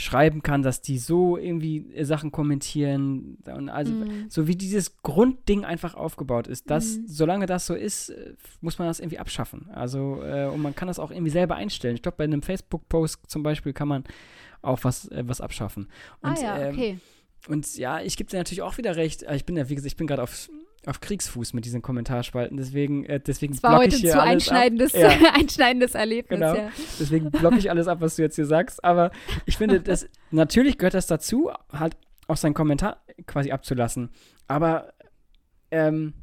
schreiben 0.00 0.42
kann, 0.42 0.62
dass 0.62 0.80
die 0.80 0.98
so 0.98 1.36
irgendwie 1.36 1.92
äh, 1.94 2.04
Sachen 2.04 2.32
kommentieren. 2.32 3.38
Und 3.44 3.68
also, 3.68 3.92
mhm. 3.92 4.26
so 4.28 4.46
wie 4.46 4.56
dieses 4.56 5.02
Grundding 5.02 5.64
einfach 5.64 5.94
aufgebaut 5.94 6.46
ist, 6.46 6.70
dass, 6.70 6.96
mhm. 6.96 7.06
solange 7.06 7.46
das 7.46 7.66
so 7.66 7.74
ist, 7.74 8.10
äh, 8.10 8.34
muss 8.60 8.78
man 8.78 8.88
das 8.88 9.00
irgendwie 9.00 9.18
abschaffen. 9.18 9.68
Also, 9.72 10.22
äh, 10.22 10.46
und 10.46 10.62
man 10.62 10.74
kann 10.74 10.88
das 10.88 10.98
auch 10.98 11.10
irgendwie 11.10 11.30
selber 11.30 11.56
einstellen. 11.56 11.94
Ich 11.94 12.02
glaube, 12.02 12.16
bei 12.18 12.24
einem 12.24 12.42
Facebook-Post 12.42 13.28
zum 13.28 13.42
Beispiel 13.42 13.72
kann 13.72 13.88
man 13.88 14.04
auch 14.62 14.80
was, 14.82 15.08
äh, 15.08 15.22
was 15.26 15.40
abschaffen. 15.40 15.88
Und, 16.22 16.38
ah 16.38 16.42
ja, 16.42 16.58
ähm, 16.58 16.74
okay. 16.74 16.90
Ähm, 16.90 17.00
und 17.48 17.76
ja, 17.76 18.00
ich 18.00 18.16
gebe 18.16 18.30
dir 18.30 18.36
natürlich 18.36 18.62
auch 18.62 18.76
wieder 18.76 18.96
recht. 18.96 19.24
Ich 19.32 19.44
bin 19.46 19.56
ja, 19.56 19.68
wie 19.68 19.74
gesagt, 19.74 19.92
ich 19.92 19.96
bin 19.96 20.06
gerade 20.06 20.22
auf 20.22 20.50
auf 20.86 21.00
Kriegsfuß 21.00 21.52
mit 21.52 21.64
diesen 21.64 21.82
Kommentarspalten. 21.82 22.56
Deswegen, 22.56 23.04
äh, 23.04 23.20
deswegen 23.20 23.52
das 23.54 23.62
war 23.62 23.76
heute 23.76 23.96
ich 23.96 24.02
hier 24.02 24.12
zu 24.12 24.22
einschneidendes, 24.22 24.92
ja. 24.92 25.08
einschneidendes 25.34 25.94
Erlebnis. 25.94 26.40
Genau. 26.40 26.54
Ja. 26.54 26.70
Deswegen 26.98 27.30
blocke 27.30 27.58
ich 27.58 27.70
alles 27.70 27.86
ab, 27.86 28.00
was 28.00 28.16
du 28.16 28.22
jetzt 28.22 28.36
hier 28.36 28.46
sagst. 28.46 28.82
Aber 28.82 29.10
ich 29.44 29.58
finde, 29.58 29.80
das, 29.80 30.08
natürlich 30.30 30.78
gehört 30.78 30.94
das 30.94 31.06
dazu, 31.06 31.50
halt 31.72 31.96
auch 32.28 32.36
seinen 32.36 32.54
Kommentar 32.54 33.02
quasi 33.26 33.52
abzulassen. 33.52 34.10
Aber 34.48 34.94
ähm, 35.70 36.14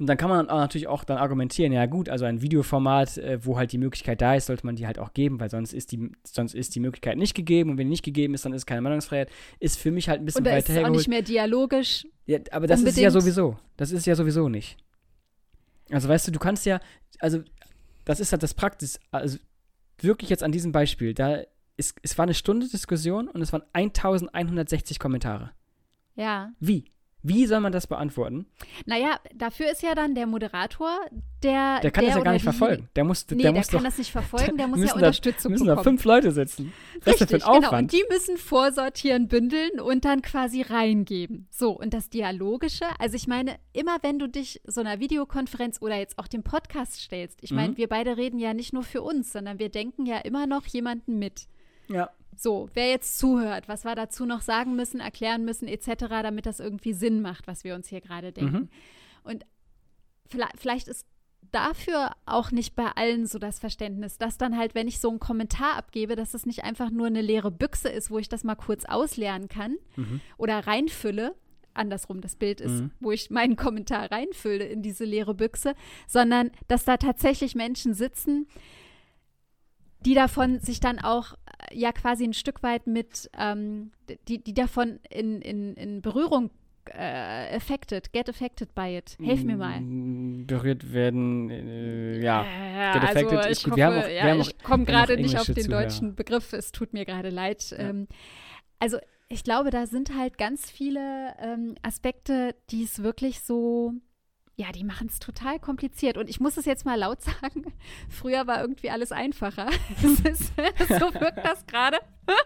Und 0.00 0.06
dann 0.06 0.16
kann 0.16 0.30
man 0.30 0.46
natürlich 0.46 0.88
auch 0.88 1.04
dann 1.04 1.18
argumentieren, 1.18 1.74
ja 1.74 1.84
gut, 1.84 2.08
also 2.08 2.24
ein 2.24 2.40
Videoformat, 2.40 3.18
äh, 3.18 3.44
wo 3.44 3.58
halt 3.58 3.70
die 3.70 3.76
Möglichkeit 3.76 4.22
da 4.22 4.34
ist, 4.34 4.46
sollte 4.46 4.64
man 4.64 4.74
die 4.74 4.86
halt 4.86 4.98
auch 4.98 5.12
geben, 5.12 5.38
weil 5.40 5.50
sonst 5.50 5.74
ist 5.74 5.92
die, 5.92 6.10
sonst 6.24 6.54
ist 6.54 6.74
die 6.74 6.80
Möglichkeit 6.80 7.18
nicht 7.18 7.34
gegeben 7.34 7.72
und 7.72 7.76
wenn 7.76 7.86
die 7.86 7.90
nicht 7.90 8.02
gegeben 8.02 8.32
ist, 8.32 8.46
dann 8.46 8.54
ist 8.54 8.64
keine 8.64 8.80
Meinungsfreiheit. 8.80 9.28
Ist 9.58 9.78
für 9.78 9.90
mich 9.90 10.08
halt 10.08 10.22
ein 10.22 10.24
bisschen 10.24 10.38
und 10.38 10.44
da 10.46 10.52
weiter 10.52 10.72
ist 10.72 10.86
auch 10.86 10.88
nicht 10.88 11.08
mehr 11.08 11.20
dialogisch. 11.20 12.06
Ja, 12.24 12.38
aber 12.50 12.66
das 12.66 12.78
unbedingt. 12.78 12.96
ist 12.96 13.02
ja 13.02 13.10
sowieso. 13.10 13.58
Das 13.76 13.90
ist 13.90 14.06
ja 14.06 14.14
sowieso 14.14 14.48
nicht. 14.48 14.78
Also 15.90 16.08
weißt 16.08 16.28
du, 16.28 16.32
du 16.32 16.38
kannst 16.38 16.64
ja, 16.64 16.80
also 17.18 17.42
das 18.06 18.20
ist 18.20 18.32
halt 18.32 18.42
das 18.42 18.54
Praxis, 18.54 18.98
also 19.10 19.36
wirklich 20.00 20.30
jetzt 20.30 20.42
an 20.42 20.50
diesem 20.50 20.72
Beispiel, 20.72 21.12
da 21.12 21.42
ist, 21.76 21.98
es 22.02 22.16
war 22.16 22.22
eine 22.22 22.32
Stunde 22.32 22.66
Diskussion 22.68 23.28
und 23.28 23.42
es 23.42 23.52
waren 23.52 23.64
1160 23.74 24.98
Kommentare. 24.98 25.50
Ja. 26.14 26.52
Wie? 26.58 26.86
Wie 27.22 27.46
soll 27.46 27.60
man 27.60 27.70
das 27.72 27.86
beantworten? 27.86 28.46
Naja, 28.86 29.18
dafür 29.34 29.70
ist 29.70 29.82
ja 29.82 29.94
dann 29.94 30.14
der 30.14 30.26
Moderator, 30.26 30.98
der. 31.42 31.80
Der 31.80 31.90
kann 31.90 32.04
der 32.04 32.10
das 32.14 32.18
ja 32.18 32.24
gar 32.24 32.32
nicht 32.32 32.42
verfolgen. 32.44 32.88
Der 32.96 33.04
muss, 33.04 33.26
nee, 33.30 33.36
der, 33.36 33.52
der 33.52 33.60
muss 33.60 33.68
kann 33.68 33.78
doch, 33.80 33.84
das 33.84 33.98
nicht 33.98 34.10
verfolgen, 34.12 34.56
der 34.56 34.68
muss 34.68 34.82
ja 34.82 34.94
Unterstützung 34.94 35.50
da, 35.50 35.52
müssen 35.52 35.64
bekommen. 35.66 35.76
da 35.76 35.82
fünf 35.90 36.04
Leute 36.04 36.30
sitzen. 36.32 36.72
Was 37.04 37.06
Richtig, 37.08 37.12
ist 37.12 37.20
das 37.20 37.42
für 37.42 37.48
ein 37.50 37.54
genau. 37.56 37.66
Aufwand? 37.68 37.92
Und 37.92 38.00
die 38.00 38.04
müssen 38.10 38.36
vorsortieren, 38.38 39.28
bündeln 39.28 39.80
und 39.80 40.04
dann 40.04 40.22
quasi 40.22 40.62
reingeben. 40.62 41.46
So, 41.50 41.70
und 41.78 41.92
das 41.92 42.08
Dialogische, 42.08 42.86
also 42.98 43.16
ich 43.16 43.26
meine, 43.26 43.56
immer 43.72 43.98
wenn 44.02 44.18
du 44.18 44.28
dich 44.28 44.60
so 44.66 44.80
einer 44.80 44.98
Videokonferenz 45.00 45.78
oder 45.82 45.96
jetzt 45.98 46.18
auch 46.18 46.26
dem 46.28 46.42
Podcast 46.42 47.00
stellst, 47.00 47.38
ich 47.42 47.50
meine, 47.52 47.72
Mhm. 47.72 47.76
wir 47.76 47.88
beide 47.88 48.16
reden 48.16 48.38
ja 48.38 48.54
nicht 48.54 48.72
nur 48.72 48.82
für 48.82 49.02
uns, 49.02 49.32
sondern 49.32 49.58
wir 49.58 49.68
denken 49.68 50.06
ja 50.06 50.18
immer 50.18 50.46
noch 50.46 50.64
jemanden 50.66 51.18
mit. 51.18 51.46
Ja. 51.88 52.08
So, 52.36 52.70
wer 52.74 52.88
jetzt 52.88 53.18
zuhört, 53.18 53.68
was 53.68 53.84
wir 53.84 53.94
dazu 53.94 54.24
noch 54.24 54.40
sagen 54.40 54.76
müssen, 54.76 55.00
erklären 55.00 55.44
müssen, 55.44 55.68
etc., 55.68 56.06
damit 56.08 56.46
das 56.46 56.60
irgendwie 56.60 56.92
Sinn 56.92 57.20
macht, 57.20 57.46
was 57.46 57.64
wir 57.64 57.74
uns 57.74 57.88
hier 57.88 58.00
gerade 58.00 58.32
denken. 58.32 58.56
Mhm. 58.56 58.68
Und 59.24 59.46
vielleicht, 60.26 60.58
vielleicht 60.58 60.88
ist 60.88 61.06
dafür 61.52 62.12
auch 62.26 62.50
nicht 62.52 62.76
bei 62.76 62.86
allen 62.94 63.26
so 63.26 63.38
das 63.38 63.58
Verständnis, 63.58 64.18
dass 64.18 64.38
dann 64.38 64.56
halt, 64.56 64.74
wenn 64.74 64.88
ich 64.88 65.00
so 65.00 65.10
einen 65.10 65.18
Kommentar 65.18 65.76
abgebe, 65.76 66.14
dass 66.16 66.34
es 66.34 66.46
nicht 66.46 66.64
einfach 66.64 66.90
nur 66.90 67.08
eine 67.08 67.22
leere 67.22 67.50
Büchse 67.50 67.88
ist, 67.88 68.10
wo 68.10 68.18
ich 68.18 68.28
das 68.28 68.44
mal 68.44 68.54
kurz 68.54 68.84
ausleeren 68.84 69.48
kann 69.48 69.76
Mhm. 69.96 70.20
oder 70.38 70.66
reinfülle. 70.66 71.34
Andersrum 71.74 72.20
das 72.20 72.36
Bild 72.36 72.60
ist, 72.60 72.80
Mhm. 72.80 72.90
wo 73.00 73.12
ich 73.12 73.30
meinen 73.30 73.56
Kommentar 73.56 74.10
reinfülle 74.10 74.64
in 74.64 74.82
diese 74.82 75.04
leere 75.04 75.34
Büchse, 75.34 75.74
sondern 76.06 76.50
dass 76.68 76.84
da 76.84 76.96
tatsächlich 76.96 77.54
Menschen 77.54 77.94
sitzen, 77.94 78.48
die 80.04 80.14
davon 80.14 80.60
sich 80.60 80.80
dann 80.80 80.98
auch 80.98 81.34
ja 81.72 81.92
quasi 81.92 82.24
ein 82.24 82.34
Stück 82.34 82.62
weit 82.62 82.86
mit, 82.86 83.30
ähm, 83.38 83.92
die, 84.28 84.42
die 84.42 84.54
davon 84.54 85.00
in, 85.10 85.40
in, 85.42 85.74
in 85.74 86.02
Berührung 86.02 86.50
äh, 86.86 87.56
affected, 87.56 88.12
get 88.12 88.28
affected 88.28 88.74
by 88.74 88.96
it. 88.96 89.16
Hilf 89.20 89.44
mir 89.44 89.56
mal. 89.56 89.80
Mm, 89.80 90.46
Berührt 90.46 90.92
werden, 90.92 91.50
äh, 91.50 92.20
ja. 92.20 92.42
Äh, 92.42 92.92
Get 92.94 93.02
affected 93.02 93.38
also 93.38 93.50
ich 93.50 93.64
gut. 93.64 93.72
hoffe, 93.72 94.12
ja, 94.12 94.34
ich 94.34 94.58
komme 94.58 94.84
gerade 94.84 95.16
nicht 95.16 95.38
auf 95.38 95.46
den 95.46 95.64
Zuhörer. 95.64 95.82
deutschen 95.82 96.14
Begriff. 96.14 96.52
Es 96.52 96.72
tut 96.72 96.92
mir 96.92 97.04
gerade 97.04 97.30
leid. 97.30 97.70
Ja. 97.70 97.90
Ähm, 97.90 98.08
also 98.78 98.98
ich 99.28 99.44
glaube, 99.44 99.70
da 99.70 99.86
sind 99.86 100.16
halt 100.16 100.38
ganz 100.38 100.70
viele 100.70 101.34
ähm, 101.40 101.76
Aspekte, 101.82 102.56
die 102.70 102.82
es 102.82 103.02
wirklich 103.02 103.40
so, 103.42 103.94
ja, 104.60 104.72
die 104.72 104.84
machen 104.84 105.06
es 105.08 105.18
total 105.18 105.58
kompliziert. 105.58 106.18
Und 106.18 106.28
ich 106.28 106.38
muss 106.38 106.58
es 106.58 106.66
jetzt 106.66 106.84
mal 106.84 106.98
laut 106.98 107.22
sagen, 107.40 107.72
früher 108.10 108.46
war 108.46 108.60
irgendwie 108.60 108.90
alles 108.90 109.10
einfacher. 109.10 109.68
Ist, 110.02 110.52
so 110.88 111.14
wirkt 111.14 111.44
das 111.44 111.66
gerade. 111.66 111.98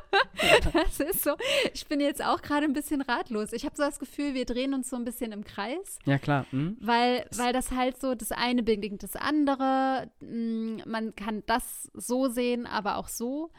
Das 0.72 0.98
ist 1.00 1.22
so. 1.24 1.33
Ich 1.74 1.87
bin 1.88 2.00
jetzt 2.00 2.24
auch 2.24 2.40
gerade 2.40 2.64
ein 2.64 2.72
bisschen 2.72 3.03
ratlos. 3.03 3.53
Ich 3.53 3.66
habe 3.66 3.77
so 3.77 3.83
das 3.83 3.98
Gefühl, 3.98 4.33
wir 4.33 4.46
drehen 4.46 4.72
uns 4.72 4.88
so 4.88 4.96
ein 4.96 5.05
bisschen 5.05 5.31
im 5.33 5.44
Kreis. 5.44 5.98
Ja, 6.07 6.16
klar. 6.18 6.46
Mhm. 6.53 6.79
Weil, 6.81 7.27
weil 7.37 7.53
das 7.53 7.70
halt 7.70 8.00
so, 8.00 8.14
das 8.14 8.33
eine 8.33 8.62
bedingt 8.62 9.03
das 9.03 9.14
andere. 9.14 10.11
Mm, 10.20 10.79
Man 10.87 11.14
kann 11.14 11.42
das 11.46 11.90
so 11.92 12.29
sehen, 12.29 12.66
aber 12.66 12.96
auch 12.96 13.09
so. 13.09 13.50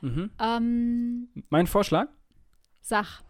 Mhm. 0.00 0.30
Ähm, 0.40 1.28
Mein 1.50 1.66
Vorschlag, 1.66 2.08
sag. 2.80 3.22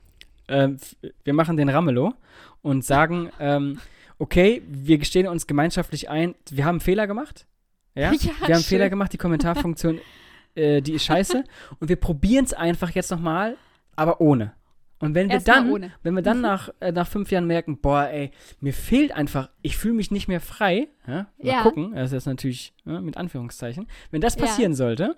ähm, 0.46 0.76
wir 1.24 1.34
machen 1.34 1.56
den 1.56 1.68
Ramelow 1.68 2.14
und 2.62 2.84
sagen, 2.84 3.30
ähm, 3.40 3.80
okay, 4.18 4.62
wir 4.68 4.98
gestehen 4.98 5.26
uns 5.28 5.46
gemeinschaftlich 5.46 6.08
ein, 6.10 6.34
wir 6.50 6.64
haben 6.64 6.80
Fehler 6.80 7.06
gemacht. 7.06 7.46
Ja, 7.94 8.12
Ja, 8.12 8.20
wir 8.22 8.30
haben 8.32 8.44
einen 8.44 8.54
schön. 8.56 8.62
Fehler 8.64 8.90
gemacht, 8.90 9.12
die 9.12 9.18
Kommentarfunktion, 9.18 10.00
äh, 10.54 10.80
die 10.82 10.92
ist 10.92 11.04
scheiße. 11.04 11.44
und 11.80 11.88
wir 11.88 11.96
probieren 11.96 12.44
es 12.44 12.52
einfach 12.54 12.90
jetzt 12.90 13.10
nochmal, 13.10 13.56
aber 13.94 14.20
ohne. 14.20 14.52
Und 14.98 15.14
wenn 15.14 15.28
wir 15.28 15.34
Erst 15.34 15.48
dann, 15.48 15.92
wenn 16.02 16.14
wir 16.14 16.22
dann 16.22 16.40
nach, 16.40 16.70
äh, 16.80 16.90
nach 16.90 17.06
fünf 17.06 17.30
Jahren 17.30 17.46
merken, 17.46 17.78
boah, 17.78 18.04
ey, 18.08 18.30
mir 18.60 18.72
fehlt 18.72 19.12
einfach, 19.12 19.50
ich 19.60 19.76
fühle 19.76 19.92
mich 19.92 20.10
nicht 20.10 20.26
mehr 20.26 20.40
frei, 20.40 20.88
ja, 21.06 21.14
mal 21.14 21.26
Ja. 21.38 21.62
gucken, 21.62 21.92
das 21.94 22.06
ist 22.06 22.12
jetzt 22.12 22.26
natürlich 22.26 22.74
ja, 22.86 23.00
mit 23.02 23.18
Anführungszeichen, 23.18 23.86
wenn 24.10 24.22
das 24.22 24.36
passieren 24.36 24.74
sollte, 24.74 25.16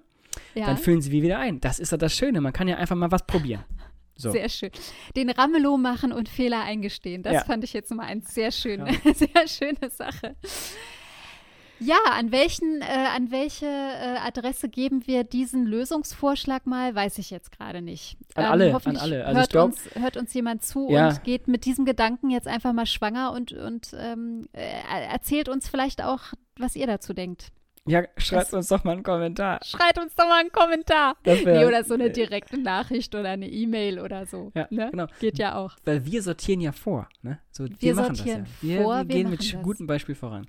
dann 0.54 0.76
fühlen 0.78 1.00
sie 1.00 1.12
wie 1.12 1.22
wieder 1.22 1.38
ein. 1.38 1.60
Das 1.60 1.78
ist 1.78 1.92
ja 1.92 1.96
das 1.98 2.12
Schöne, 2.16 2.40
man 2.40 2.52
kann 2.52 2.66
ja 2.66 2.76
einfach 2.76 2.96
mal 2.96 3.12
was 3.12 3.24
probieren. 3.24 3.62
So. 4.20 4.30
sehr 4.32 4.48
schön. 4.48 4.70
Den 5.16 5.30
Ramelow 5.30 5.76
machen 5.78 6.12
und 6.12 6.28
Fehler 6.28 6.62
eingestehen. 6.62 7.22
Das 7.22 7.32
Ja. 7.34 7.44
fand 7.44 7.62
ich 7.64 7.72
jetzt 7.72 7.90
mal 7.92 8.04
eine 8.04 8.20
sehr 8.22 8.50
schöne, 8.52 8.86
sehr 9.14 9.46
schöne 9.48 9.88
Sache. 9.90 10.34
Ja, 11.80 11.98
an, 12.10 12.32
welchen, 12.32 12.82
äh, 12.82 13.06
an 13.14 13.30
welche 13.30 13.66
äh, 13.66 14.16
Adresse 14.26 14.68
geben 14.68 15.06
wir 15.06 15.22
diesen 15.22 15.64
Lösungsvorschlag 15.64 16.66
mal, 16.66 16.92
weiß 16.92 17.18
ich 17.18 17.30
jetzt 17.30 17.52
gerade 17.52 17.82
nicht. 17.82 18.16
An 18.34 18.46
alle, 18.46 18.74
an 18.84 18.96
alle. 18.96 19.24
Also 19.24 19.38
hört, 19.38 19.50
glaub- 19.50 19.70
uns, 19.70 19.80
hört 19.94 20.16
uns 20.16 20.34
jemand 20.34 20.64
zu 20.64 20.88
Ja. 20.90 21.10
und 21.10 21.22
geht 21.22 21.46
mit 21.46 21.64
diesem 21.66 21.84
Gedanken 21.84 22.30
jetzt 22.30 22.48
einfach 22.48 22.72
mal 22.72 22.86
schwanger 22.86 23.30
und, 23.30 23.52
und 23.52 23.94
ähm, 23.96 24.48
äh, 24.54 25.06
erzählt 25.12 25.48
uns 25.48 25.68
vielleicht 25.68 26.02
auch, 26.02 26.22
was 26.58 26.74
ihr 26.74 26.88
dazu 26.88 27.12
denkt. 27.14 27.52
Ja, 27.88 28.02
schreibt 28.16 28.42
Das- 28.44 28.54
uns 28.54 28.68
doch 28.68 28.84
mal 28.84 28.92
einen 28.92 29.02
Kommentar. 29.02 29.60
Schreibt 29.64 29.98
uns 29.98 30.14
doch 30.14 30.26
mal 30.28 30.40
einen 30.40 30.52
Kommentar. 30.52 31.16
Nee, 31.24 31.64
oder 31.64 31.84
so 31.84 31.94
eine 31.94 32.06
äh, 32.06 32.10
direkte 32.12 32.58
Nachricht 32.58 33.14
oder 33.14 33.30
eine 33.30 33.48
E-Mail 33.48 33.98
oder 34.00 34.26
so. 34.26 34.52
Ja, 34.54 34.66
ne? 34.70 34.88
genau. 34.90 35.06
Geht 35.20 35.38
ja 35.38 35.56
auch. 35.56 35.76
Weil 35.84 36.04
wir 36.04 36.22
sortieren 36.22 36.60
ja 36.60 36.72
vor. 36.72 37.08
Ne? 37.22 37.38
So, 37.50 37.64
wir, 37.64 37.76
Wir 37.80 37.94
machen 37.94 38.14
sortieren 38.14 38.44
das 38.44 38.62
ja. 38.62 38.68
Wir, 38.68 38.82
vor, 38.82 38.96
wir 38.98 39.04
gehen 39.04 39.30
mit 39.30 39.40
das. 39.54 39.62
gutem 39.62 39.86
Beispiel 39.86 40.14
voran. 40.14 40.46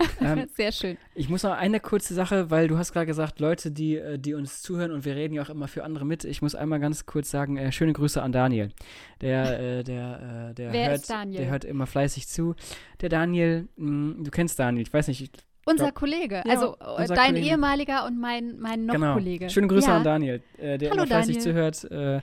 ähm, 0.22 0.48
Sehr 0.54 0.72
schön. 0.72 0.96
ich 1.14 1.28
muss 1.28 1.42
noch 1.42 1.52
eine 1.52 1.78
kurze 1.78 2.14
Sache, 2.14 2.50
weil 2.50 2.68
du 2.68 2.78
hast 2.78 2.92
gerade 2.94 3.04
gesagt, 3.04 3.38
Leute, 3.38 3.70
die, 3.70 3.96
äh, 3.96 4.18
die 4.18 4.32
uns 4.32 4.62
zuhören 4.62 4.92
und 4.92 5.04
wir 5.04 5.14
reden 5.14 5.34
ja 5.34 5.42
auch 5.42 5.50
immer 5.50 5.68
für 5.68 5.84
andere 5.84 6.06
mit. 6.06 6.24
Ich 6.24 6.40
muss 6.40 6.54
einmal 6.54 6.80
ganz 6.80 7.04
kurz 7.04 7.30
sagen, 7.30 7.58
äh, 7.58 7.70
schöne 7.70 7.92
Grüße 7.92 8.22
an 8.22 8.32
Daniel. 8.32 8.72
Der, 9.20 9.60
äh, 9.60 9.84
der, 9.84 10.48
äh, 10.50 10.54
der 10.54 10.72
Wer 10.72 10.88
hört, 10.88 11.00
ist 11.02 11.10
Daniel? 11.10 11.40
der 11.42 11.50
hört 11.50 11.64
immer 11.66 11.86
fleißig 11.86 12.28
zu. 12.28 12.54
Der 13.02 13.10
Daniel, 13.10 13.68
mh, 13.76 14.24
du 14.24 14.30
kennst 14.30 14.58
Daniel, 14.58 14.86
ich 14.86 14.92
weiß 14.92 15.08
nicht, 15.08 15.20
ich, 15.20 15.30
Unser 15.66 15.84
glaub- 15.86 15.94
Kollege, 15.94 16.42
Ja, 16.44 16.52
also 16.52 16.76
äh, 16.80 17.00
unser 17.02 17.14
dein 17.14 17.26
Kollege. 17.34 17.46
ehemaliger 17.48 18.06
und 18.06 18.18
mein, 18.18 18.58
mein 18.58 18.86
noch 18.86 18.94
genau. 18.94 19.14
Kollege. 19.14 19.50
Schöne 19.50 19.68
Grüße 19.68 19.88
ja. 19.88 19.96
an 19.98 20.04
Daniel, 20.04 20.42
äh, 20.58 20.78
der 20.78 20.90
Hallo, 20.90 21.02
immer 21.02 21.06
fleißig 21.06 21.38
Daniel. 21.38 21.52
zuhört 21.54 21.84
äh, 21.90 22.20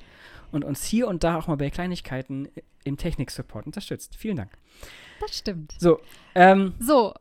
und 0.52 0.66
uns 0.66 0.84
hier 0.84 1.08
und 1.08 1.24
da 1.24 1.38
auch 1.38 1.48
mal 1.48 1.56
bei 1.58 1.70
Kleinigkeiten 1.70 2.50
im 2.84 2.98
Technik-Support 2.98 3.66
unterstützt. 3.66 4.16
Vielen 4.16 4.38
Dank. 4.38 4.52
Das 5.20 5.38
stimmt. 5.38 5.74
So, 5.78 6.00
ähm, 6.36 6.74
So, 6.80 7.14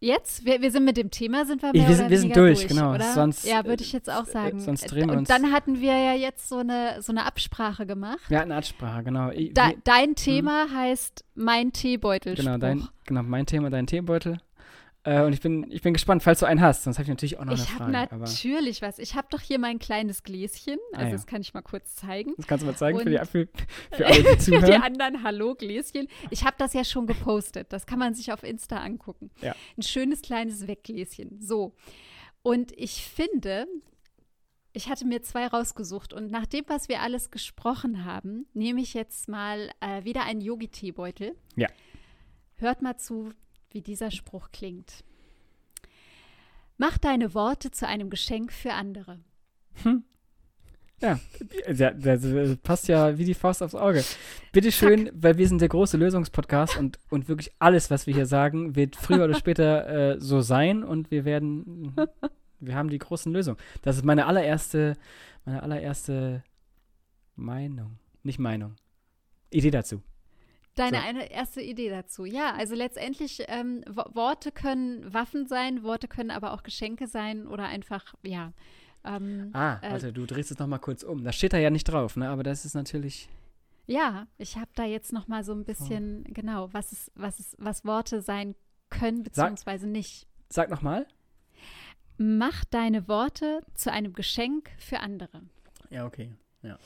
jetzt, 0.00 0.44
wir, 0.44 0.60
wir 0.62 0.70
sind 0.70 0.84
mit 0.84 0.96
dem 0.96 1.10
Thema, 1.10 1.44
sind 1.44 1.60
wir 1.62 1.70
Ich- 1.70 1.74
mehr 1.74 1.82
wir 1.82 1.86
oder 1.88 1.96
sind- 1.96 2.10
wir 2.10 2.18
sind 2.18 2.34
weniger 2.36 2.46
durch, 2.46 2.68
genau. 2.68 2.94
Oder? 2.94 3.12
Sonst, 3.12 3.44
ja, 3.46 3.60
äh, 3.60 3.64
würde 3.66 3.82
ich 3.82 3.92
jetzt 3.92 4.10
auch 4.10 4.26
äh, 4.26 4.30
sagen. 4.30 4.58
sonst 4.60 4.90
drehen 4.90 5.06
wir 5.08 5.12
und 5.12 5.18
uns- 5.20 5.28
dann 5.28 5.52
hatten 5.52 5.80
wir 5.80 5.92
ja 5.96 6.14
jetzt 6.14 6.48
so 6.48 6.58
eine, 6.58 7.02
so 7.02 7.12
eine 7.12 7.24
Absprache 7.26 7.84
gemacht. 7.86 8.20
wir 8.28 8.38
hatten 8.40 8.52
Absprache, 8.52 9.02
genau. 9.04 9.30
Ich, 9.30 9.52
Da, 9.54 9.70
dein 9.84 10.14
Thema 10.14 10.66
heißt 10.74 11.24
mein 11.34 11.72
Teebeutel. 11.72 12.34
genau, 12.36 12.56
dein, 12.58 12.86
genau, 13.06 13.22
mein 13.22 13.46
Thema, 13.46 13.70
dein 13.70 13.86
Teebeutel. 13.86 14.38
Äh, 15.04 15.22
und 15.24 15.32
ich 15.32 15.40
bin, 15.40 15.68
ich 15.70 15.82
bin 15.82 15.92
gespannt, 15.94 16.22
falls 16.22 16.38
du 16.40 16.46
einen 16.46 16.60
hast. 16.60 16.84
Sonst 16.84 16.96
habe 16.98 17.04
ich 17.04 17.08
natürlich 17.08 17.38
auch 17.38 17.44
noch 17.44 17.54
Ich 17.54 17.60
eine 17.68 17.78
habe 17.80 17.92
Frage. 17.92 18.12
Aber 18.14 18.24
natürlich 18.24 18.82
was. 18.82 18.98
Ich 19.00 19.16
habe 19.16 19.26
doch 19.30 19.40
hier 19.40 19.58
mein 19.58 19.78
kleines 19.80 20.22
Gläschen. 20.22 20.78
Also 20.92 21.00
Ah, 21.00 21.04
ja. 21.06 21.12
das 21.12 21.26
kann 21.26 21.40
ich 21.40 21.52
mal 21.54 21.62
kurz 21.62 21.96
zeigen. 21.96 22.34
das 22.36 22.46
kannst 22.46 22.62
du 22.62 22.66
mal 22.66 22.76
zeigen 22.76 23.00
für, 23.00 23.10
die, 23.10 23.18
für, 23.26 23.48
für 23.96 24.06
alle, 24.06 24.16
die 24.16 24.22
Für 24.22 24.36
die 24.36 24.38
zuhören. 24.60 24.82
anderen 24.82 25.24
Hallo-Gläschen. 25.24 26.06
Ich 26.30 26.44
habe 26.44 26.54
das 26.58 26.72
ja 26.72 26.84
schon 26.84 27.06
gepostet. 27.08 27.72
Das 27.72 27.86
kann 27.86 27.98
man 27.98 28.14
sich 28.14 28.32
auf 28.32 28.44
Insta 28.44 28.76
angucken. 28.76 29.30
Ja. 29.40 29.56
Ein 29.76 29.82
schönes 29.82 30.22
kleines 30.22 30.68
Weggläschen. 30.68 31.40
So. 31.40 31.74
Und 32.44 32.70
ich 32.78 33.04
finde, 33.04 33.66
ich 34.72 34.88
hatte 34.88 35.04
mir 35.04 35.20
zwei 35.22 35.48
rausgesucht. 35.48 36.12
Und 36.12 36.30
nach 36.30 36.46
dem, 36.46 36.64
was 36.68 36.88
wir 36.88 37.00
alles 37.02 37.32
gesprochen 37.32 38.04
haben, 38.04 38.46
nehme 38.54 38.80
ich 38.80 38.94
jetzt 38.94 39.28
mal 39.28 39.68
äh, 39.80 40.04
wieder 40.04 40.22
einen 40.24 40.40
Yogi-Teebeutel. 40.40 41.34
Ja. 41.56 41.68
Hört 42.56 42.82
mal 42.82 42.96
zu, 42.96 43.30
wie 43.72 43.82
dieser 43.82 44.10
Spruch 44.10 44.50
klingt. 44.52 45.04
Mach 46.78 46.98
deine 46.98 47.34
Worte 47.34 47.70
zu 47.70 47.86
einem 47.86 48.10
Geschenk 48.10 48.52
für 48.52 48.72
andere. 48.72 49.20
Ja, 51.02 51.18
ja, 51.74 51.90
das 51.90 52.22
passt 52.62 52.86
ja 52.86 53.18
wie 53.18 53.24
die 53.24 53.34
Faust 53.34 53.60
aufs 53.60 53.74
Auge. 53.74 54.04
Bitteschön, 54.52 55.10
weil 55.14 55.36
wir 55.36 55.48
sind 55.48 55.60
der 55.60 55.68
große 55.68 55.96
Lösungspodcast 55.96 56.76
und, 56.76 57.00
und 57.10 57.28
wirklich 57.28 57.50
alles, 57.58 57.90
was 57.90 58.06
wir 58.06 58.14
hier 58.14 58.26
sagen, 58.26 58.76
wird 58.76 58.94
früher 58.94 59.24
oder 59.24 59.34
später 59.34 60.14
äh, 60.14 60.20
so 60.20 60.40
sein 60.42 60.84
und 60.84 61.10
wir 61.10 61.24
werden, 61.24 61.96
wir 62.60 62.76
haben 62.76 62.88
die 62.88 62.98
großen 62.98 63.32
Lösungen. 63.32 63.58
Das 63.82 63.96
ist 63.96 64.04
meine 64.04 64.26
allererste, 64.26 64.96
meine 65.44 65.64
allererste 65.64 66.44
Meinung. 67.34 67.98
Nicht 68.22 68.38
Meinung. 68.38 68.76
Idee 69.50 69.72
dazu. 69.72 70.02
Deine 70.74 70.98
so. 70.98 71.02
eine 71.02 71.30
erste 71.30 71.60
Idee 71.60 71.90
dazu. 71.90 72.24
Ja, 72.24 72.54
also 72.54 72.74
letztendlich 72.74 73.44
ähm, 73.48 73.84
Worte 73.86 74.52
können 74.52 75.12
Waffen 75.12 75.46
sein, 75.46 75.82
Worte 75.82 76.08
können 76.08 76.30
aber 76.30 76.52
auch 76.52 76.62
Geschenke 76.62 77.06
sein 77.06 77.46
oder 77.46 77.66
einfach, 77.66 78.14
ja. 78.22 78.52
Ähm, 79.04 79.50
ah, 79.52 79.78
äh, 79.82 79.88
also 79.88 80.10
du 80.12 80.24
drehst 80.26 80.50
es 80.50 80.58
nochmal 80.58 80.78
kurz 80.78 81.02
um. 81.02 81.24
Da 81.24 81.32
steht 81.32 81.52
da 81.52 81.58
ja 81.58 81.70
nicht 81.70 81.84
drauf, 81.84 82.16
ne? 82.16 82.28
Aber 82.28 82.42
das 82.42 82.64
ist 82.64 82.74
natürlich. 82.74 83.28
Ja, 83.86 84.28
ich 84.38 84.56
habe 84.56 84.70
da 84.74 84.84
jetzt 84.84 85.12
nochmal 85.12 85.44
so 85.44 85.52
ein 85.52 85.64
bisschen, 85.64 86.24
oh. 86.28 86.32
genau, 86.32 86.72
was 86.72 86.92
ist, 86.92 87.10
was 87.16 87.40
ist, 87.40 87.56
was 87.58 87.84
Worte 87.84 88.22
sein 88.22 88.54
können, 88.90 89.24
beziehungsweise 89.24 89.86
sag, 89.86 89.92
nicht. 89.92 90.26
Sag 90.48 90.70
nochmal. 90.70 91.06
Mach 92.16 92.64
deine 92.66 93.08
Worte 93.08 93.62
zu 93.74 93.90
einem 93.90 94.12
Geschenk 94.12 94.70
für 94.78 95.00
andere. 95.00 95.42
Ja, 95.90 96.06
okay. 96.06 96.32
Ja. 96.62 96.78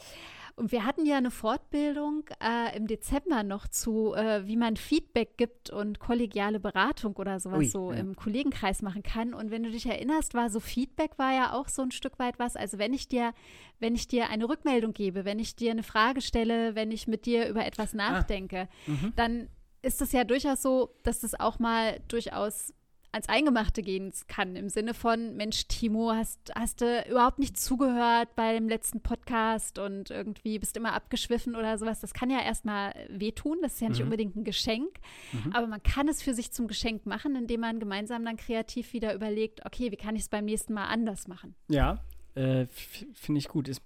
Und 0.57 0.73
wir 0.73 0.87
hatten 0.87 1.05
ja 1.05 1.19
eine 1.19 1.31
Fortbildung 1.31 2.25
äh, 2.43 2.75
im 2.75 2.87
Dezember 2.87 3.43
noch 3.43 3.69
zu, 3.69 4.15
äh, 4.15 4.47
wie 4.47 4.57
man 4.57 4.77
Feedback 4.77 5.37
gibt 5.37 5.69
und 5.69 5.99
kollegiale 5.99 6.59
Beratung 6.59 7.15
oder 7.17 7.39
sowas 7.41 7.59
Ui, 7.59 7.69
so 7.69 7.93
ja. 7.93 7.99
im 7.99 8.17
Kollegenkreis 8.17 8.81
machen 8.81 9.03
kann. 9.03 9.35
Und 9.35 9.51
wenn 9.51 9.65
du 9.65 9.71
dich 9.71 9.85
erinnerst, 9.85 10.33
war 10.33 10.49
so 10.49 10.59
Feedback 10.59 11.19
war 11.19 11.35
ja 11.35 11.53
auch 11.53 11.69
so 11.69 11.83
ein 11.83 11.91
Stück 11.91 12.19
weit 12.19 12.39
was. 12.39 12.57
Also 12.57 12.79
wenn 12.79 12.95
ich 12.95 13.07
dir, 13.07 13.35
wenn 13.81 13.95
ich 13.95 14.09
dir 14.09 14.31
eine 14.31 14.49
Rückmeldung 14.49 14.95
gebe, 14.95 15.27
wenn 15.27 15.39
ich 15.39 15.57
dir 15.57 15.73
eine 15.73 15.83
Frage 15.83 16.23
stelle, 16.23 16.75
wenn 16.75 16.91
ich 16.91 17.07
mit 17.07 17.27
dir 17.27 17.49
über 17.49 17.67
etwas 17.67 17.93
ah. 17.93 17.99
nachdenke, 17.99 18.69
ah. 18.87 18.91
mhm. 18.91 19.13
dann 19.15 19.49
ist 19.83 20.01
es 20.01 20.13
ja 20.13 20.25
durchaus 20.25 20.63
so, 20.63 20.97
dass 21.03 21.21
das 21.21 21.39
auch 21.39 21.59
mal 21.59 22.01
durchaus 22.09 22.73
ans 23.13 23.29
Eingemachte 23.29 23.83
gehen 23.83 24.13
kann. 24.29 24.57
Im 24.57 24.69
Sinne 24.69 24.95
von, 24.95 25.37
Mensch, 25.37 25.67
Timo, 25.69 26.13
hast, 26.13 26.53
hast 26.55 26.81
du 26.81 27.05
überhaupt 27.09 27.39
nicht 27.39 27.59
zugehört 27.59 28.35
beim 28.37 28.69
letzten 28.69 29.01
Podcast 29.01 29.79
und 29.79 30.11
irgendwie 30.11 30.59
bist 30.59 30.77
immer 30.77 30.93
abgeschwiffen 30.93 31.57
oder 31.57 31.79
sowas. 31.79 32.01
Das 32.01 32.15
kann 32.15 32.31
ja 32.31 32.41
erstmal 32.41 32.95
wehtun. 33.09 33.59
Das 33.63 33.75
ist 33.75 33.81
ja 33.81 33.89
nicht 33.89 33.99
mhm. 33.99 34.07
unbedingt 34.07 34.37
ein 34.37 34.45
Geschenk. 34.45 34.99
Mhm. 35.33 35.53
Aber 35.53 35.67
man 35.67 35.83
kann 35.83 36.09
es 36.09 36.23
für 36.23 36.35
sich 36.35 36.53
zum 36.53 36.69
Geschenk 36.69 37.07
machen, 37.07 37.37
indem 37.37 37.61
man 37.61 37.81
gemeinsam 37.81 38.25
dann 38.25 38.37
kreativ 38.37 38.93
wieder 38.93 39.15
überlegt, 39.15 39.65
okay, 39.65 39.91
wie 39.91 39.97
kann 39.97 40.17
ich 40.17 40.23
es 40.23 40.29
beim 40.29 40.45
nächsten 40.45 40.75
Mal 40.75 40.87
anders 40.87 41.29
machen? 41.29 41.55
Ja, 41.69 41.99
äh, 42.35 42.67
finde 42.67 43.39
ich 43.39 43.49
gut. 43.49 43.69
Ist 43.69 43.83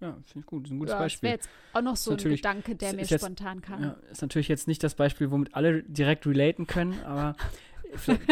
ja, 0.00 0.12
finde 0.24 0.40
ich 0.40 0.46
gut. 0.46 0.66
Ist 0.66 0.72
ein 0.72 0.78
gutes 0.78 0.92
ja, 0.92 0.98
Beispiel. 0.98 1.30
Das 1.30 1.32
wäre 1.32 1.34
jetzt 1.34 1.50
auch 1.74 1.82
noch 1.82 1.96
so 1.96 2.12
ein 2.12 2.16
Gedanke, 2.16 2.74
der 2.74 2.94
mir 2.94 3.02
jetzt, 3.02 3.22
spontan 3.22 3.60
kam. 3.60 3.82
Ja, 3.82 3.96
ist 4.10 4.22
natürlich 4.22 4.48
jetzt 4.48 4.66
nicht 4.66 4.82
das 4.82 4.94
Beispiel, 4.94 5.30
womit 5.30 5.54
alle 5.54 5.82
direkt 5.82 6.26
relaten 6.26 6.66
können, 6.66 6.98
aber 7.04 7.36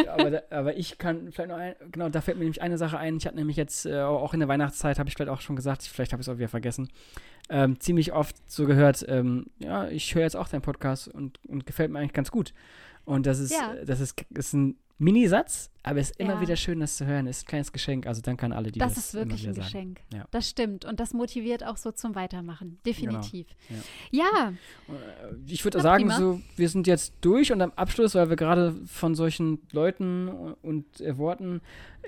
aber, 0.09 0.43
aber, 0.51 0.77
ich 0.77 0.99
kann 0.99 1.31
vielleicht 1.33 1.51
noch 1.51 1.57
ein, 1.57 1.75
genau, 1.93 2.09
da 2.09 2.21
fällt 2.21 2.39
mir 2.39 2.45
nämlich 2.45 2.63
eine 2.63 2.79
Sache 2.79 2.99
ein. 2.99 3.17
Ich 3.17 3.27
hatte 3.27 3.37
nämlich 3.37 3.57
jetzt 3.57 3.87
äh, 3.87 4.01
auch 4.01 4.35
in 4.35 4.41
der 4.41 4.49
Weihnachtszeit, 4.49 4.99
habe 4.99 5.09
ich 5.09 5.15
vielleicht 5.15 5.31
auch 5.31 5.41
schon 5.41 5.57
gesagt, 5.57 5.83
vielleicht 5.83 6.13
habe 6.13 6.21
ich 6.21 6.29
es 6.29 6.33
auch 6.33 6.39
wieder 6.39 6.49
vergessen, 6.49 6.89
ähm, 7.49 7.81
ziemlich 7.81 8.13
oft 8.13 8.37
so 8.51 8.67
gehört, 8.67 9.05
ähm, 9.09 9.47
ja, 9.59 9.89
ich 9.89 10.15
höre 10.15 10.23
jetzt 10.23 10.37
auch 10.37 10.49
deinen 10.49 10.63
Podcast 10.63 11.09
und, 11.09 11.41
und 11.47 11.67
gefällt 11.67 11.91
mir 11.91 11.99
eigentlich 11.99 12.13
ganz 12.13 12.31
gut. 12.31 12.53
Und 13.05 13.27
das 13.27 13.39
ist, 13.39 13.53
ja. 13.53 13.75
das 13.85 14.01
ist, 14.01 14.23
ist 14.35 14.53
ein 14.53 14.77
Minisatz, 14.99 15.71
aber 15.85 16.01
es 16.01 16.11
ist 16.11 16.21
immer 16.21 16.35
ja. 16.35 16.41
wieder 16.41 16.57
schön, 16.57 16.81
das 16.81 16.97
zu 16.97 17.07
hören. 17.07 17.29
Es 17.29 17.39
ist 17.39 17.45
ein 17.45 17.49
kleines 17.49 17.73
Geschenk. 17.73 18.07
Also 18.07 18.21
danke 18.21 18.45
an 18.45 18.53
alle, 18.53 18.73
die 18.73 18.81
das 18.81 18.95
Das 18.95 19.07
ist 19.07 19.15
wirklich 19.15 19.47
ein 19.47 19.55
Geschenk. 19.55 20.01
Ja. 20.13 20.25
Das 20.33 20.49
stimmt. 20.49 20.85
Und 20.85 20.99
das 20.99 21.15
motiviert 21.15 21.65
auch 21.65 21.77
so 21.77 21.93
zum 21.93 22.17
Weitermachen. 22.17 22.79
Definitiv. 22.85 23.47
Genau. 23.69 23.81
Ja. 24.11 24.25
ja. 24.25 24.53
Äh, 24.89 25.35
ich 25.47 25.65
würde 25.65 25.81
sagen, 25.81 26.11
so, 26.11 26.41
wir 26.57 26.69
sind 26.69 26.87
jetzt 26.89 27.15
durch 27.21 27.53
und 27.53 27.63
am 27.63 27.73
Abschluss, 27.77 28.17
weil 28.17 28.29
wir 28.29 28.37
gerade 28.37 28.75
von 28.87 29.15
solchen 29.15 29.61
Leuten 29.73 30.29
und 30.63 31.01
äh, 31.01 31.17
Worten, 31.17 31.61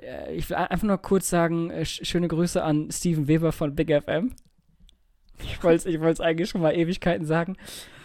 äh, 0.03 0.34
ich 0.34 0.51
will 0.51 0.57
einfach 0.57 0.86
nur 0.86 0.99
kurz 0.99 1.30
sagen, 1.30 1.70
äh, 1.70 1.84
schöne 1.84 2.26
Grüße 2.26 2.62
an 2.62 2.91
Steven 2.91 3.28
Weber 3.28 3.53
von 3.53 3.74
Big 3.76 3.88
FM. 3.91 4.32
Ich 5.45 5.62
wollte 5.62 5.88
es 5.88 6.14
ich 6.16 6.20
eigentlich 6.20 6.49
schon 6.49 6.61
mal 6.61 6.74
Ewigkeiten 6.74 7.26
sagen. 7.26 7.57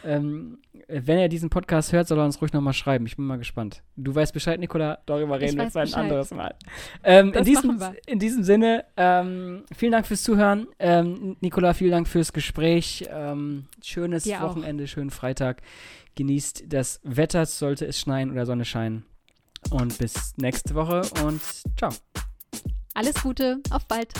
Ähm, 0.03 0.59
wenn 0.87 1.17
er 1.17 1.29
diesen 1.29 1.49
Podcast 1.49 1.93
hört, 1.93 2.07
soll 2.07 2.19
er 2.19 2.25
uns 2.25 2.39
ruhig 2.41 2.53
nochmal 2.53 2.73
schreiben. 2.73 3.05
Ich 3.07 3.15
bin 3.15 3.25
mal 3.25 3.37
gespannt. 3.37 3.81
Du 3.95 4.13
weißt 4.13 4.33
Bescheid, 4.33 4.59
Nicola. 4.59 4.99
Darüber 5.05 5.39
reden 5.39 5.57
wir 5.57 5.63
jetzt 5.63 5.77
ein 5.77 5.93
anderes 5.93 6.31
Mal. 6.31 6.53
Ähm, 7.03 7.33
in, 7.33 7.43
diesem, 7.43 7.81
in, 8.05 8.19
diesem, 8.19 8.43
Sinne, 8.43 8.85
ähm, 8.95 9.63
vielen 9.75 9.91
Dank 9.91 10.05
fürs 10.05 10.21
Zuhören. 10.21 10.67
Ähm, 10.77 11.37
Nicola, 11.41 11.73
vielen 11.73 11.91
Dank 11.91 12.07
fürs 12.07 12.33
Gespräch. 12.33 13.05
Ähm, 13.11 13.65
schönes 13.83 14.25
Dir 14.25 14.41
Wochenende, 14.41 14.83
auch. 14.83 14.87
schönen 14.87 15.09
Freitag. 15.09 15.61
Genießt 16.15 16.65
das 16.67 17.01
Wetter, 17.03 17.45
sollte 17.45 17.85
es 17.85 17.99
schneien 17.99 18.31
oder 18.31 18.45
Sonne 18.45 18.65
scheinen. 18.65 19.05
Und 19.71 19.97
bis 19.97 20.37
nächste 20.37 20.75
Woche 20.75 21.01
und 21.23 21.41
ciao. 21.77 21.91
Alles 22.93 23.21
Gute, 23.21 23.59
auf 23.71 23.87
bald. 23.87 24.13